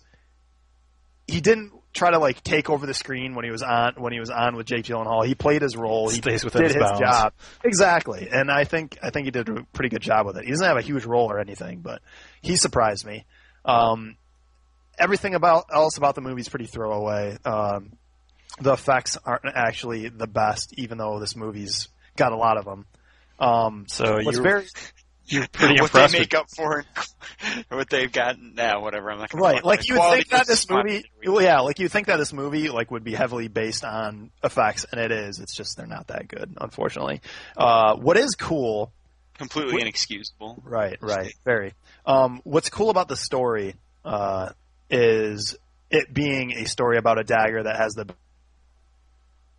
he 1.28 1.42
didn't 1.42 1.74
try 1.94 2.12
to 2.12 2.20
like 2.20 2.44
take 2.44 2.70
over 2.70 2.86
the 2.86 2.94
screen 2.94 3.36
when 3.36 3.46
he 3.46 3.52
was 3.52 3.62
on 3.64 3.94
when 3.98 4.14
he 4.14 4.20
was 4.20 4.30
on 4.30 4.56
with 4.56 4.68
Jake 4.68 4.86
Gyllenhaal. 4.86 5.26
He 5.26 5.36
played 5.36 5.62
his 5.62 5.76
role. 5.76 6.10
He 6.10 6.18
Stays 6.18 6.44
within 6.44 6.62
did 6.64 6.68
his 6.72 6.76
his 6.76 6.84
bounds. 6.84 7.00
job 7.00 7.34
exactly, 7.64 8.30
and 8.32 8.52
I 8.52 8.64
think 8.64 8.98
I 9.02 9.10
think 9.10 9.26
he 9.26 9.32
did 9.32 9.50
a 9.50 9.64
pretty 9.74 9.90
good 9.90 10.02
job 10.02 10.26
with 10.26 10.38
it. 10.38 10.46
He 10.46 10.52
doesn't 10.52 10.66
have 10.66 10.78
a 10.78 10.82
huge 10.82 11.06
role 11.06 11.32
or 11.32 11.40
anything, 11.40 11.80
but 11.80 12.02
he 12.42 12.56
surprised 12.56 13.06
me. 13.06 13.26
Um, 13.66 14.16
everything 14.98 15.36
about 15.36 15.66
else 15.74 15.98
about 15.98 16.16
the 16.16 16.22
movie 16.22 16.42
is 16.42 16.50
pretty 16.50 16.66
throwaway. 16.66 17.38
Um, 17.46 17.94
the 18.62 18.74
effects 18.74 19.18
aren't 19.26 19.46
actually 19.46 20.10
the 20.10 20.28
best, 20.28 20.74
even 20.78 20.98
though 20.98 21.20
this 21.20 21.36
movie's 21.36 21.88
got 22.18 22.32
a 22.32 22.36
lot 22.38 22.58
of 22.58 22.66
them. 22.66 22.86
Um, 23.40 23.86
So 23.88 24.20
you 24.20 24.42
very 24.42 24.66
you're 25.32 25.48
pretty 25.48 25.76
what 25.76 25.84
impressed 25.90 26.14
they 26.14 26.20
with 26.20 26.32
make 26.32 26.36
up 26.36 26.48
for, 26.56 26.84
what 27.70 27.90
they've 27.90 28.12
gotten 28.12 28.54
now, 28.56 28.82
whatever. 28.82 29.12
I'm 29.12 29.20
not 29.20 29.34
right, 29.34 29.64
like 29.64 29.88
you 29.88 29.96
would 30.00 30.12
think 30.14 30.30
that 30.30 30.48
this 30.48 30.70
movie, 30.70 31.06
well, 31.26 31.42
yeah, 31.42 31.60
like 31.62 31.80
you 31.80 31.88
think 31.90 32.08
that 32.08 32.18
this 32.18 32.34
movie 32.34 32.70
like 32.70 32.92
would 32.92 33.04
be 33.04 33.14
heavily 33.14 33.48
based 33.48 33.84
on 33.84 34.32
effects, 34.44 34.86
and 34.92 35.00
it 35.00 35.12
is. 35.12 35.40
It's 35.40 35.56
just 35.56 35.78
they're 35.78 35.88
not 35.88 36.08
that 36.08 36.28
good, 36.28 36.56
unfortunately. 36.60 37.22
Uh, 37.58 37.96
what 37.96 38.18
is 38.18 38.36
cool 38.36 38.92
completely 39.36 39.74
What- 39.74 39.82
inexcusable. 39.84 40.62
Right, 40.66 40.98
right, 41.02 41.34
very. 41.46 41.74
Um, 42.06 42.42
what's 42.44 42.70
cool 42.70 42.90
about 42.90 43.08
the 43.08 43.16
story 43.18 43.76
uh, 44.04 44.50
is 44.90 45.56
it 45.90 46.14
being 46.14 46.52
a 46.52 46.66
story 46.66 46.98
about 46.98 47.20
a 47.20 47.24
dagger 47.24 47.64
that 47.64 47.78
has 47.78 47.94
the 47.94 48.08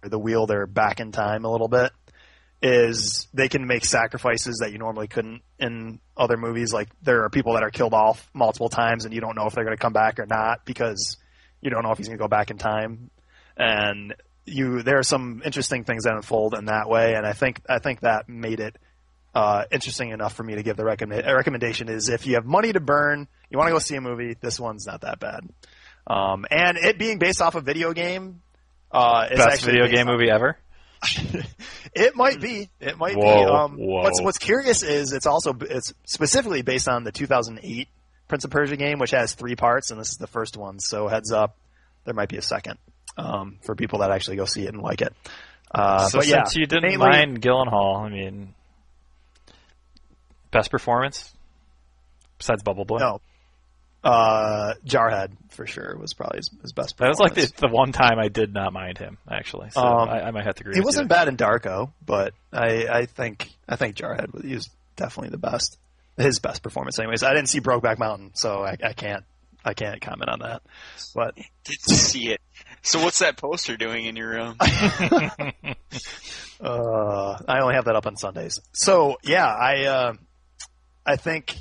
the 0.03 0.19
wielder 0.19 0.67
back 0.67 1.01
in 1.01 1.13
time 1.13 1.45
a 1.45 1.51
little 1.51 1.69
bit. 1.69 1.93
Is 2.63 3.27
they 3.33 3.49
can 3.49 3.67
make 3.67 3.87
sacrifices 3.87 4.59
that 4.61 4.71
you 4.71 4.79
normally 4.79 5.09
couldn't 5.09 5.41
in 5.59 5.99
other 6.15 6.37
movies. 6.37 6.75
Like 6.75 6.89
there 7.03 7.25
are 7.25 7.31
people 7.31 7.55
that 7.55 7.63
are 7.63 7.71
killed 7.71 7.95
off 7.95 8.29
multiple 8.35 8.69
times, 8.69 9.07
and 9.07 9.15
you 9.15 9.21
don't 9.21 9.35
know 9.35 9.47
if 9.47 9.55
they're 9.55 9.65
going 9.65 9.77
to 9.77 9.81
come 9.81 9.95
back 9.95 10.19
or 10.19 10.27
not 10.27 10.67
because 10.67 11.17
you 11.63 11.71
don't 11.71 11.83
know 11.83 11.93
if 11.93 11.99
he's 11.99 12.09
going 12.09 12.19
to 12.19 12.23
go 12.23 12.29
back 12.29 12.51
in 12.51 12.59
time. 12.59 13.11
And 13.57 14.15
you, 14.45 14.83
there 14.83 14.99
are 14.99 15.03
some 15.03 15.41
interesting 15.45 15.85
things 15.85 16.05
that 16.05 16.15
unfold 16.15 16.55
in 16.55 16.67
that 16.67 16.89
way, 16.89 17.15
and 17.15 17.27
I 17.27 17.33
think 17.33 17.61
I 17.69 17.79
think 17.79 18.01
that 18.01 18.29
made 18.29 18.61
it 18.61 18.77
uh, 19.35 19.65
interesting 19.71 20.11
enough 20.11 20.35
for 20.35 20.43
me 20.43 20.57
to 20.57 20.63
give 20.63 20.77
the 20.77 20.85
recommend- 20.85 21.25
recommendation 21.25 21.89
is 21.89 22.09
if 22.09 22.27
you 22.27 22.35
have 22.35 22.45
money 22.45 22.73
to 22.73 22.81
burn, 22.81 23.29
you 23.49 23.59
want 23.59 23.69
to 23.69 23.73
go 23.73 23.79
see 23.79 23.97
a 23.97 24.01
movie, 24.01 24.37
this 24.41 24.59
one's 24.59 24.87
not 24.87 25.03
that 25.03 25.21
bad. 25.21 25.49
Um, 26.07 26.47
and 26.51 26.77
it 26.77 26.99
being 26.99 27.19
based 27.19 27.41
off 27.41 27.55
a 27.55 27.61
video 27.61 27.93
game, 27.93 28.43
uh, 28.91 29.29
best 29.29 29.65
video 29.65 29.87
game 29.87 30.07
movie 30.07 30.31
ever. 30.31 30.59
It 31.95 32.15
might 32.15 32.41
be. 32.41 32.69
It 32.81 32.99
might 32.99 33.15
be. 33.15 33.23
Um, 33.23 33.77
whoa. 33.77 34.03
What's 34.03 34.21
What's 34.21 34.39
curious 34.39 34.83
is 34.83 35.13
it's 35.13 35.27
also 35.27 35.57
it's 35.61 35.95
specifically 36.05 36.63
based 36.63 36.89
on 36.89 37.05
the 37.05 37.13
2008 37.13 37.89
Prince 38.29 38.45
of 38.45 38.51
Persia 38.51 38.77
game, 38.77 38.99
which 38.99 39.11
has 39.13 39.35
three 39.35 39.57
parts, 39.57 39.91
and 39.91 40.01
this 40.01 40.11
is 40.11 40.17
the 40.17 40.27
first 40.27 40.57
one. 40.57 40.79
So 40.79 41.09
heads 41.09 41.33
up, 41.33 41.57
there 42.05 42.15
might 42.15 42.29
be 42.29 42.37
a 42.37 42.43
second 42.43 42.79
um, 43.17 43.59
for 43.63 43.75
people 43.75 44.01
that 44.01 44.11
actually 44.11 44.37
go 44.37 44.45
see 44.45 44.65
it 44.67 44.75
and 44.75 44.83
like 44.83 45.01
it. 45.01 45.15
Uh, 45.73 46.07
so 46.09 46.19
but 46.19 46.27
yeah, 46.27 46.45
since 46.45 46.57
you 46.57 46.67
didn't 46.67 46.91
mainly- 46.91 47.09
mind 47.09 47.41
Gyllenhaal, 47.41 48.05
I 48.05 48.09
mean, 48.09 48.55
best 50.51 50.71
performance 50.71 51.33
besides 52.39 52.63
Bubble 52.63 52.85
Boy. 52.85 52.99
No. 52.99 53.21
Uh, 54.03 54.75
Jarhead 54.87 55.33
for 55.51 55.67
sure 55.67 55.95
was 55.99 56.15
probably 56.15 56.39
his, 56.39 56.51
his 56.63 56.73
best. 56.73 56.97
That 56.99 57.09
was 57.09 57.19
like 57.21 57.35
the, 57.35 57.53
the 57.59 57.69
one 57.69 57.93
time 57.93 58.19
I 58.19 58.29
did 58.29 58.55
not 58.55 58.73
mind 58.73 58.97
him, 58.97 59.19
actually. 59.31 59.71
So 59.71 59.81
Um, 59.83 60.09
I, 60.09 60.23
I 60.23 60.31
might 60.31 60.45
have 60.45 60.55
to 60.55 60.63
agree. 60.63 60.75
He 60.75 60.81
with 60.81 60.87
wasn't 60.87 61.05
you. 61.05 61.09
bad 61.09 61.29
in 61.29 61.37
Darko, 61.37 61.93
but 62.07 62.33
I, 62.53 62.87
I 62.89 63.07
think 63.07 63.49
I 63.69 63.77
think 63.77 63.97
Jarhead 63.97 64.33
was, 64.33 64.43
he 64.45 64.55
was 64.55 64.71
definitely 64.97 65.31
the 65.31 65.39
best. 65.39 65.77
His 66.17 66.39
best 66.39 66.63
performance, 66.63 66.99
anyways. 66.99 67.23
I 67.23 67.35
didn't 67.35 67.49
see 67.49 67.61
Brokeback 67.61 67.99
Mountain, 67.99 68.33
so 68.35 68.63
I, 68.63 68.77
I 68.83 68.93
can't 68.95 69.25
I 69.65 69.75
can't 69.75 70.01
comment 70.01 70.31
on 70.31 70.39
that. 70.41 70.63
But 71.15 71.35
Didn't 71.65 71.81
see 71.83 72.31
it. 72.33 72.41
So 72.83 73.03
what's 73.03 73.19
that 73.19 73.37
poster 73.37 73.77
doing 73.77 74.07
in 74.07 74.17
your 74.17 74.31
room? 74.31 74.57
uh, 74.61 74.65
I 77.49 77.61
only 77.61 77.75
have 77.75 77.85
that 77.87 77.97
up 77.97 78.07
on 78.07 78.17
Sundays. 78.17 78.61
So 78.73 79.19
yeah, 79.23 79.47
I 79.47 79.85
uh, 79.85 80.13
I 81.07 81.17
think 81.17 81.57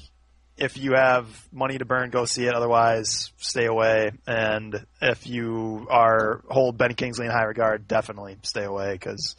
if 0.59 0.77
you 0.77 0.93
have 0.93 1.27
money 1.51 1.77
to 1.77 1.85
burn, 1.85 2.09
go 2.09 2.25
see 2.25 2.45
it. 2.45 2.53
Otherwise, 2.53 3.31
stay 3.37 3.65
away. 3.65 4.11
And 4.27 4.85
if 5.01 5.25
you 5.27 5.87
are 5.89 6.41
hold 6.49 6.77
Ben 6.77 6.93
Kingsley 6.95 7.25
in 7.25 7.31
high 7.31 7.43
regard, 7.45 7.87
definitely 7.87 8.37
stay 8.43 8.63
away 8.63 8.93
because 8.93 9.35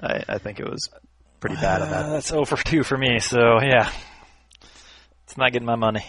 I, 0.00 0.22
I 0.28 0.38
think 0.38 0.60
it 0.60 0.68
was 0.70 0.88
pretty 1.40 1.56
bad 1.56 1.82
on 1.82 1.88
Uh, 1.88 1.90
that. 2.02 2.08
that's 2.10 2.32
over 2.32 2.56
two 2.56 2.82
for 2.82 2.96
me. 2.98 3.18
So 3.20 3.60
yeah, 3.62 3.90
it's 5.24 5.36
not 5.36 5.52
getting 5.52 5.66
my 5.66 5.76
money. 5.76 6.04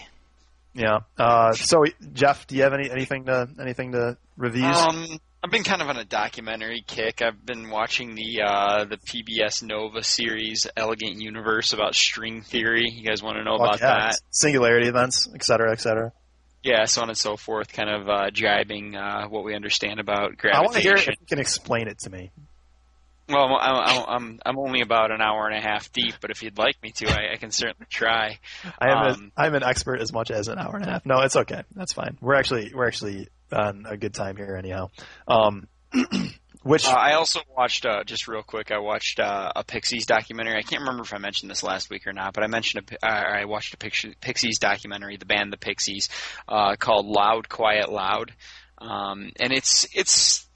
Yeah. 0.74 1.00
Uh, 1.18 1.52
so 1.52 1.84
Jeff, 2.12 2.46
do 2.46 2.54
you 2.56 2.62
have 2.62 2.72
any 2.72 2.90
anything 2.90 3.24
to 3.26 3.48
anything 3.60 3.92
to 3.92 4.16
reviews? 4.36 4.76
Um, 4.76 5.18
I've 5.42 5.52
been 5.52 5.62
kind 5.62 5.80
of 5.82 5.88
on 5.88 5.96
a 5.96 6.04
documentary 6.04 6.82
kick. 6.86 7.22
I've 7.22 7.44
been 7.46 7.70
watching 7.70 8.14
the 8.16 8.42
uh, 8.42 8.84
the 8.86 8.96
PBS 8.96 9.62
Nova 9.62 10.02
series 10.02 10.66
Elegant 10.76 11.20
Universe 11.20 11.72
about 11.72 11.94
string 11.94 12.42
theory. 12.42 12.90
You 12.90 13.04
guys 13.04 13.22
want 13.22 13.36
to 13.36 13.44
know 13.44 13.54
about 13.54 13.80
yeah. 13.80 14.08
that? 14.10 14.20
Singularity 14.30 14.88
events, 14.88 15.28
et 15.32 15.44
cetera, 15.44 15.70
et 15.70 15.80
cetera. 15.80 16.12
yeah, 16.64 16.86
so 16.86 17.02
on 17.02 17.08
and 17.08 17.16
so 17.16 17.36
forth, 17.36 17.72
kind 17.72 17.88
of 17.88 18.08
uh, 18.08 18.30
jibing 18.32 18.96
uh, 18.96 19.28
what 19.28 19.44
we 19.44 19.54
understand 19.54 20.00
about 20.00 20.36
gravity. 20.36 20.58
I 20.58 20.60
want 20.62 20.74
to 20.74 20.80
hear 20.80 20.94
if 20.96 21.06
you 21.06 21.14
can 21.28 21.38
explain 21.38 21.86
it 21.86 22.00
to 22.00 22.10
me. 22.10 22.32
Well, 23.28 23.56
I'm, 23.60 23.76
I'm 23.76 24.04
I'm 24.08 24.40
I'm 24.46 24.58
only 24.58 24.80
about 24.80 25.12
an 25.12 25.20
hour 25.20 25.46
and 25.46 25.56
a 25.56 25.60
half 25.60 25.92
deep, 25.92 26.14
but 26.20 26.30
if 26.32 26.42
you'd 26.42 26.58
like 26.58 26.82
me 26.82 26.90
to, 26.96 27.06
I, 27.08 27.34
I 27.34 27.36
can 27.36 27.52
certainly 27.52 27.86
try. 27.88 28.38
I 28.80 28.90
am 28.90 28.96
Um, 28.98 29.32
a, 29.36 29.40
I'm 29.42 29.54
an 29.54 29.62
expert 29.62 30.00
as 30.00 30.12
much 30.12 30.32
as 30.32 30.48
an 30.48 30.58
hour 30.58 30.74
and 30.74 30.84
a 30.84 30.90
half. 30.90 31.06
No, 31.06 31.20
it's 31.20 31.36
okay. 31.36 31.62
That's 31.76 31.92
fine. 31.92 32.18
We're 32.20 32.34
actually 32.34 32.72
we're 32.74 32.86
actually 32.88 33.28
on 33.52 33.86
a 33.88 33.96
good 33.96 34.14
time 34.14 34.36
here 34.36 34.56
anyhow. 34.56 34.88
Um, 35.26 35.68
which 36.62 36.86
Uh, 36.86 36.90
I 36.90 37.14
also 37.14 37.40
watched 37.56 37.86
uh, 37.86 38.04
just 38.04 38.28
real 38.28 38.42
quick. 38.42 38.70
I 38.70 38.78
watched 38.78 39.20
uh, 39.20 39.52
a 39.56 39.64
Pixies 39.64 40.06
documentary. 40.06 40.58
I 40.58 40.62
can't 40.62 40.80
remember 40.80 41.02
if 41.02 41.14
I 41.14 41.18
mentioned 41.18 41.50
this 41.50 41.62
last 41.62 41.88
week 41.90 42.06
or 42.06 42.12
not, 42.12 42.34
but 42.34 42.44
I 42.44 42.46
mentioned 42.46 42.90
a, 43.02 43.06
uh, 43.06 43.40
I 43.40 43.44
watched 43.46 43.74
a 43.74 43.76
Pix- 43.76 44.04
Pixies 44.20 44.58
documentary, 44.58 45.16
the 45.16 45.26
band 45.26 45.52
the 45.52 45.56
Pixies, 45.56 46.08
uh, 46.48 46.76
called 46.76 47.06
"Loud, 47.06 47.48
Quiet, 47.48 47.90
Loud," 47.90 48.32
um, 48.78 49.30
and 49.40 49.52
it's 49.52 49.86
it's 49.94 50.46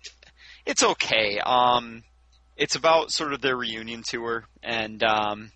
it's 0.67 0.83
okay. 0.83 1.41
Um, 1.45 2.03
it's 2.57 2.75
about 2.75 3.11
sort 3.11 3.33
of 3.33 3.41
their 3.41 3.57
reunion 3.57 4.03
tour, 4.07 4.45
and 4.63 5.03
um, 5.03 5.53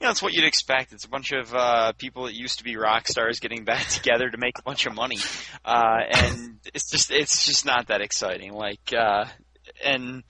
you 0.00 0.06
know, 0.06 0.10
it's 0.10 0.22
what 0.22 0.32
you'd 0.32 0.46
expect. 0.46 0.92
It's 0.92 1.04
a 1.04 1.08
bunch 1.08 1.32
of 1.32 1.54
uh, 1.54 1.92
people 1.92 2.24
that 2.24 2.34
used 2.34 2.58
to 2.58 2.64
be 2.64 2.76
rock 2.76 3.06
stars 3.06 3.38
getting 3.38 3.64
back 3.66 3.86
together 3.86 4.30
to 4.30 4.38
make 4.38 4.58
a 4.58 4.62
bunch 4.62 4.86
of 4.86 4.94
money, 4.94 5.18
uh, 5.64 5.98
and 6.10 6.58
it's 6.72 6.90
just 6.90 7.10
it's 7.10 7.44
just 7.44 7.66
not 7.66 7.88
that 7.88 8.00
exciting. 8.00 8.54
Like, 8.54 8.92
uh, 8.96 9.26
and 9.84 10.22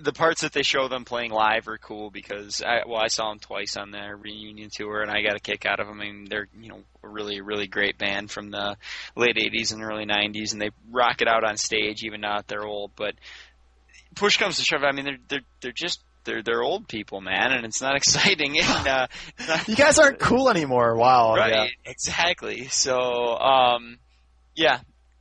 the 0.00 0.12
parts 0.12 0.40
that 0.40 0.52
they 0.52 0.62
show 0.62 0.88
them 0.88 1.04
playing 1.04 1.30
live 1.30 1.68
are 1.68 1.78
cool 1.78 2.10
because 2.10 2.62
I 2.62 2.82
well 2.86 3.00
I 3.00 3.08
saw 3.08 3.28
them 3.28 3.38
twice 3.38 3.76
on 3.76 3.90
their 3.90 4.16
reunion 4.16 4.70
tour 4.72 5.02
and 5.02 5.10
I 5.10 5.22
got 5.22 5.36
a 5.36 5.40
kick 5.40 5.66
out 5.66 5.80
of 5.80 5.86
them. 5.86 6.00
I 6.00 6.04
mean 6.04 6.26
they're 6.28 6.48
you 6.58 6.68
know 6.68 6.80
a 7.02 7.08
really 7.08 7.40
really 7.40 7.68
great 7.68 7.96
band 7.96 8.30
from 8.30 8.50
the 8.50 8.76
late 9.14 9.36
'80s 9.36 9.72
and 9.72 9.82
early 9.82 10.04
'90s 10.04 10.52
and 10.52 10.60
they 10.60 10.70
rock 10.90 11.22
it 11.22 11.28
out 11.28 11.44
on 11.44 11.56
stage 11.56 12.02
even 12.02 12.22
now 12.22 12.38
that 12.38 12.48
they're 12.48 12.66
old. 12.66 12.92
But 12.96 13.14
push 14.16 14.36
comes 14.36 14.56
to 14.56 14.64
shove, 14.64 14.82
I 14.82 14.92
mean 14.92 15.04
they're 15.04 15.18
they're 15.28 15.46
they're 15.60 15.72
just 15.72 16.02
they're 16.24 16.42
they're 16.42 16.62
old 16.62 16.88
people, 16.88 17.20
man, 17.20 17.52
and 17.52 17.64
it's 17.64 17.80
not 17.80 17.96
exciting. 17.96 18.58
And 18.58 18.88
uh, 18.88 19.06
you 19.66 19.76
guys 19.76 19.98
aren't 19.98 20.18
cool 20.18 20.48
anymore. 20.50 20.96
Wow. 20.96 21.34
right, 21.36 21.52
Yeah. 21.52 21.66
exactly. 21.84 22.68
So 22.68 23.36
um, 23.38 23.98
yeah, 24.54 24.80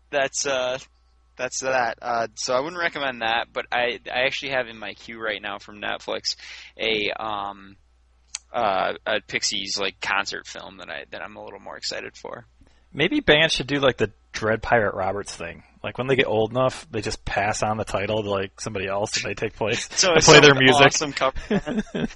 that's 0.09 0.45
uh, 0.45 0.77
that's 1.37 1.61
that. 1.61 1.97
Uh, 2.01 2.27
so 2.35 2.53
I 2.53 2.59
wouldn't 2.59 2.79
recommend 2.81 3.21
that, 3.21 3.47
but 3.51 3.65
I 3.71 3.99
I 4.11 4.25
actually 4.25 4.51
have 4.51 4.67
in 4.67 4.77
my 4.77 4.93
queue 4.93 5.19
right 5.21 5.41
now 5.41 5.57
from 5.59 5.81
Netflix 5.81 6.35
a 6.77 7.11
um 7.11 7.75
uh 8.53 8.93
a 9.05 9.19
Pixies 9.27 9.77
like 9.79 9.99
concert 9.99 10.45
film 10.47 10.77
that 10.77 10.89
I 10.89 11.05
that 11.11 11.21
I'm 11.21 11.35
a 11.35 11.43
little 11.43 11.59
more 11.59 11.77
excited 11.77 12.15
for. 12.15 12.45
Maybe 12.93 13.19
bands 13.19 13.53
should 13.55 13.65
do 13.67 13.79
like 13.79 13.97
the 13.97 14.11
Dread 14.34 14.61
Pirate 14.61 14.93
Roberts 14.95 15.34
thing. 15.34 15.63
Like 15.84 15.97
when 15.97 16.07
they 16.07 16.15
get 16.15 16.27
old 16.27 16.51
enough, 16.51 16.88
they 16.91 17.01
just 17.01 17.25
pass 17.25 17.61
on 17.61 17.75
the 17.77 17.84
title 17.84 18.23
to 18.23 18.29
like 18.29 18.59
somebody 18.61 18.88
else 18.88 19.17
and 19.17 19.25
they 19.29 19.34
take 19.34 19.53
place. 19.55 19.89
So 19.91 20.09
and 20.09 20.17
it's 20.17 20.27
play 20.27 20.39
their 20.39 20.55
music. 20.55 20.86
Awesome 20.88 21.11
cover 21.11 21.38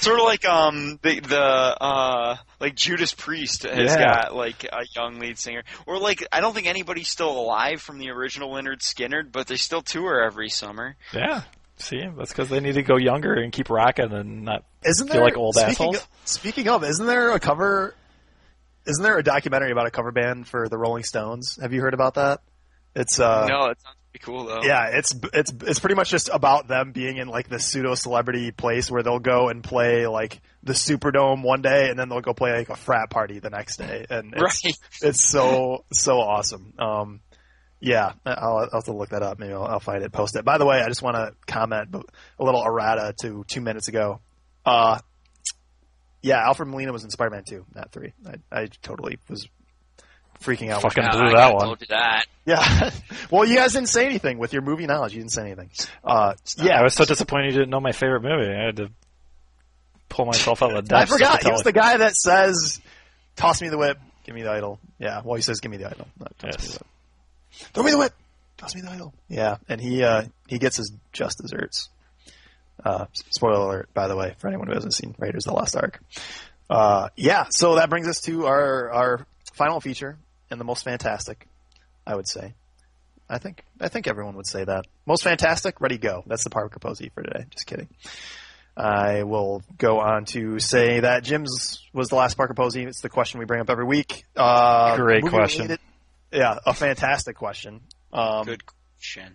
sort 0.00 0.18
of 0.20 0.24
like 0.24 0.44
um 0.44 0.98
the 1.02 1.20
the 1.20 1.40
uh 1.40 2.36
like 2.60 2.74
Judas 2.76 3.14
Priest 3.14 3.64
has 3.64 3.94
Yeah. 3.94 4.04
got 4.22 4.34
like 4.36 4.64
a 4.64 4.84
young 4.94 5.18
lead 5.18 5.38
singer, 5.38 5.64
or 5.86 5.98
like 5.98 6.24
I 6.30 6.40
don't 6.40 6.54
think 6.54 6.66
anybody's 6.68 7.08
still 7.08 7.30
alive 7.38 7.80
from 7.82 7.98
the 7.98 8.10
original 8.10 8.50
Lynyrd 8.52 8.78
Skynyrd, 8.80 9.32
but 9.32 9.48
they 9.48 9.56
still 9.56 9.82
tour 9.82 10.22
every 10.22 10.48
summer. 10.48 10.96
Yeah. 11.12 11.42
See, 11.78 12.00
that's 12.16 12.30
because 12.30 12.48
they 12.48 12.60
need 12.60 12.76
to 12.76 12.82
go 12.82 12.96
younger 12.96 13.34
and 13.34 13.52
keep 13.52 13.68
rocking 13.68 14.12
and 14.12 14.44
not. 14.44 14.64
Isn't 14.84 15.10
Feel 15.10 15.20
like 15.20 15.36
old 15.36 15.56
speaking 15.56 15.72
assholes? 15.72 15.96
Of, 15.96 16.08
speaking 16.24 16.68
of, 16.68 16.82
isn't 16.84 17.06
there 17.06 17.32
a 17.32 17.40
cover? 17.40 17.94
Isn't 18.86 19.02
there 19.02 19.18
a 19.18 19.22
documentary 19.22 19.72
about 19.72 19.86
a 19.86 19.90
cover 19.90 20.12
band 20.12 20.46
for 20.46 20.68
the 20.68 20.78
Rolling 20.78 21.02
Stones? 21.02 21.58
Have 21.60 21.72
you 21.72 21.80
heard 21.80 21.94
about 21.94 22.14
that? 22.14 22.40
It's 22.94 23.20
uh 23.20 23.46
no, 23.46 23.66
it 23.66 23.80
sounds 23.82 23.96
pretty 24.10 24.24
cool 24.24 24.44
though. 24.46 24.62
Yeah, 24.62 24.88
it's 24.92 25.14
it's 25.34 25.52
it's 25.66 25.78
pretty 25.78 25.96
much 25.96 26.08
just 26.08 26.30
about 26.32 26.66
them 26.66 26.92
being 26.92 27.18
in 27.18 27.28
like 27.28 27.48
this 27.48 27.66
pseudo 27.66 27.94
celebrity 27.94 28.52
place 28.52 28.90
where 28.90 29.02
they'll 29.02 29.18
go 29.18 29.48
and 29.48 29.62
play 29.62 30.06
like 30.06 30.40
the 30.62 30.72
Superdome 30.72 31.42
one 31.42 31.60
day 31.60 31.90
and 31.90 31.98
then 31.98 32.08
they'll 32.08 32.22
go 32.22 32.32
play 32.32 32.52
like 32.52 32.70
a 32.70 32.76
frat 32.76 33.10
party 33.10 33.38
the 33.38 33.50
next 33.50 33.76
day, 33.76 34.06
and 34.08 34.32
it's, 34.34 34.64
right. 34.64 34.74
it's 35.02 35.22
so 35.22 35.84
so 35.92 36.18
awesome. 36.18 36.72
Um, 36.78 37.20
yeah, 37.80 38.12
I'll, 38.24 38.56
I'll 38.58 38.70
have 38.72 38.84
to 38.84 38.94
look 38.94 39.10
that 39.10 39.22
up. 39.22 39.38
Maybe 39.38 39.52
I'll, 39.52 39.64
I'll 39.64 39.80
find 39.80 40.02
it, 40.02 40.10
post 40.10 40.34
it. 40.36 40.44
By 40.44 40.56
the 40.56 40.64
way, 40.64 40.80
I 40.80 40.88
just 40.88 41.02
want 41.02 41.16
to 41.16 41.34
comment 41.46 41.94
a 41.94 42.44
little 42.44 42.64
errata 42.64 43.14
to 43.20 43.44
two 43.46 43.60
minutes 43.60 43.88
ago. 43.88 44.20
Uh, 44.64 44.98
yeah, 46.26 46.44
Alfred 46.44 46.68
Molina 46.68 46.92
was 46.92 47.04
in 47.04 47.10
Spider-Man 47.10 47.44
2, 47.44 47.64
not 47.74 47.92
3. 47.92 48.12
I, 48.26 48.60
I 48.62 48.66
totally 48.82 49.18
was 49.28 49.48
freaking 50.42 50.70
out. 50.70 50.82
Fucking 50.82 51.04
blew 51.10 51.20
I 51.20 51.30
that 51.30 51.32
got 51.34 51.54
one. 51.54 51.64
told 51.64 51.80
you 51.80 51.86
that. 51.90 52.26
Yeah. 52.44 52.90
well, 53.30 53.44
you 53.44 53.54
guys 53.56 53.72
didn't 53.72 53.88
say 53.88 54.06
anything 54.06 54.38
with 54.38 54.52
your 54.52 54.62
movie 54.62 54.86
knowledge. 54.86 55.14
You 55.14 55.20
didn't 55.20 55.32
say 55.32 55.42
anything. 55.42 55.70
Uh, 56.02 56.34
yeah, 56.58 56.80
I 56.80 56.82
was 56.82 56.94
so 56.94 57.04
disappointed 57.04 57.52
you 57.52 57.58
didn't 57.60 57.70
know 57.70 57.80
my 57.80 57.92
favorite 57.92 58.22
movie. 58.22 58.52
I 58.52 58.66
had 58.66 58.76
to 58.76 58.90
pull 60.08 60.26
myself 60.26 60.62
out 60.62 60.70
of 60.76 60.84
the 60.84 60.88
depths. 60.88 61.12
I 61.12 61.16
forgot. 61.16 61.42
He 61.44 61.50
was 61.50 61.62
the 61.62 61.72
guy 61.72 61.96
that 61.98 62.14
says, 62.16 62.80
"Toss 63.36 63.62
me 63.62 63.68
the 63.68 63.78
whip, 63.78 63.98
give 64.24 64.34
me 64.34 64.42
the 64.42 64.50
idol." 64.50 64.78
Yeah. 64.98 65.22
Well, 65.24 65.36
he 65.36 65.42
says, 65.42 65.60
"Give 65.60 65.70
me 65.70 65.76
the 65.78 65.86
idol." 65.86 66.06
Not 66.18 66.38
toss 66.38 66.44
me 66.44 66.50
Yes. 66.58 66.66
the 66.66 66.72
whip. 66.78 67.72
Throw 67.72 67.82
me 67.84 67.90
the 67.92 67.98
whip. 67.98 68.12
Toss 68.56 68.74
me 68.74 68.80
the 68.82 68.90
idol. 68.90 69.14
Yeah, 69.28 69.56
and 69.68 69.80
he 69.80 70.02
uh, 70.02 70.24
he 70.48 70.58
gets 70.58 70.76
his 70.76 70.92
just 71.12 71.38
desserts. 71.38 71.88
Uh, 72.84 73.06
spoiler 73.30 73.60
alert, 73.60 73.88
by 73.94 74.06
the 74.08 74.16
way, 74.16 74.34
for 74.38 74.48
anyone 74.48 74.66
who 74.68 74.74
hasn't 74.74 74.94
seen 74.94 75.14
Raiders 75.18 75.46
of 75.46 75.52
the 75.52 75.56
Lost 75.58 75.76
Ark. 75.76 76.00
Uh, 76.68 77.08
yeah, 77.16 77.46
so 77.50 77.76
that 77.76 77.88
brings 77.90 78.06
us 78.08 78.20
to 78.22 78.46
our 78.46 78.90
our 78.92 79.26
final 79.54 79.80
feature 79.80 80.18
and 80.50 80.60
the 80.60 80.64
most 80.64 80.84
fantastic, 80.84 81.46
I 82.06 82.14
would 82.14 82.28
say. 82.28 82.54
I 83.28 83.38
think 83.38 83.64
I 83.80 83.88
think 83.88 84.06
everyone 84.06 84.36
would 84.36 84.46
say 84.46 84.64
that. 84.64 84.86
Most 85.06 85.24
fantastic, 85.24 85.80
ready 85.80 85.98
go. 85.98 86.22
That's 86.26 86.44
the 86.44 86.50
Parker 86.50 86.78
Posey 86.78 87.10
for 87.14 87.22
today. 87.22 87.44
Just 87.50 87.66
kidding. 87.66 87.88
I 88.76 89.22
will 89.22 89.62
go 89.78 90.00
on 90.00 90.26
to 90.26 90.58
say 90.60 91.00
that 91.00 91.24
Jim's 91.24 91.82
was 91.94 92.08
the 92.08 92.16
last 92.16 92.36
Parker 92.36 92.52
Posey. 92.54 92.82
It's 92.84 93.00
the 93.00 93.08
question 93.08 93.40
we 93.40 93.46
bring 93.46 93.60
up 93.60 93.70
every 93.70 93.86
week. 93.86 94.24
Uh, 94.36 94.94
Great 94.96 95.24
question. 95.24 95.62
related- 95.62 95.80
yeah, 96.30 96.58
a 96.66 96.74
fantastic 96.74 97.36
question. 97.36 97.80
Um, 98.12 98.44
Good 98.44 98.66
question. 98.66 98.75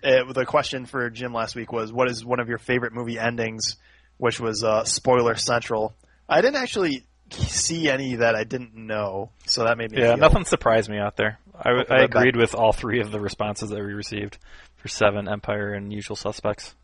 It, 0.04 0.34
the 0.34 0.46
question 0.46 0.86
for 0.86 1.10
Jim 1.10 1.34
last 1.34 1.56
week 1.56 1.72
was, 1.72 1.92
"What 1.94 2.10
is 2.10 2.24
one 2.26 2.40
of 2.40 2.48
your 2.50 2.58
favorite 2.58 2.94
movie 2.94 3.20
endings?" 3.20 3.78
Which 4.18 4.40
was 4.40 4.64
uh, 4.64 4.84
spoiler 4.84 5.36
central. 5.36 5.96
I 6.30 6.42
didn't 6.42 6.62
actually 6.62 7.06
see 7.32 7.90
any 7.90 8.16
that 8.18 8.36
I 8.36 8.44
didn't 8.44 8.76
know, 8.76 9.32
so 9.48 9.64
that 9.64 9.78
made 9.78 9.92
me 9.92 10.00
Yeah, 10.00 10.10
feel- 10.10 10.18
nothing 10.18 10.46
surprised 10.46 10.90
me 10.90 10.98
out 11.00 11.16
there. 11.18 11.40
I, 11.56 11.64
w- 11.70 11.82
Okay, 11.86 11.96
I 11.96 11.98
that- 12.08 12.16
agreed 12.16 12.36
with 12.36 12.54
all 12.54 12.72
three 12.74 13.00
of 13.02 13.12
the 13.12 13.20
responses 13.20 13.70
that 13.70 13.80
we 13.80 13.94
received 13.94 14.38
for 14.78 14.88
Seven, 14.90 15.28
Empire, 15.28 15.74
and 15.74 15.92
Usual 15.92 16.16
Suspects. 16.16 16.76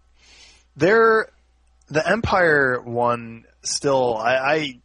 There, 0.76 1.30
the 1.90 2.08
Empire 2.08 2.80
one 2.84 3.46
still. 3.64 4.16
I, 4.18 4.34
I, 4.36 4.82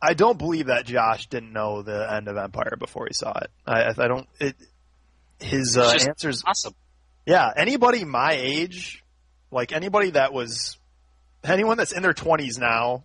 I 0.00 0.14
don't 0.14 0.38
believe 0.38 0.66
that 0.66 0.84
Josh 0.86 1.26
didn't 1.28 1.52
know 1.52 1.82
the 1.82 2.12
end 2.12 2.28
of 2.28 2.36
Empire 2.36 2.76
before 2.78 3.06
he 3.08 3.14
saw 3.14 3.32
it. 3.38 3.50
I, 3.66 3.90
I 3.96 4.08
don't. 4.08 4.28
It, 4.40 4.56
his 5.40 5.76
uh, 5.76 5.82
It's 5.82 5.92
just 5.94 6.08
answers. 6.08 6.42
Awesome. 6.46 6.74
Yeah, 7.26 7.50
anybody 7.56 8.04
my 8.04 8.32
age, 8.32 9.02
like 9.50 9.72
anybody 9.72 10.10
that 10.10 10.32
was, 10.32 10.78
anyone 11.44 11.76
that's 11.76 11.92
in 11.92 12.02
their 12.02 12.14
twenties 12.14 12.58
now. 12.58 13.04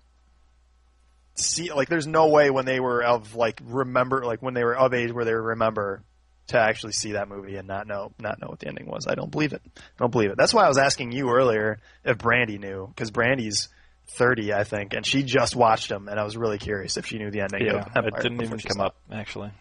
See, 1.35 1.71
like, 1.71 1.87
there's 1.87 2.07
no 2.07 2.29
way 2.29 2.49
when 2.49 2.65
they 2.65 2.79
were 2.79 3.03
of 3.03 3.35
like 3.35 3.61
remember, 3.63 4.25
like 4.25 4.41
when 4.41 4.55
they 4.55 4.63
were 4.63 4.75
of 4.75 4.93
age 4.93 5.11
where 5.11 5.23
they 5.23 5.33
remember 5.33 6.01
to 6.47 6.57
actually 6.57 6.93
see 6.93 7.11
that 7.11 7.27
movie 7.27 7.57
and 7.57 7.67
not 7.67 7.87
know 7.87 8.11
not 8.19 8.41
know 8.41 8.47
what 8.47 8.59
the 8.59 8.67
ending 8.67 8.87
was. 8.87 9.05
I 9.07 9.15
don't 9.15 9.29
believe 9.29 9.53
it. 9.53 9.61
I 9.65 9.81
don't 9.99 10.11
believe 10.11 10.31
it. 10.31 10.37
That's 10.37 10.53
why 10.53 10.65
I 10.65 10.67
was 10.67 10.77
asking 10.77 11.11
you 11.11 11.29
earlier 11.29 11.79
if 12.03 12.17
Brandy 12.17 12.57
knew 12.57 12.87
because 12.87 13.11
Brandy's 13.11 13.69
thirty, 14.07 14.53
I 14.53 14.63
think, 14.63 14.93
and 14.93 15.05
she 15.05 15.23
just 15.23 15.55
watched 15.55 15.89
them, 15.89 16.07
and 16.07 16.19
I 16.19 16.23
was 16.23 16.37
really 16.37 16.57
curious 16.57 16.97
if 16.97 17.05
she 17.05 17.17
knew 17.17 17.29
the 17.29 17.41
ending. 17.41 17.65
Yeah, 17.65 17.85
it 17.95 18.15
didn't 18.21 18.41
even 18.41 18.59
come 18.59 18.81
up 18.81 18.95
actually. 19.11 19.51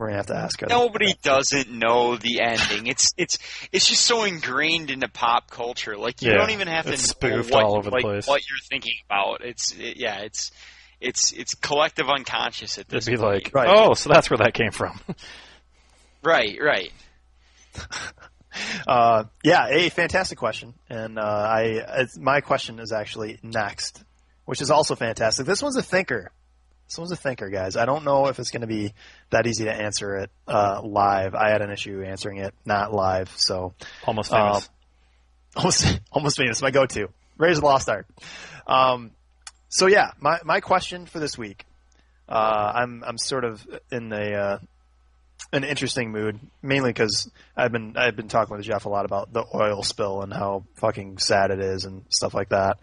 We're 0.00 0.06
gonna 0.06 0.16
have 0.16 0.26
to 0.28 0.36
ask 0.36 0.58
her. 0.62 0.66
Nobody 0.66 1.12
doesn't 1.22 1.70
know 1.70 2.16
the 2.16 2.40
ending. 2.40 2.86
It's 2.86 3.12
it's 3.18 3.38
it's 3.70 3.86
just 3.86 4.02
so 4.06 4.24
ingrained 4.24 4.90
into 4.90 5.08
pop 5.08 5.50
culture. 5.50 5.98
Like 5.98 6.22
you 6.22 6.30
Yeah, 6.30 6.38
don't 6.38 6.50
even 6.52 6.68
have 6.68 6.86
to 6.86 6.92
it's 6.94 7.14
know 7.22 7.42
what, 7.42 7.52
all 7.62 7.76
over 7.76 7.90
the 7.90 7.96
like, 7.96 8.02
place. 8.02 8.26
what 8.26 8.40
you're 8.48 8.58
thinking 8.70 8.94
about. 9.04 9.44
It's 9.44 9.72
it, 9.78 9.98
yeah, 9.98 10.20
it's 10.20 10.52
it's 11.02 11.32
it's 11.32 11.52
collective 11.54 12.08
unconscious 12.08 12.78
at 12.78 12.88
this 12.88 13.06
It'd 13.08 13.18
be 13.20 13.22
point. 13.22 13.44
like, 13.44 13.54
Right. 13.54 13.68
oh, 13.68 13.92
so 13.92 14.08
that's 14.08 14.30
where 14.30 14.38
that 14.38 14.54
came 14.54 14.70
from. 14.70 14.98
right, 16.22 16.56
right. 16.58 16.92
Uh, 18.86 19.24
yeah, 19.44 19.66
a 19.68 19.90
fantastic 19.90 20.38
question, 20.38 20.74
and 20.88 21.18
uh, 21.18 21.22
I 21.22 21.84
it's, 21.98 22.18
my 22.18 22.40
question 22.40 22.80
is 22.80 22.90
actually 22.90 23.38
next, 23.42 24.02
which 24.46 24.60
is 24.62 24.70
also 24.70 24.96
fantastic. 24.96 25.44
This 25.46 25.62
one's 25.62 25.76
a 25.76 25.82
thinker. 25.82 26.32
This 26.90 26.98
one's 26.98 27.12
a 27.12 27.16
thinker, 27.16 27.48
guys. 27.50 27.76
I 27.76 27.84
don't 27.84 28.04
know 28.04 28.26
if 28.26 28.40
it's 28.40 28.50
going 28.50 28.62
to 28.62 28.66
be 28.66 28.94
that 29.30 29.46
easy 29.46 29.62
to 29.66 29.72
answer 29.72 30.16
it 30.16 30.30
uh, 30.48 30.80
live. 30.82 31.36
I 31.36 31.50
had 31.50 31.62
an 31.62 31.70
issue 31.70 32.02
answering 32.02 32.38
it 32.38 32.52
not 32.64 32.92
live, 32.92 33.30
so 33.36 33.74
Almost 34.04 34.32
Um, 34.32 34.54
famous. 34.54 34.70
almost 35.56 36.00
almost 36.10 36.36
famous. 36.36 36.60
My 36.60 36.72
go-to. 36.72 37.06
Raise 37.38 37.60
the 37.60 37.64
Lost 37.64 37.88
Ark. 37.88 38.08
Um, 38.66 39.12
so 39.68 39.86
yeah, 39.86 40.10
my 40.18 40.40
my 40.42 40.58
question 40.58 41.06
for 41.06 41.20
this 41.20 41.38
week. 41.38 41.64
Uh, 42.28 42.72
I'm 42.74 43.04
I'm 43.06 43.18
sort 43.18 43.44
of 43.44 43.64
in 43.92 44.08
the 44.08 44.34
uh, 44.34 44.58
an 45.52 45.62
interesting 45.62 46.10
mood, 46.10 46.40
mainly 46.60 46.90
because 46.90 47.30
I've 47.56 47.70
been 47.70 47.96
I've 47.96 48.16
been 48.16 48.26
talking 48.26 48.56
with 48.56 48.66
Jeff 48.66 48.84
a 48.86 48.88
lot 48.88 49.04
about 49.04 49.32
the 49.32 49.44
oil 49.54 49.84
spill 49.84 50.22
and 50.22 50.32
how 50.32 50.64
fucking 50.74 51.18
sad 51.18 51.52
it 51.52 51.60
is 51.60 51.84
and 51.84 52.04
stuff 52.08 52.34
like 52.34 52.48
that, 52.48 52.78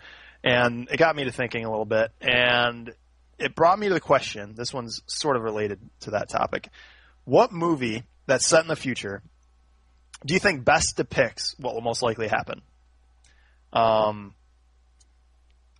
and 0.45 0.87
it 0.89 0.95
got 0.95 1.13
me 1.13 1.25
to 1.25 1.31
thinking 1.33 1.65
a 1.65 1.69
little 1.69 1.83
bit, 1.83 2.09
and 2.21 2.93
it 3.39 3.55
brought 3.55 3.79
me 3.79 3.87
to 3.87 3.93
the 3.93 3.99
question. 3.99 4.53
This 4.55 4.73
one's 4.73 5.01
sort 5.07 5.37
of 5.37 5.43
related 5.43 5.79
to 6.01 6.11
that 6.11 6.29
topic. 6.29 6.69
What 7.25 7.51
movie 7.51 8.03
that's 8.25 8.47
set 8.47 8.61
in 8.61 8.67
the 8.67 8.75
future 8.75 9.21
do 10.25 10.33
you 10.33 10.39
think 10.39 10.65
best 10.65 10.97
depicts 10.97 11.55
what 11.59 11.73
will 11.73 11.81
most 11.81 12.01
likely 12.01 12.27
happen? 12.27 12.61
Um, 13.71 14.33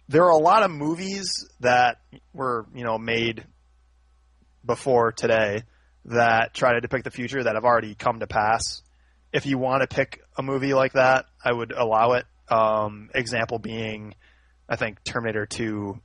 there 0.07 0.23
are 0.25 0.31
a 0.31 0.37
lot 0.37 0.63
of 0.63 0.71
movies 0.71 1.31
that 1.59 1.97
were 2.33 2.67
you 2.73 2.83
know 2.83 2.97
made 2.97 3.45
before 4.65 5.11
today 5.11 5.63
that 6.05 6.53
try 6.53 6.73
to 6.73 6.81
depict 6.81 7.03
the 7.03 7.11
future 7.11 7.43
that 7.43 7.55
have 7.55 7.65
already 7.65 7.95
come 7.95 8.19
to 8.19 8.27
pass. 8.27 8.81
If 9.33 9.45
you 9.45 9.57
want 9.57 9.81
to 9.81 9.87
pick 9.87 10.21
a 10.37 10.43
movie 10.43 10.73
like 10.73 10.93
that, 10.93 11.25
I 11.43 11.51
would 11.51 11.71
allow 11.71 12.13
it. 12.13 12.25
Um, 12.49 13.09
example 13.13 13.59
being, 13.59 14.15
I 14.69 14.77
think 14.77 15.03
Terminator 15.03 15.45
2, 15.45 15.99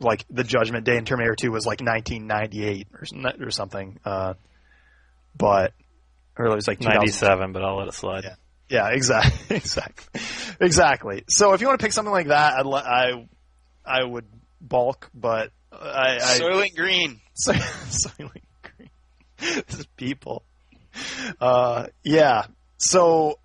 like 0.00 0.24
the 0.30 0.44
Judgment 0.44 0.84
Day 0.84 0.96
in 0.96 1.04
Terminator 1.04 1.34
2 1.34 1.50
was 1.50 1.66
like 1.66 1.80
1998 1.80 2.88
or, 2.92 3.46
or 3.46 3.50
something. 3.50 3.98
Uh, 4.04 4.34
but, 5.36 5.72
or 6.36 6.46
it 6.46 6.54
was 6.54 6.68
like 6.68 6.80
97, 6.80 7.52
but 7.52 7.62
I'll 7.62 7.78
let 7.78 7.88
it 7.88 7.94
slide. 7.94 8.24
Yeah. 8.24 8.34
Yeah, 8.70 8.88
exactly, 8.90 9.56
exactly, 9.56 10.20
exactly. 10.60 11.24
So 11.28 11.54
if 11.54 11.60
you 11.62 11.68
want 11.68 11.80
to 11.80 11.84
pick 11.84 11.92
something 11.92 12.12
like 12.12 12.28
that, 12.28 12.58
I'd 12.58 12.66
le- 12.66 12.82
I, 12.82 13.26
I 13.84 14.04
would 14.04 14.26
bulk, 14.60 15.08
but 15.14 15.52
I, 15.72 16.16
I 16.16 16.38
Soylent 16.38 16.76
Green. 16.76 17.20
So, 17.34 17.52
Soylent 17.52 18.42
Green. 18.62 18.90
This 19.68 19.78
is 19.78 19.86
people. 19.96 20.42
Uh, 21.40 21.86
yeah. 22.02 22.46
So 22.78 23.38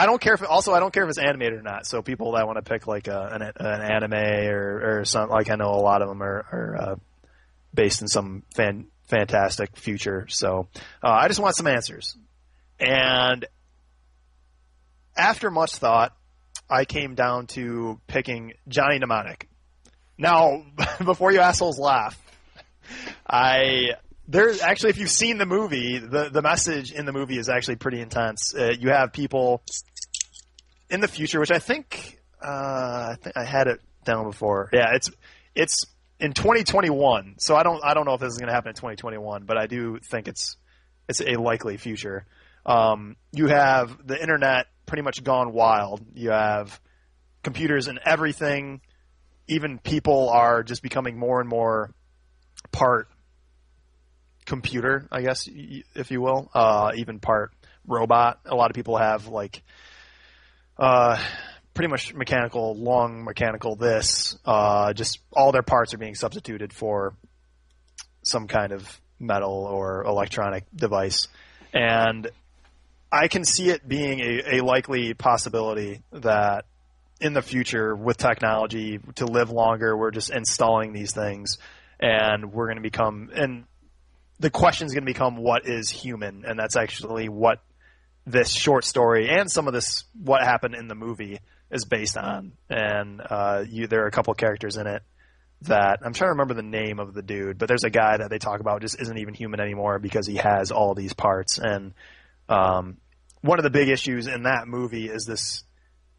I 0.00 0.06
don't 0.06 0.20
care 0.20 0.32
if 0.32 0.42
also 0.42 0.72
I 0.72 0.80
don't 0.80 0.94
care 0.94 1.04
if 1.04 1.10
it's 1.10 1.18
animated 1.18 1.58
or 1.58 1.62
not. 1.62 1.86
So 1.86 2.00
people 2.00 2.32
that 2.32 2.46
want 2.46 2.56
to 2.56 2.62
pick 2.62 2.86
like 2.86 3.06
a, 3.06 3.28
an, 3.32 3.42
an 3.42 3.82
anime 3.82 4.14
or 4.48 5.00
or 5.00 5.04
some 5.04 5.28
like 5.28 5.50
I 5.50 5.56
know 5.56 5.70
a 5.70 5.82
lot 5.82 6.00
of 6.00 6.08
them 6.08 6.22
are, 6.22 6.46
are 6.50 6.76
uh, 6.80 6.96
based 7.74 8.00
in 8.00 8.08
some 8.08 8.42
fan, 8.54 8.86
fantastic 9.04 9.76
future. 9.76 10.26
So 10.30 10.68
uh, 11.04 11.10
I 11.10 11.28
just 11.28 11.38
want 11.38 11.54
some 11.54 11.66
answers. 11.66 12.16
And 12.78 13.44
after 15.14 15.50
much 15.50 15.76
thought, 15.76 16.16
I 16.70 16.86
came 16.86 17.14
down 17.14 17.46
to 17.48 18.00
picking 18.06 18.54
Johnny 18.68 18.98
Mnemonic. 18.98 19.50
Now, 20.16 20.64
before 21.04 21.30
you 21.30 21.40
assholes 21.40 21.78
laugh, 21.78 22.18
I 23.28 23.96
there's 24.30 24.60
actually 24.60 24.90
if 24.90 24.98
you've 24.98 25.10
seen 25.10 25.38
the 25.38 25.46
movie, 25.46 25.98
the 25.98 26.30
the 26.30 26.40
message 26.40 26.92
in 26.92 27.04
the 27.04 27.12
movie 27.12 27.36
is 27.36 27.48
actually 27.48 27.76
pretty 27.76 28.00
intense. 28.00 28.54
Uh, 28.54 28.72
you 28.78 28.90
have 28.90 29.12
people 29.12 29.62
in 30.90 31.00
the 31.00 31.08
future, 31.08 31.40
which 31.40 31.50
I 31.50 31.58
think 31.58 32.18
uh, 32.42 32.48
I 33.12 33.16
think 33.20 33.36
I 33.36 33.44
had 33.44 33.66
it 33.66 33.80
down 34.04 34.24
before. 34.24 34.70
Yeah, 34.72 34.94
it's 34.94 35.10
it's 35.54 35.84
in 36.18 36.32
2021. 36.32 37.36
So 37.38 37.56
I 37.56 37.62
don't 37.62 37.82
I 37.84 37.94
don't 37.94 38.06
know 38.06 38.14
if 38.14 38.20
this 38.20 38.32
is 38.32 38.38
going 38.38 38.48
to 38.48 38.54
happen 38.54 38.70
in 38.70 38.74
2021, 38.74 39.44
but 39.44 39.56
I 39.56 39.66
do 39.66 39.98
think 39.98 40.28
it's 40.28 40.56
it's 41.08 41.20
a 41.20 41.36
likely 41.36 41.76
future. 41.76 42.26
Um, 42.66 43.16
you 43.32 43.46
have 43.46 44.06
the 44.06 44.20
internet 44.20 44.66
pretty 44.86 45.02
much 45.02 45.22
gone 45.24 45.52
wild. 45.52 46.04
You 46.14 46.30
have 46.30 46.80
computers 47.42 47.88
and 47.88 47.98
everything. 48.04 48.80
Even 49.48 49.78
people 49.78 50.28
are 50.28 50.62
just 50.62 50.82
becoming 50.82 51.18
more 51.18 51.40
and 51.40 51.48
more 51.48 51.90
part 52.70 53.08
computer, 54.44 55.08
I 55.10 55.22
guess, 55.22 55.48
if 55.48 56.10
you 56.10 56.20
will. 56.20 56.50
Uh, 56.54 56.92
even 56.96 57.18
part 57.18 57.52
robot. 57.86 58.40
A 58.46 58.54
lot 58.54 58.70
of 58.70 58.74
people 58.74 58.96
have 58.96 59.26
like 59.26 59.62
uh, 60.80 61.22
pretty 61.74 61.88
much 61.88 62.14
mechanical, 62.14 62.74
long 62.74 63.22
mechanical. 63.22 63.76
This 63.76 64.36
uh, 64.44 64.92
just 64.92 65.20
all 65.32 65.52
their 65.52 65.62
parts 65.62 65.94
are 65.94 65.98
being 65.98 66.14
substituted 66.14 66.72
for 66.72 67.14
some 68.22 68.48
kind 68.48 68.72
of 68.72 69.00
metal 69.18 69.68
or 69.70 70.04
electronic 70.04 70.64
device, 70.74 71.28
and 71.72 72.28
I 73.12 73.28
can 73.28 73.44
see 73.44 73.68
it 73.70 73.86
being 73.86 74.20
a, 74.20 74.56
a 74.56 74.64
likely 74.64 75.14
possibility 75.14 76.02
that 76.12 76.64
in 77.20 77.34
the 77.34 77.42
future 77.42 77.94
with 77.94 78.16
technology 78.16 78.98
to 79.16 79.26
live 79.26 79.50
longer, 79.50 79.96
we're 79.96 80.10
just 80.10 80.30
installing 80.30 80.92
these 80.92 81.12
things 81.12 81.58
and 82.00 82.52
we're 82.52 82.66
going 82.66 82.78
to 82.78 82.82
become, 82.82 83.30
and 83.34 83.64
the 84.38 84.50
question 84.50 84.86
is 84.86 84.94
going 84.94 85.04
to 85.04 85.12
become 85.12 85.36
what 85.36 85.66
is 85.66 85.90
human? 85.90 86.44
And 86.46 86.58
that's 86.58 86.76
actually 86.76 87.28
what 87.28 87.60
this 88.26 88.50
short 88.50 88.84
story 88.84 89.28
and 89.28 89.50
some 89.50 89.66
of 89.66 89.72
this, 89.72 90.04
what 90.22 90.42
happened 90.42 90.74
in 90.74 90.88
the 90.88 90.94
movie 90.94 91.38
is 91.70 91.84
based 91.84 92.16
on. 92.16 92.52
And, 92.68 93.20
uh, 93.20 93.64
you, 93.68 93.86
there 93.86 94.04
are 94.04 94.06
a 94.06 94.12
couple 94.12 94.34
characters 94.34 94.76
in 94.76 94.86
it 94.86 95.02
that 95.62 96.00
I'm 96.02 96.12
trying 96.12 96.28
to 96.28 96.32
remember 96.32 96.54
the 96.54 96.62
name 96.62 96.98
of 96.98 97.14
the 97.14 97.22
dude, 97.22 97.58
but 97.58 97.68
there's 97.68 97.84
a 97.84 97.90
guy 97.90 98.16
that 98.16 98.30
they 98.30 98.38
talk 98.38 98.60
about 98.60 98.80
just 98.82 99.00
isn't 99.00 99.18
even 99.18 99.34
human 99.34 99.60
anymore 99.60 99.98
because 99.98 100.26
he 100.26 100.36
has 100.36 100.70
all 100.70 100.94
these 100.94 101.12
parts 101.12 101.58
and, 101.58 101.92
um, 102.48 102.96
one 103.42 103.58
of 103.58 103.62
the 103.62 103.70
big 103.70 103.88
issues 103.88 104.26
in 104.26 104.42
that 104.42 104.68
movie 104.68 105.08
is 105.08 105.24
this 105.24 105.64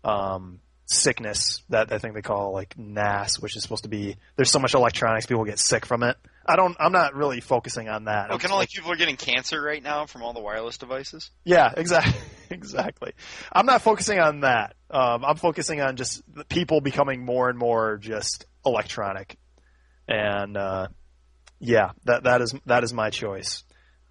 um, 0.04 0.60
sickness 0.92 1.64
that 1.70 1.92
I 1.92 1.98
think 1.98 2.14
they 2.14 2.22
call 2.22 2.52
like 2.52 2.78
NAS, 2.78 3.39
which 3.39 3.56
is 3.56 3.64
supposed 3.64 3.84
to 3.84 3.89
be 3.89 4.18
there's 4.36 4.52
so 4.52 4.60
much 4.60 4.74
electronics 4.74 5.26
people 5.26 5.46
get 5.46 5.60
sick 5.60 5.86
from 5.86 6.04
it. 6.04 6.18
I 6.46 6.56
don't. 6.56 6.76
I'm 6.80 6.92
not 6.92 7.16
really 7.16 7.39
focusing 7.39 7.88
on 7.88 8.06
that. 8.06 8.32
Oh, 8.32 8.38
kind 8.38 8.52
of 8.52 8.58
like 8.58 8.70
people 8.70 8.92
are 8.92 8.96
getting 8.96 9.16
cancer 9.16 9.62
right 9.62 9.82
now 9.82 10.06
from 10.06 10.24
all 10.24 10.34
the 10.34 10.39
wireless 10.39 10.78
devices. 10.78 11.30
Yeah, 11.46 11.72
exactly. 11.76 12.20
exactly. 12.50 13.14
I'm 13.52 13.66
not 13.66 13.82
focusing 13.82 14.20
on 14.20 14.42
that. 14.42 14.76
Um, 14.89 15.24
I'm 15.24 15.38
focusing 15.38 15.82
on 15.82 15.96
just 15.96 16.24
people 16.50 16.82
becoming 16.82 17.24
more 17.24 17.50
and 17.50 17.58
more 17.58 17.98
just 17.98 18.46
electronic, 18.66 19.38
and 20.08 20.58
uh, 20.58 20.88
yeah, 21.60 21.92
that 22.06 22.24
that 22.24 22.42
is 22.42 22.56
that 22.66 22.84
is 22.84 22.92
my 22.92 23.12
choice. 23.12 23.64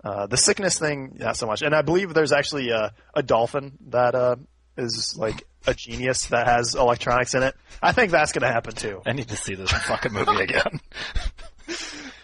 Uh, 0.02 0.26
the 0.26 0.36
sickness 0.36 0.78
thing, 0.78 1.16
not 1.18 1.36
so 1.36 1.46
much. 1.46 1.60
And 1.60 1.74
I 1.74 1.82
believe 1.82 2.14
there's 2.14 2.32
actually 2.32 2.70
a, 2.70 2.94
a 3.14 3.22
dolphin 3.22 3.76
that 3.88 4.14
uh, 4.14 4.36
is 4.78 5.14
like 5.18 5.44
a 5.66 5.74
genius 5.74 6.26
that 6.26 6.46
has 6.46 6.74
electronics 6.74 7.34
in 7.34 7.42
it. 7.42 7.54
I 7.82 7.92
think 7.92 8.10
that's 8.12 8.32
going 8.32 8.42
to 8.42 8.52
happen 8.52 8.74
too. 8.74 9.02
I 9.06 9.12
need 9.12 9.28
to 9.28 9.36
see 9.36 9.54
this 9.54 9.70
fucking 9.70 10.12
movie 10.12 10.42
again. 10.42 10.80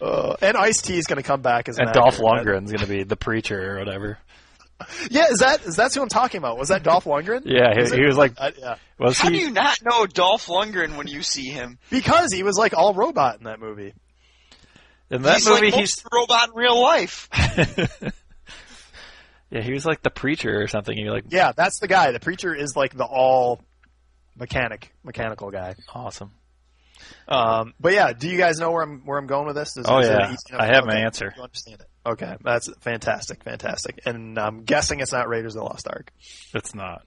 uh, 0.01 0.37
and 0.41 0.57
Ice 0.57 0.83
T 0.83 0.97
is 0.97 1.07
going 1.07 1.19
to 1.19 1.23
come 1.23 1.43
back 1.43 1.69
as 1.69 1.79
and 1.79 1.93
Dolph 1.93 2.19
Lundgren's 2.19 2.73
going 2.73 2.85
to 2.85 2.89
be 2.89 3.05
the 3.05 3.17
preacher 3.17 3.77
or 3.77 3.79
whatever. 3.79 4.19
Yeah, 5.11 5.29
is 5.31 5.39
that 5.39 5.65
is 5.65 5.77
that 5.77 5.95
who 5.95 6.03
I'm 6.03 6.09
talking 6.09 6.39
about? 6.39 6.59
Was 6.59 6.69
that 6.69 6.83
Dolph 6.83 7.05
Lundgren? 7.05 7.43
yeah, 7.47 7.73
he, 7.75 7.97
he 7.97 8.05
was 8.05 8.19
like, 8.19 8.35
uh, 8.37 8.51
yeah. 8.59 8.77
Was 8.99 9.19
How 9.19 9.31
he? 9.31 9.39
do 9.39 9.45
you 9.45 9.51
not 9.51 9.79
know 9.83 10.07
Dolph 10.07 10.47
Lundgren 10.47 10.97
when 10.97 11.07
you 11.07 11.23
see 11.23 11.49
him? 11.49 11.79
Because 11.91 12.33
he 12.33 12.43
was 12.43 12.57
like 12.59 12.75
all 12.75 12.93
robot 12.93 13.39
in 13.39 13.45
that 13.45 13.59
movie. 13.59 13.95
In 15.11 15.23
that 15.23 15.37
he's 15.37 15.49
movie, 15.49 15.67
like 15.67 15.75
he's 15.75 16.05
most 16.05 16.09
robot 16.13 16.49
in 16.51 16.55
real 16.57 16.81
life. 16.81 17.29
yeah, 19.51 19.63
he 19.63 19.73
was 19.73 19.85
like 19.87 20.03
the 20.03 20.11
preacher 20.11 20.61
or 20.61 20.67
something. 20.69 20.97
You're 20.97 21.13
like, 21.13 21.25
Yeah, 21.29 21.53
that's 21.57 21.79
the 21.79 21.89
guy. 21.89 22.13
The 22.13 22.21
preacher 22.21 22.55
is 22.55 22.77
like 22.77 22.97
the 22.97 23.05
all 23.05 23.61
mechanic 24.37 24.93
mechanical 25.05 25.51
guy. 25.51 25.75
awesome. 25.95 26.33
Um, 27.29 27.75
but 27.79 27.93
yeah, 27.93 28.13
do 28.13 28.29
you 28.29 28.39
guys 28.39 28.59
know 28.59 28.71
where 28.71 28.83
I'm 28.83 29.03
where 29.05 29.19
I'm 29.19 29.27
going 29.27 29.47
with 29.47 29.57
this? 29.57 29.77
Is, 29.77 29.87
Oh 29.89 29.99
is 29.99 30.09
yeah, 30.09 30.35
I 30.59 30.67
have 30.67 30.87
my 30.87 30.97
answer. 31.01 31.33
You 31.37 31.43
understand 31.43 31.81
it? 31.81 31.87
Okay, 32.09 32.37
that's 32.43 32.71
fantastic, 32.81 33.43
fantastic. 33.45 34.01
And 34.07 34.39
I'm 34.39 34.63
guessing 34.65 35.01
it's 35.01 35.13
not 35.13 35.29
Raiders 35.29 35.55
of 35.57 35.61
the 35.61 35.65
Lost 35.65 35.89
Ark. 35.89 36.11
It's 36.55 36.75
not 36.75 37.03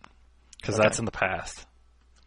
because 0.59 0.75
Okay. 0.75 0.83
that's 0.83 0.99
in 0.99 1.05
the 1.05 1.11
past. 1.11 1.65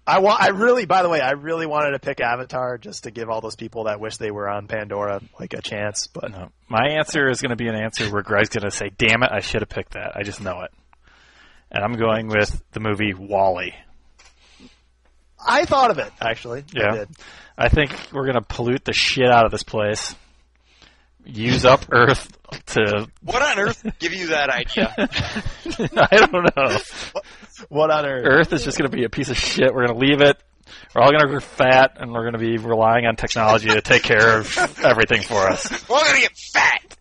I 0.07 0.19
want. 0.19 0.43
I 0.43 0.49
really, 0.49 0.85
by 0.85 1.03
the 1.03 1.09
way, 1.09 1.21
I 1.21 1.33
really 1.33 1.67
wanted 1.67 1.93
to 1.93 2.01
pick 2.01 2.21
Avatar 2.21 2.77
just 2.77 3.05
to 3.05 3.11
give 3.13 3.31
all 3.31 3.41
those 3.41 3.55
people 3.55 3.85
that 3.85 4.01
wish 4.01 4.17
they 4.17 4.31
were 4.33 4.49
on 4.49 4.67
Pandora 4.67 5.21
like 5.39 5.55
a 5.55 5.63
chance. 5.63 6.09
But 6.09 6.33
No, 6.33 6.49
my 6.69 6.89
answer 6.99 7.29
is 7.29 7.41
going 7.41 7.51
to 7.51 7.57
be 7.57 7.69
an 7.69 7.77
answer 7.77 8.07
where 8.13 8.23
Greg's 8.23 8.49
going 8.49 8.65
to 8.65 8.71
say, 8.73 8.91
"Damn 8.97 9.23
it, 9.23 9.31
I 9.33 9.41
should 9.41 9.61
have 9.63 9.69
picked 9.69 9.93
that. 9.93 10.17
I 10.17 10.23
just 10.25 10.41
know 10.41 10.63
it." 10.63 10.73
And 11.71 11.85
I'm 11.85 11.93
going 11.95 12.27
with 12.29 12.63
the 12.73 12.81
movie 12.81 13.15
WALL-E. 13.15 13.75
I 15.45 15.65
thought 15.65 15.91
of 15.91 15.99
it 15.99 16.13
actually. 16.21 16.61
I 16.77 16.79
Yeah. 16.79 16.91
did. 16.97 17.09
I 17.57 17.69
think 17.69 17.93
we're 18.13 18.25
going 18.25 18.35
to 18.35 18.43
pollute 18.43 18.85
the 18.85 18.93
shit 18.93 19.31
out 19.31 19.45
of 19.45 19.51
this 19.51 19.63
place. 19.63 20.15
Use 21.25 21.65
up 21.65 21.85
Earth 21.93 22.29
to 22.67 23.09
What 23.23 23.41
on 23.43 23.59
earth 23.59 23.87
give 23.99 24.13
you 24.13 24.29
that 24.29 24.51
idea? 24.51 24.93
I 24.99 26.17
don't 26.27 26.33
know. 26.57 26.79
What 27.69 27.91
on 27.91 28.05
earth? 28.05 28.25
Earth 28.27 28.53
is 28.53 28.65
just 28.65 28.77
going 28.77 28.91
to 28.91 28.97
be 28.97 29.05
a 29.05 29.09
piece 29.09 29.31
of 29.31 29.37
shit. 29.39 29.73
We're 29.73 29.87
going 29.87 29.99
to 30.01 30.07
leave 30.07 30.21
it. 30.21 30.37
We're 30.95 31.03
all 31.03 31.11
going 31.11 31.23
to 31.23 31.29
grow 31.29 31.41
fat, 31.41 31.97
and 32.01 32.13
we're 32.13 32.23
going 32.29 32.33
to 32.35 32.39
be 32.39 32.59
relying 32.59 33.07
on 33.07 33.17
technology 33.17 33.69
to 33.69 33.81
take 33.81 34.03
care 34.03 34.39
of 34.41 34.59
everything 34.85 35.23
for 35.23 35.47
us. 35.49 35.71
We're 35.89 35.97
all 35.97 36.05
gonna 36.05 36.21
get 36.21 36.37
fat. 36.53 36.97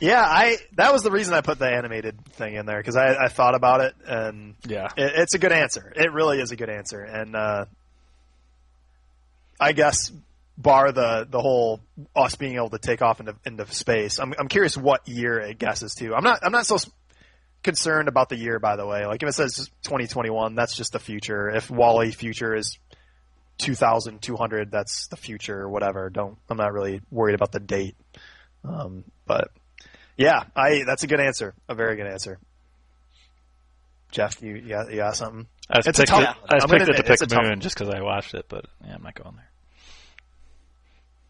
Yeah, 0.00 0.20
I. 0.22 0.58
That 0.76 0.92
was 0.92 1.02
the 1.02 1.10
reason 1.10 1.34
I 1.34 1.40
put 1.40 1.58
the 1.58 1.68
animated 1.68 2.24
thing 2.32 2.54
in 2.54 2.66
there 2.66 2.78
because 2.78 2.96
I, 2.96 3.24
I 3.24 3.28
thought 3.28 3.54
about 3.56 3.80
it 3.80 3.94
and 4.06 4.54
Yeah. 4.66 4.86
it, 4.96 5.12
it's 5.16 5.34
a 5.34 5.38
good 5.38 5.52
answer. 5.52 5.92
It 5.96 6.12
really 6.12 6.38
is 6.40 6.52
a 6.52 6.56
good 6.56 6.70
answer, 6.70 7.00
and 7.02 7.34
uh, 7.34 7.64
I 9.60 9.72
guess 9.72 10.12
bar 10.58 10.90
the 10.90 11.26
the 11.30 11.40
whole 11.40 11.80
us 12.14 12.34
being 12.34 12.56
able 12.56 12.70
to 12.70 12.78
take 12.78 13.00
off 13.00 13.20
into 13.20 13.36
into 13.46 13.66
space. 13.72 14.18
I'm 14.18 14.34
I'm 14.38 14.48
curious 14.48 14.76
what 14.76 15.08
year 15.08 15.38
it 15.38 15.58
guesses 15.58 15.94
to. 15.96 16.14
I'm 16.14 16.24
not 16.24 16.40
I'm 16.42 16.52
not 16.52 16.66
so 16.66 16.76
concerned 17.62 18.08
about 18.08 18.28
the 18.28 18.36
year 18.36 18.58
by 18.58 18.76
the 18.76 18.86
way. 18.86 19.06
Like 19.06 19.22
if 19.22 19.28
it 19.28 19.32
says 19.32 19.70
2021, 19.84 20.54
that's 20.56 20.76
just 20.76 20.92
the 20.92 20.98
future. 20.98 21.48
If 21.48 21.70
WALL-E 21.70 22.10
future 22.10 22.54
is 22.54 22.78
2200, 23.58 24.70
that's 24.70 25.06
the 25.08 25.16
future 25.16 25.60
or 25.60 25.68
whatever. 25.68 26.10
Don't 26.10 26.36
I'm 26.50 26.56
not 26.56 26.72
really 26.72 27.00
worried 27.10 27.34
about 27.34 27.52
the 27.52 27.60
date. 27.60 27.96
Um, 28.64 29.04
but 29.26 29.50
yeah, 30.16 30.42
I 30.56 30.82
that's 30.84 31.04
a 31.04 31.06
good 31.06 31.20
answer. 31.20 31.54
A 31.68 31.74
very 31.74 31.96
good 31.96 32.06
answer. 32.08 32.38
Jeff, 34.10 34.42
you 34.42 34.56
you 34.56 34.68
got, 34.70 34.90
you 34.90 34.96
got 34.96 35.14
something? 35.16 35.46
I 35.70 35.78
was 35.78 35.86
It's 35.86 35.98
a 35.98 36.02
picked 36.02 36.10
tough 36.10 36.22
it. 36.22 36.36
I 36.48 36.58
I'm 36.62 36.68
picked 36.68 36.88
it 36.88 36.96
to 36.96 37.02
pick 37.04 37.22
a 37.22 37.26
tough 37.26 37.44
Moon 37.44 37.60
just 37.60 37.78
because 37.78 37.94
I 37.94 38.00
watched 38.02 38.34
it, 38.34 38.46
but 38.48 38.64
yeah, 38.84 38.94
I'm 38.94 39.02
not 39.02 39.14
going 39.14 39.36
there. 39.36 39.47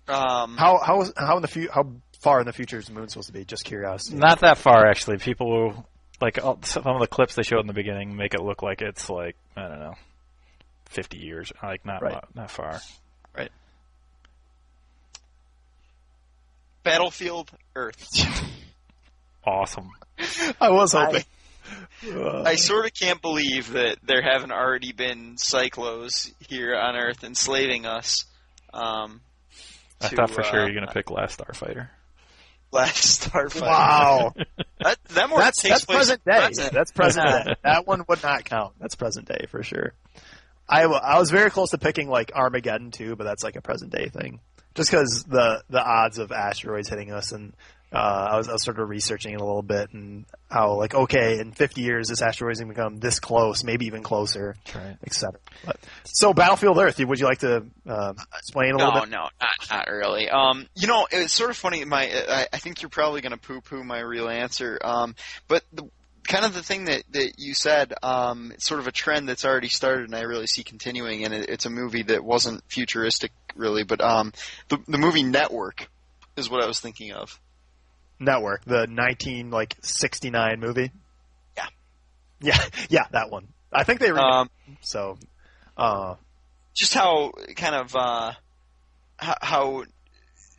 Um, 0.08 0.56
How 0.56 0.78
how 0.78 1.02
is- 1.02 1.12
how 1.16 1.36
in 1.36 1.42
the 1.42 1.48
fu- 1.48 1.68
how 1.72 1.92
far 2.20 2.40
in 2.40 2.46
the 2.46 2.52
future 2.52 2.78
is 2.78 2.86
the 2.86 2.92
moon 2.92 3.08
supposed 3.08 3.26
to 3.28 3.32
be? 3.32 3.44
Just 3.44 3.64
curiosity. 3.64 4.16
Not 4.16 4.40
that 4.40 4.58
far, 4.58 4.86
actually. 4.86 5.18
People 5.18 5.50
will, 5.50 5.86
like 6.20 6.42
all- 6.42 6.58
some 6.62 6.86
of 6.86 7.00
the 7.00 7.06
clips 7.06 7.34
they 7.34 7.42
showed 7.42 7.60
in 7.60 7.66
the 7.66 7.72
beginning 7.74 8.16
make 8.16 8.34
it 8.34 8.40
look 8.42 8.62
like 8.62 8.80
it's 8.82 9.08
like 9.10 9.36
I 9.56 9.68
don't 9.68 9.80
know, 9.80 9.94
50 10.86 11.18
years, 11.18 11.52
like 11.62 11.84
not 11.84 12.02
Right. 12.02 12.12
not, 12.14 12.34
not 12.34 12.50
far. 12.50 12.80
Right. 13.36 13.50
Battlefield 16.82 17.50
Earth. 17.74 18.06
Awesome. 19.46 19.88
I 20.60 20.68
was 20.68 20.92
hoping. 20.92 21.22
I 22.44 22.56
sort 22.56 22.84
of 22.84 22.92
can't 22.92 23.22
believe 23.22 23.72
that 23.72 23.96
there 24.02 24.20
haven't 24.20 24.52
already 24.52 24.92
been 24.92 25.36
Psychlos 25.36 26.30
here 26.46 26.74
on 26.76 26.96
Earth 26.96 27.24
enslaving 27.24 27.86
us. 27.86 28.26
Um, 28.74 29.22
I 30.00 30.08
to, 30.08 30.16
thought 30.16 30.30
for 30.30 30.42
sure 30.42 30.60
uh, 30.60 30.64
you're 30.66 30.74
gonna 30.74 30.92
pick 30.92 31.10
Last 31.10 31.38
Starfighter. 31.40 31.88
Last 32.70 33.30
Starfighter. 33.30 33.62
wow, 33.62 34.32
That, 34.80 34.98
that 35.10 35.28
more 35.30 35.38
that's 35.38 35.60
takes 35.62 35.72
that's 35.74 35.84
place 35.86 35.96
present 35.98 36.24
day. 36.24 36.38
present. 36.38 36.72
That's 36.72 36.92
present 36.92 37.26
day. 37.26 37.54
That 37.64 37.86
one 37.86 38.04
would 38.08 38.22
not 38.22 38.44
count. 38.44 38.74
That's 38.78 38.94
present 38.94 39.26
day 39.26 39.46
for 39.50 39.62
sure. 39.62 39.92
I 40.68 40.82
I 40.84 41.18
was 41.18 41.30
very 41.30 41.50
close 41.50 41.70
to 41.70 41.78
picking 41.78 42.08
like 42.08 42.32
Armageddon 42.34 42.90
too, 42.90 43.16
but 43.16 43.24
that's 43.24 43.42
like 43.42 43.56
a 43.56 43.62
present 43.62 43.90
day 43.90 44.08
thing. 44.08 44.40
Just 44.74 44.90
because 44.90 45.24
the 45.24 45.62
the 45.70 45.82
odds 45.82 46.18
of 46.18 46.30
asteroids 46.30 46.88
hitting 46.88 47.10
us 47.10 47.32
and 47.32 47.54
uh, 47.92 47.96
I 48.32 48.36
was 48.36 48.48
I 48.48 48.52
was 48.52 48.62
sort 48.64 48.78
of 48.78 48.88
researching 48.88 49.32
it 49.32 49.40
a 49.40 49.44
little 49.44 49.62
bit 49.62 49.92
and 49.92 50.24
how 50.50 50.74
like 50.74 50.94
okay 50.94 51.38
in 51.38 51.52
50 51.52 51.80
years 51.80 52.08
this 52.08 52.20
asteroid's 52.22 52.60
gonna 52.60 52.72
become 52.72 52.98
this 52.98 53.18
close, 53.20 53.64
maybe 53.64 53.86
even 53.86 54.02
closer, 54.02 54.56
Right. 54.74 54.96
etc. 55.06 55.40
So 56.04 56.34
Battlefield 56.34 56.78
Earth, 56.78 56.98
would 56.98 57.18
you 57.20 57.26
like 57.26 57.38
to 57.40 57.64
uh, 57.88 58.12
explain 58.38 58.74
a 58.74 58.76
little 58.78 58.92
No, 58.94 59.00
bit? 59.00 59.10
no, 59.10 59.28
not 59.40 59.50
not 59.70 59.88
really. 59.88 60.28
Um, 60.28 60.66
you 60.74 60.86
know, 60.86 61.06
it's 61.10 61.32
sort 61.32 61.50
of 61.50 61.56
funny. 61.56 61.84
My, 61.84 62.04
I, 62.28 62.46
I 62.52 62.58
think 62.58 62.82
you're 62.82 62.88
probably 62.90 63.20
going 63.20 63.32
to 63.32 63.38
poo-poo 63.38 63.82
my 63.84 64.00
real 64.00 64.28
answer. 64.28 64.78
Um, 64.82 65.14
but 65.48 65.62
the 65.72 65.84
kind 66.26 66.44
of 66.44 66.52
the 66.54 66.62
thing 66.62 66.84
that 66.86 67.04
that 67.12 67.34
you 67.38 67.54
said, 67.54 67.94
um, 68.02 68.52
it's 68.52 68.66
sort 68.66 68.80
of 68.80 68.86
a 68.86 68.92
trend 68.92 69.28
that's 69.28 69.44
already 69.44 69.68
started, 69.68 70.04
and 70.06 70.14
I 70.14 70.22
really 70.22 70.46
see 70.46 70.62
continuing. 70.62 71.24
And 71.24 71.32
it, 71.34 71.48
it's 71.48 71.64
a 71.66 71.70
movie 71.70 72.02
that 72.04 72.22
wasn't 72.24 72.62
futuristic, 72.68 73.32
really, 73.56 73.84
but 73.84 74.00
um, 74.02 74.32
the 74.68 74.78
the 74.88 74.98
movie 74.98 75.22
Network 75.22 75.88
is 76.36 76.50
what 76.50 76.62
I 76.62 76.66
was 76.66 76.80
thinking 76.80 77.12
of. 77.12 77.38
Network, 78.20 78.64
the 78.64 78.86
19 78.86 79.50
like 79.50 79.76
69 79.82 80.60
movie. 80.60 80.90
Yeah. 81.56 81.66
Yeah, 82.40 82.64
yeah, 82.88 83.04
that 83.12 83.30
one. 83.30 83.48
I 83.72 83.84
think 83.84 84.00
they 84.00 84.10
remade 84.10 84.24
Um, 84.24 84.50
so 84.80 85.18
uh 85.76 86.14
just 86.78 86.94
how 86.94 87.32
kind 87.56 87.74
of 87.74 87.94
uh, 87.96 88.32
how, 89.16 89.34
how 89.42 89.84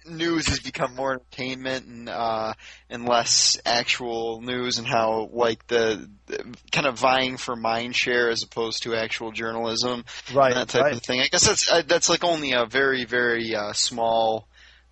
news 0.06 0.48
has 0.48 0.60
become 0.60 0.96
more 0.96 1.14
entertainment 1.14 1.86
and 1.86 2.10
uh, 2.10 2.54
and 2.90 3.08
less 3.08 3.60
actual 3.66 4.42
news, 4.42 4.78
and 4.78 4.88
how 4.88 5.30
like 5.32 5.66
the, 5.68 6.10
the 6.28 6.58
kind 6.72 6.86
of 6.86 7.00
vying 7.00 7.38
for 7.38 7.56
mind 7.56 7.96
share 7.96 8.30
as 8.30 8.44
opposed 8.44 8.84
to 8.84 8.96
actual 8.96 9.32
journalism, 9.32 10.04
right, 10.34 10.52
and 10.52 10.62
that 10.62 10.68
type 10.68 10.84
right. 10.84 10.94
of 10.94 11.02
thing. 11.02 11.22
I 11.22 11.28
guess 11.28 11.48
that's 11.48 11.72
uh, 11.72 11.84
that's 11.88 12.10
like 12.10 12.24
only 12.24 12.52
a 12.52 12.66
very 12.66 13.06
very 13.06 13.56
uh, 13.56 13.74
small. 13.74 14.48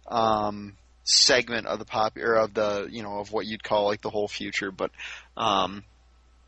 Um, 0.08 0.78
segment 1.10 1.66
of 1.68 1.80
the 1.80 1.86
pop 1.86 2.18
or 2.18 2.36
of 2.36 2.54
the 2.54 2.88
you 2.92 3.02
know 3.02 3.20
of 3.20 3.32
what 3.32 3.46
you'd 3.46 3.64
call 3.64 3.86
like 3.86 4.02
the 4.02 4.10
whole 4.10 4.28
future 4.28 4.72
but 4.72 4.92
um 5.38 5.84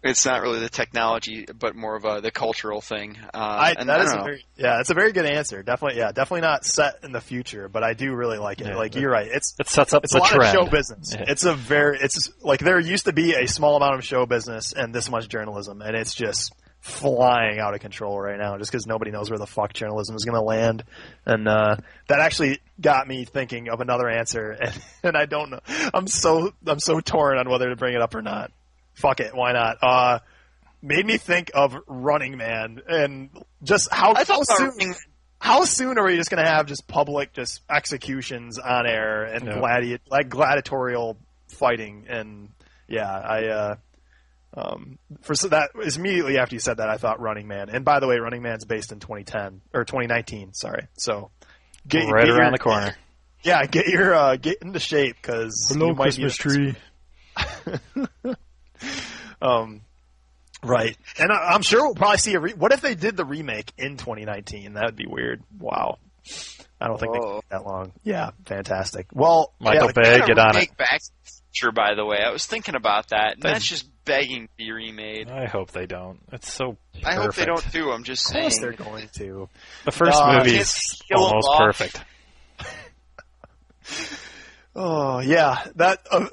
it's 0.04 0.26
not 0.26 0.42
really 0.42 0.60
the 0.60 0.70
technology 0.70 1.46
but 1.58 1.76
more 1.76 1.96
of 1.96 2.06
a 2.06 2.22
the 2.22 2.32
cultural 2.32 2.80
thing 2.82 3.18
uh 3.34 3.38
I, 3.38 3.76
and 3.78 3.90
that 3.90 4.00
I 4.00 4.04
is 4.04 4.14
a 4.14 4.18
very 4.18 4.46
yeah, 4.58 4.80
it's 4.82 4.90
a 4.90 4.94
very 4.94 5.14
good 5.14 5.26
answer. 5.26 5.64
Definitely, 5.64 6.00
yeah, 6.00 6.12
definitely 6.12 6.42
not 6.42 6.66
set 6.66 6.96
in 7.04 7.14
the 7.14 7.22
future, 7.22 7.70
but 7.70 7.82
I 7.82 7.94
do 7.94 8.14
really 8.14 8.38
like 8.38 8.60
it. 8.60 8.68
Yeah, 8.68 8.76
like 8.76 8.92
but- 8.92 9.02
you're 9.02 9.12
right, 9.12 9.28
it's 9.32 9.56
It 9.58 9.70
sets 9.70 9.94
up 9.94 10.04
it's 10.04 10.12
the 10.12 10.20
a 10.20 10.22
lot 10.22 10.30
trend. 10.32 10.58
of 10.58 10.66
show 10.66 10.70
business. 10.70 11.14
Yeah. 11.16 11.24
It's 11.28 11.46
a 11.46 11.54
very 11.54 11.98
it's 12.02 12.30
like 12.42 12.60
there 12.60 12.78
used 12.80 13.06
to 13.06 13.14
be 13.14 13.34
a 13.36 13.48
small 13.48 13.78
amount 13.78 13.96
of 13.96 14.04
show 14.06 14.26
business 14.26 14.74
and 14.74 14.94
this 14.94 15.10
much 15.10 15.30
journalism, 15.30 15.82
and 15.82 15.96
it's 15.96 16.14
just 16.14 16.54
flying 16.80 17.60
out 17.60 17.74
of 17.74 17.82
control 17.82 18.20
right 18.20 18.38
now 18.38 18.58
just 18.58 18.72
because 18.72 18.88
nobody 18.88 19.12
knows 19.12 19.30
where 19.30 19.40
the 19.40 19.46
fuck 19.48 19.74
journalism 19.74 20.16
is 20.16 20.24
going 20.26 20.36
to 20.40 20.42
land. 20.46 20.84
And 21.26 21.48
uh, 21.48 21.76
that 22.08 22.20
actually 22.20 22.60
got 22.80 23.08
me 23.08 23.26
thinking 23.26 23.70
of 23.70 23.82
another 23.82 24.08
answer, 24.10 24.52
and, 24.62 24.82
and 25.04 25.18
I 25.18 25.26
don't 25.26 25.50
know. 25.50 25.60
I'm 25.94 26.08
so 26.08 26.52
I'm 26.66 26.80
so 26.80 27.00
torn 27.00 27.38
on 27.38 27.50
whether 27.50 27.70
to 27.70 27.76
bring 27.76 27.96
it 27.96 28.02
up 28.02 28.16
or 28.16 28.22
not. 28.22 28.52
Fuck 28.94 29.20
it, 29.20 29.34
why 29.36 29.54
not? 29.54 29.78
Uh, 29.82 30.20
made 30.82 31.06
me 31.06 31.18
think 31.18 31.52
of 31.54 31.76
Running 31.88 32.38
Man 32.38 32.82
and 32.88 33.30
just 33.64 33.92
how, 33.92 34.14
I 34.14 34.24
how 34.26 34.44
soon 34.44 34.94
how 35.42 35.64
soon 35.64 35.98
are 35.98 36.06
we 36.06 36.18
just 36.18 36.30
going 36.30 36.44
to 36.44 36.50
have 36.50 36.66
just 36.66 36.86
public 36.88 37.32
just 37.34 37.62
executions 37.70 38.58
on 38.60 38.86
air 38.86 39.24
and 39.24 39.46
Yeah. 39.46 39.54
gladi- 39.54 40.00
like 40.10 40.28
gladiatorial 40.30 41.18
fighting 41.48 42.06
and 42.10 42.50
yeah 42.90 43.10
I 43.10 43.46
uh 43.48 43.76
um 44.56 44.98
for 45.22 45.36
so 45.36 45.48
that 45.50 45.70
is 45.84 45.98
immediately 45.98 46.38
after 46.40 46.56
you 46.56 46.60
said 46.60 46.78
that 46.78 46.90
I 46.90 46.98
thought 46.98 47.20
Running 47.20 47.48
Man 47.48 47.70
and 47.70 47.86
by 47.86 48.00
the 48.00 48.08
way 48.08 48.18
Running 48.18 48.42
Man's 48.42 48.66
based 48.66 48.92
in 48.92 49.00
2010 49.00 49.62
or 49.74 49.84
2019 49.86 50.54
sorry 50.54 50.88
so 50.98 51.30
get, 51.88 52.10
right 52.12 52.26
get 52.26 52.30
around 52.34 52.40
your- 52.46 52.52
the 52.54 52.58
corner. 52.60 52.96
yeah 53.44 53.66
get 53.68 53.88
your 53.88 54.14
uh 54.16 54.36
get 54.38 54.58
into 54.64 54.80
shape 54.80 55.18
because 55.22 55.72
you 55.76 55.94
might 55.94 56.16
be 56.18 56.30
tree. 56.30 56.76
um 59.42 59.82
right 60.64 60.98
and 61.20 61.32
I, 61.32 61.52
I'm 61.54 61.62
sure 61.62 61.84
we'll 61.86 61.96
probably 61.96 62.18
see 62.18 62.34
a 62.34 62.40
re- 62.40 62.54
what 62.54 62.72
if 62.74 62.82
they 62.82 62.96
did 62.96 63.16
the 63.18 63.26
remake 63.26 63.72
in 63.78 63.98
2019 63.98 64.74
that 64.74 64.86
would 64.86 64.96
be 64.96 65.06
weird 65.08 65.44
wow 65.60 66.00
I 66.82 66.88
don't 66.88 67.00
think 67.00 67.14
they 67.14 67.20
Whoa. 67.20 67.42
can 67.42 67.60
that 67.60 67.66
long 67.66 67.94
yeah 68.04 68.32
fantastic 68.46 69.08
well 69.14 69.54
Michael 69.60 69.92
yeah, 69.96 70.20
Bay, 70.20 70.26
get 70.26 70.38
on 70.40 70.50
it. 70.50 70.54
remake 70.56 70.78
Back 70.78 71.00
to 71.02 71.12
the 71.24 71.32
Future, 71.54 71.72
by 71.72 71.96
the 71.96 72.06
way. 72.06 72.20
I 72.24 72.30
was 72.30 72.46
thinking 72.46 72.76
about 72.76 73.08
that, 73.10 73.34
and 73.34 73.42
Then- 73.42 73.54
that's 73.54 73.66
just 73.68 73.88
begging 74.10 74.48
to 74.48 74.54
be 74.58 74.72
remade. 74.72 75.30
I 75.30 75.46
hope 75.46 75.72
they 75.72 75.86
don't. 75.86 76.20
It's 76.34 76.52
so. 76.52 76.78
Perfect. 76.94 77.06
I 77.08 77.14
hope 77.16 77.36
they 77.36 77.46
perfect. 77.46 77.48
don't 77.48 77.72
too. 77.74 77.92
I'm 77.92 78.04
just 78.04 78.28
Of 78.28 78.34
course 78.42 78.56
saying. 78.56 78.62
they're 78.76 78.86
going 78.86 79.08
to. 79.14 79.48
The 79.86 79.92
first 79.92 80.20
Uh, 80.20 80.38
movie 80.40 80.58
is 80.58 81.02
almost 81.16 81.50
perfect. 81.58 82.04
Oh 84.76 85.20
yeah, 85.20 85.64
that. 85.76 86.00
Uh, 86.10 86.28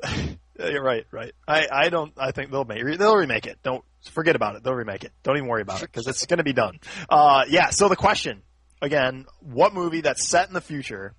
you're 0.70 0.82
right, 0.82 1.06
right. 1.10 1.32
I, 1.48 1.66
I 1.72 1.88
don't. 1.88 2.12
I 2.18 2.30
think 2.32 2.50
they'll 2.50 2.64
make 2.64 2.84
they'll 2.98 3.16
remake 3.16 3.46
it. 3.46 3.58
Don't 3.62 3.82
forget 4.12 4.36
about 4.36 4.56
it. 4.56 4.62
They'll 4.62 4.74
remake 4.74 5.04
it. 5.04 5.12
Don't 5.22 5.36
even 5.36 5.48
worry 5.48 5.62
about 5.62 5.82
it 5.82 5.90
because 5.90 6.06
it's 6.06 6.26
going 6.26 6.38
to 6.38 6.44
be 6.44 6.52
done. 6.52 6.78
Uh, 7.08 7.44
yeah. 7.48 7.70
So 7.70 7.88
the 7.88 7.96
question 7.96 8.42
again: 8.82 9.24
What 9.40 9.74
movie 9.74 10.02
that's 10.02 10.28
set 10.28 10.48
in 10.48 10.54
the 10.54 10.60
future 10.60 11.14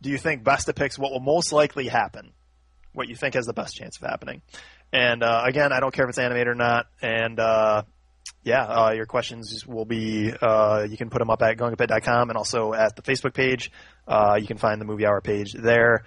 do 0.00 0.10
you 0.10 0.16
think 0.18 0.44
best 0.44 0.66
depicts 0.66 0.96
what 0.98 1.10
will 1.10 1.20
most 1.20 1.52
likely 1.52 1.88
happen? 1.88 2.32
What 2.92 3.08
you 3.08 3.16
think 3.16 3.34
has 3.34 3.46
the 3.46 3.52
best 3.52 3.74
chance 3.76 3.96
of 4.00 4.08
happening? 4.08 4.42
And 4.92 5.22
uh, 5.22 5.42
again, 5.46 5.72
I 5.72 5.80
don't 5.80 5.92
care 5.92 6.04
if 6.04 6.10
it's 6.10 6.18
animated 6.18 6.48
or 6.48 6.54
not. 6.54 6.86
And 7.02 7.38
uh, 7.38 7.82
yeah, 8.42 8.64
uh, 8.64 8.92
your 8.92 9.06
questions 9.06 9.66
will 9.66 9.84
be, 9.84 10.32
uh, 10.32 10.86
you 10.88 10.96
can 10.96 11.10
put 11.10 11.18
them 11.18 11.30
up 11.30 11.42
at 11.42 11.56
goingapit.com 11.56 12.30
and 12.30 12.36
also 12.36 12.72
at 12.72 12.96
the 12.96 13.02
Facebook 13.02 13.34
page. 13.34 13.70
Uh, 14.06 14.38
you 14.40 14.46
can 14.46 14.56
find 14.56 14.80
the 14.80 14.84
movie 14.84 15.06
hour 15.06 15.20
page 15.20 15.52
there. 15.52 16.04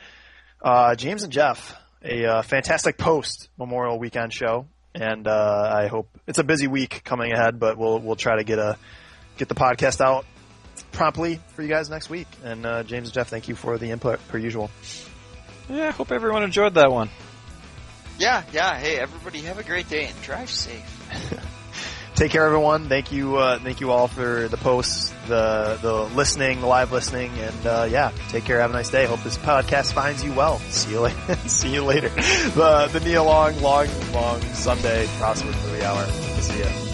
Uh, 0.61 0.95
James 0.95 1.23
and 1.23 1.31
Jeff, 1.31 1.75
a 2.03 2.25
uh, 2.25 2.41
fantastic 2.41 2.97
post 2.97 3.49
Memorial 3.57 3.99
Weekend 3.99 4.33
show. 4.33 4.67
And 4.93 5.27
uh, 5.27 5.71
I 5.73 5.87
hope 5.87 6.09
it's 6.27 6.39
a 6.39 6.43
busy 6.43 6.67
week 6.67 7.03
coming 7.05 7.31
ahead, 7.31 7.59
but 7.59 7.77
we'll 7.77 7.99
we'll 7.99 8.17
try 8.17 8.35
to 8.35 8.43
get 8.43 8.59
a 8.59 8.77
get 9.37 9.47
the 9.47 9.55
podcast 9.55 10.01
out 10.01 10.25
promptly 10.91 11.39
for 11.55 11.61
you 11.61 11.69
guys 11.69 11.89
next 11.89 12.09
week. 12.09 12.27
And 12.43 12.63
James 12.87 13.07
and 13.07 13.13
Jeff, 13.13 13.29
thank 13.29 13.47
you 13.47 13.55
for 13.55 13.77
the 13.77 13.89
input 13.91 14.19
per 14.27 14.37
usual. 14.37 14.69
Yeah, 15.69 15.87
I 15.87 15.91
hope 15.91 16.11
everyone 16.11 16.43
enjoyed 16.43 16.73
that 16.73 16.91
one. 16.91 17.09
Yeah, 18.21 18.43
yeah. 18.53 18.77
Hey, 18.77 18.99
everybody, 18.99 19.39
have 19.41 19.57
a 19.57 19.63
great 19.63 19.89
day 19.89 20.05
and 20.05 20.21
drive 20.21 20.51
safe. 20.51 21.41
take 22.15 22.29
care, 22.29 22.45
everyone. 22.45 22.87
Thank 22.87 23.11
you, 23.11 23.37
uh, 23.37 23.57
thank 23.57 23.81
you 23.81 23.89
all 23.89 24.07
for 24.07 24.47
the 24.47 24.57
posts, 24.57 25.11
the 25.27 25.79
the 25.81 26.03
listening, 26.15 26.61
the 26.61 26.67
live 26.67 26.91
listening, 26.91 27.31
and 27.39 27.65
uh, 27.65 27.87
yeah, 27.89 28.11
take 28.29 28.43
care. 28.45 28.61
Have 28.61 28.69
a 28.69 28.73
nice 28.73 28.91
day. 28.91 29.07
Hope 29.07 29.23
this 29.23 29.39
podcast 29.39 29.93
finds 29.93 30.23
you 30.23 30.33
well. 30.35 30.59
See 30.69 30.91
you 30.91 31.01
later. 31.01 31.35
See 31.47 31.73
you 31.73 31.83
later. 31.83 32.09
The 32.09 32.91
the 32.93 32.99
Nia 32.99 33.23
Long, 33.23 33.59
long, 33.59 33.87
long 34.13 34.39
Sunday 34.53 35.07
crossword 35.17 35.59
movie 35.65 35.83
hour. 35.83 36.05
See 36.41 36.59
ya. 36.59 36.90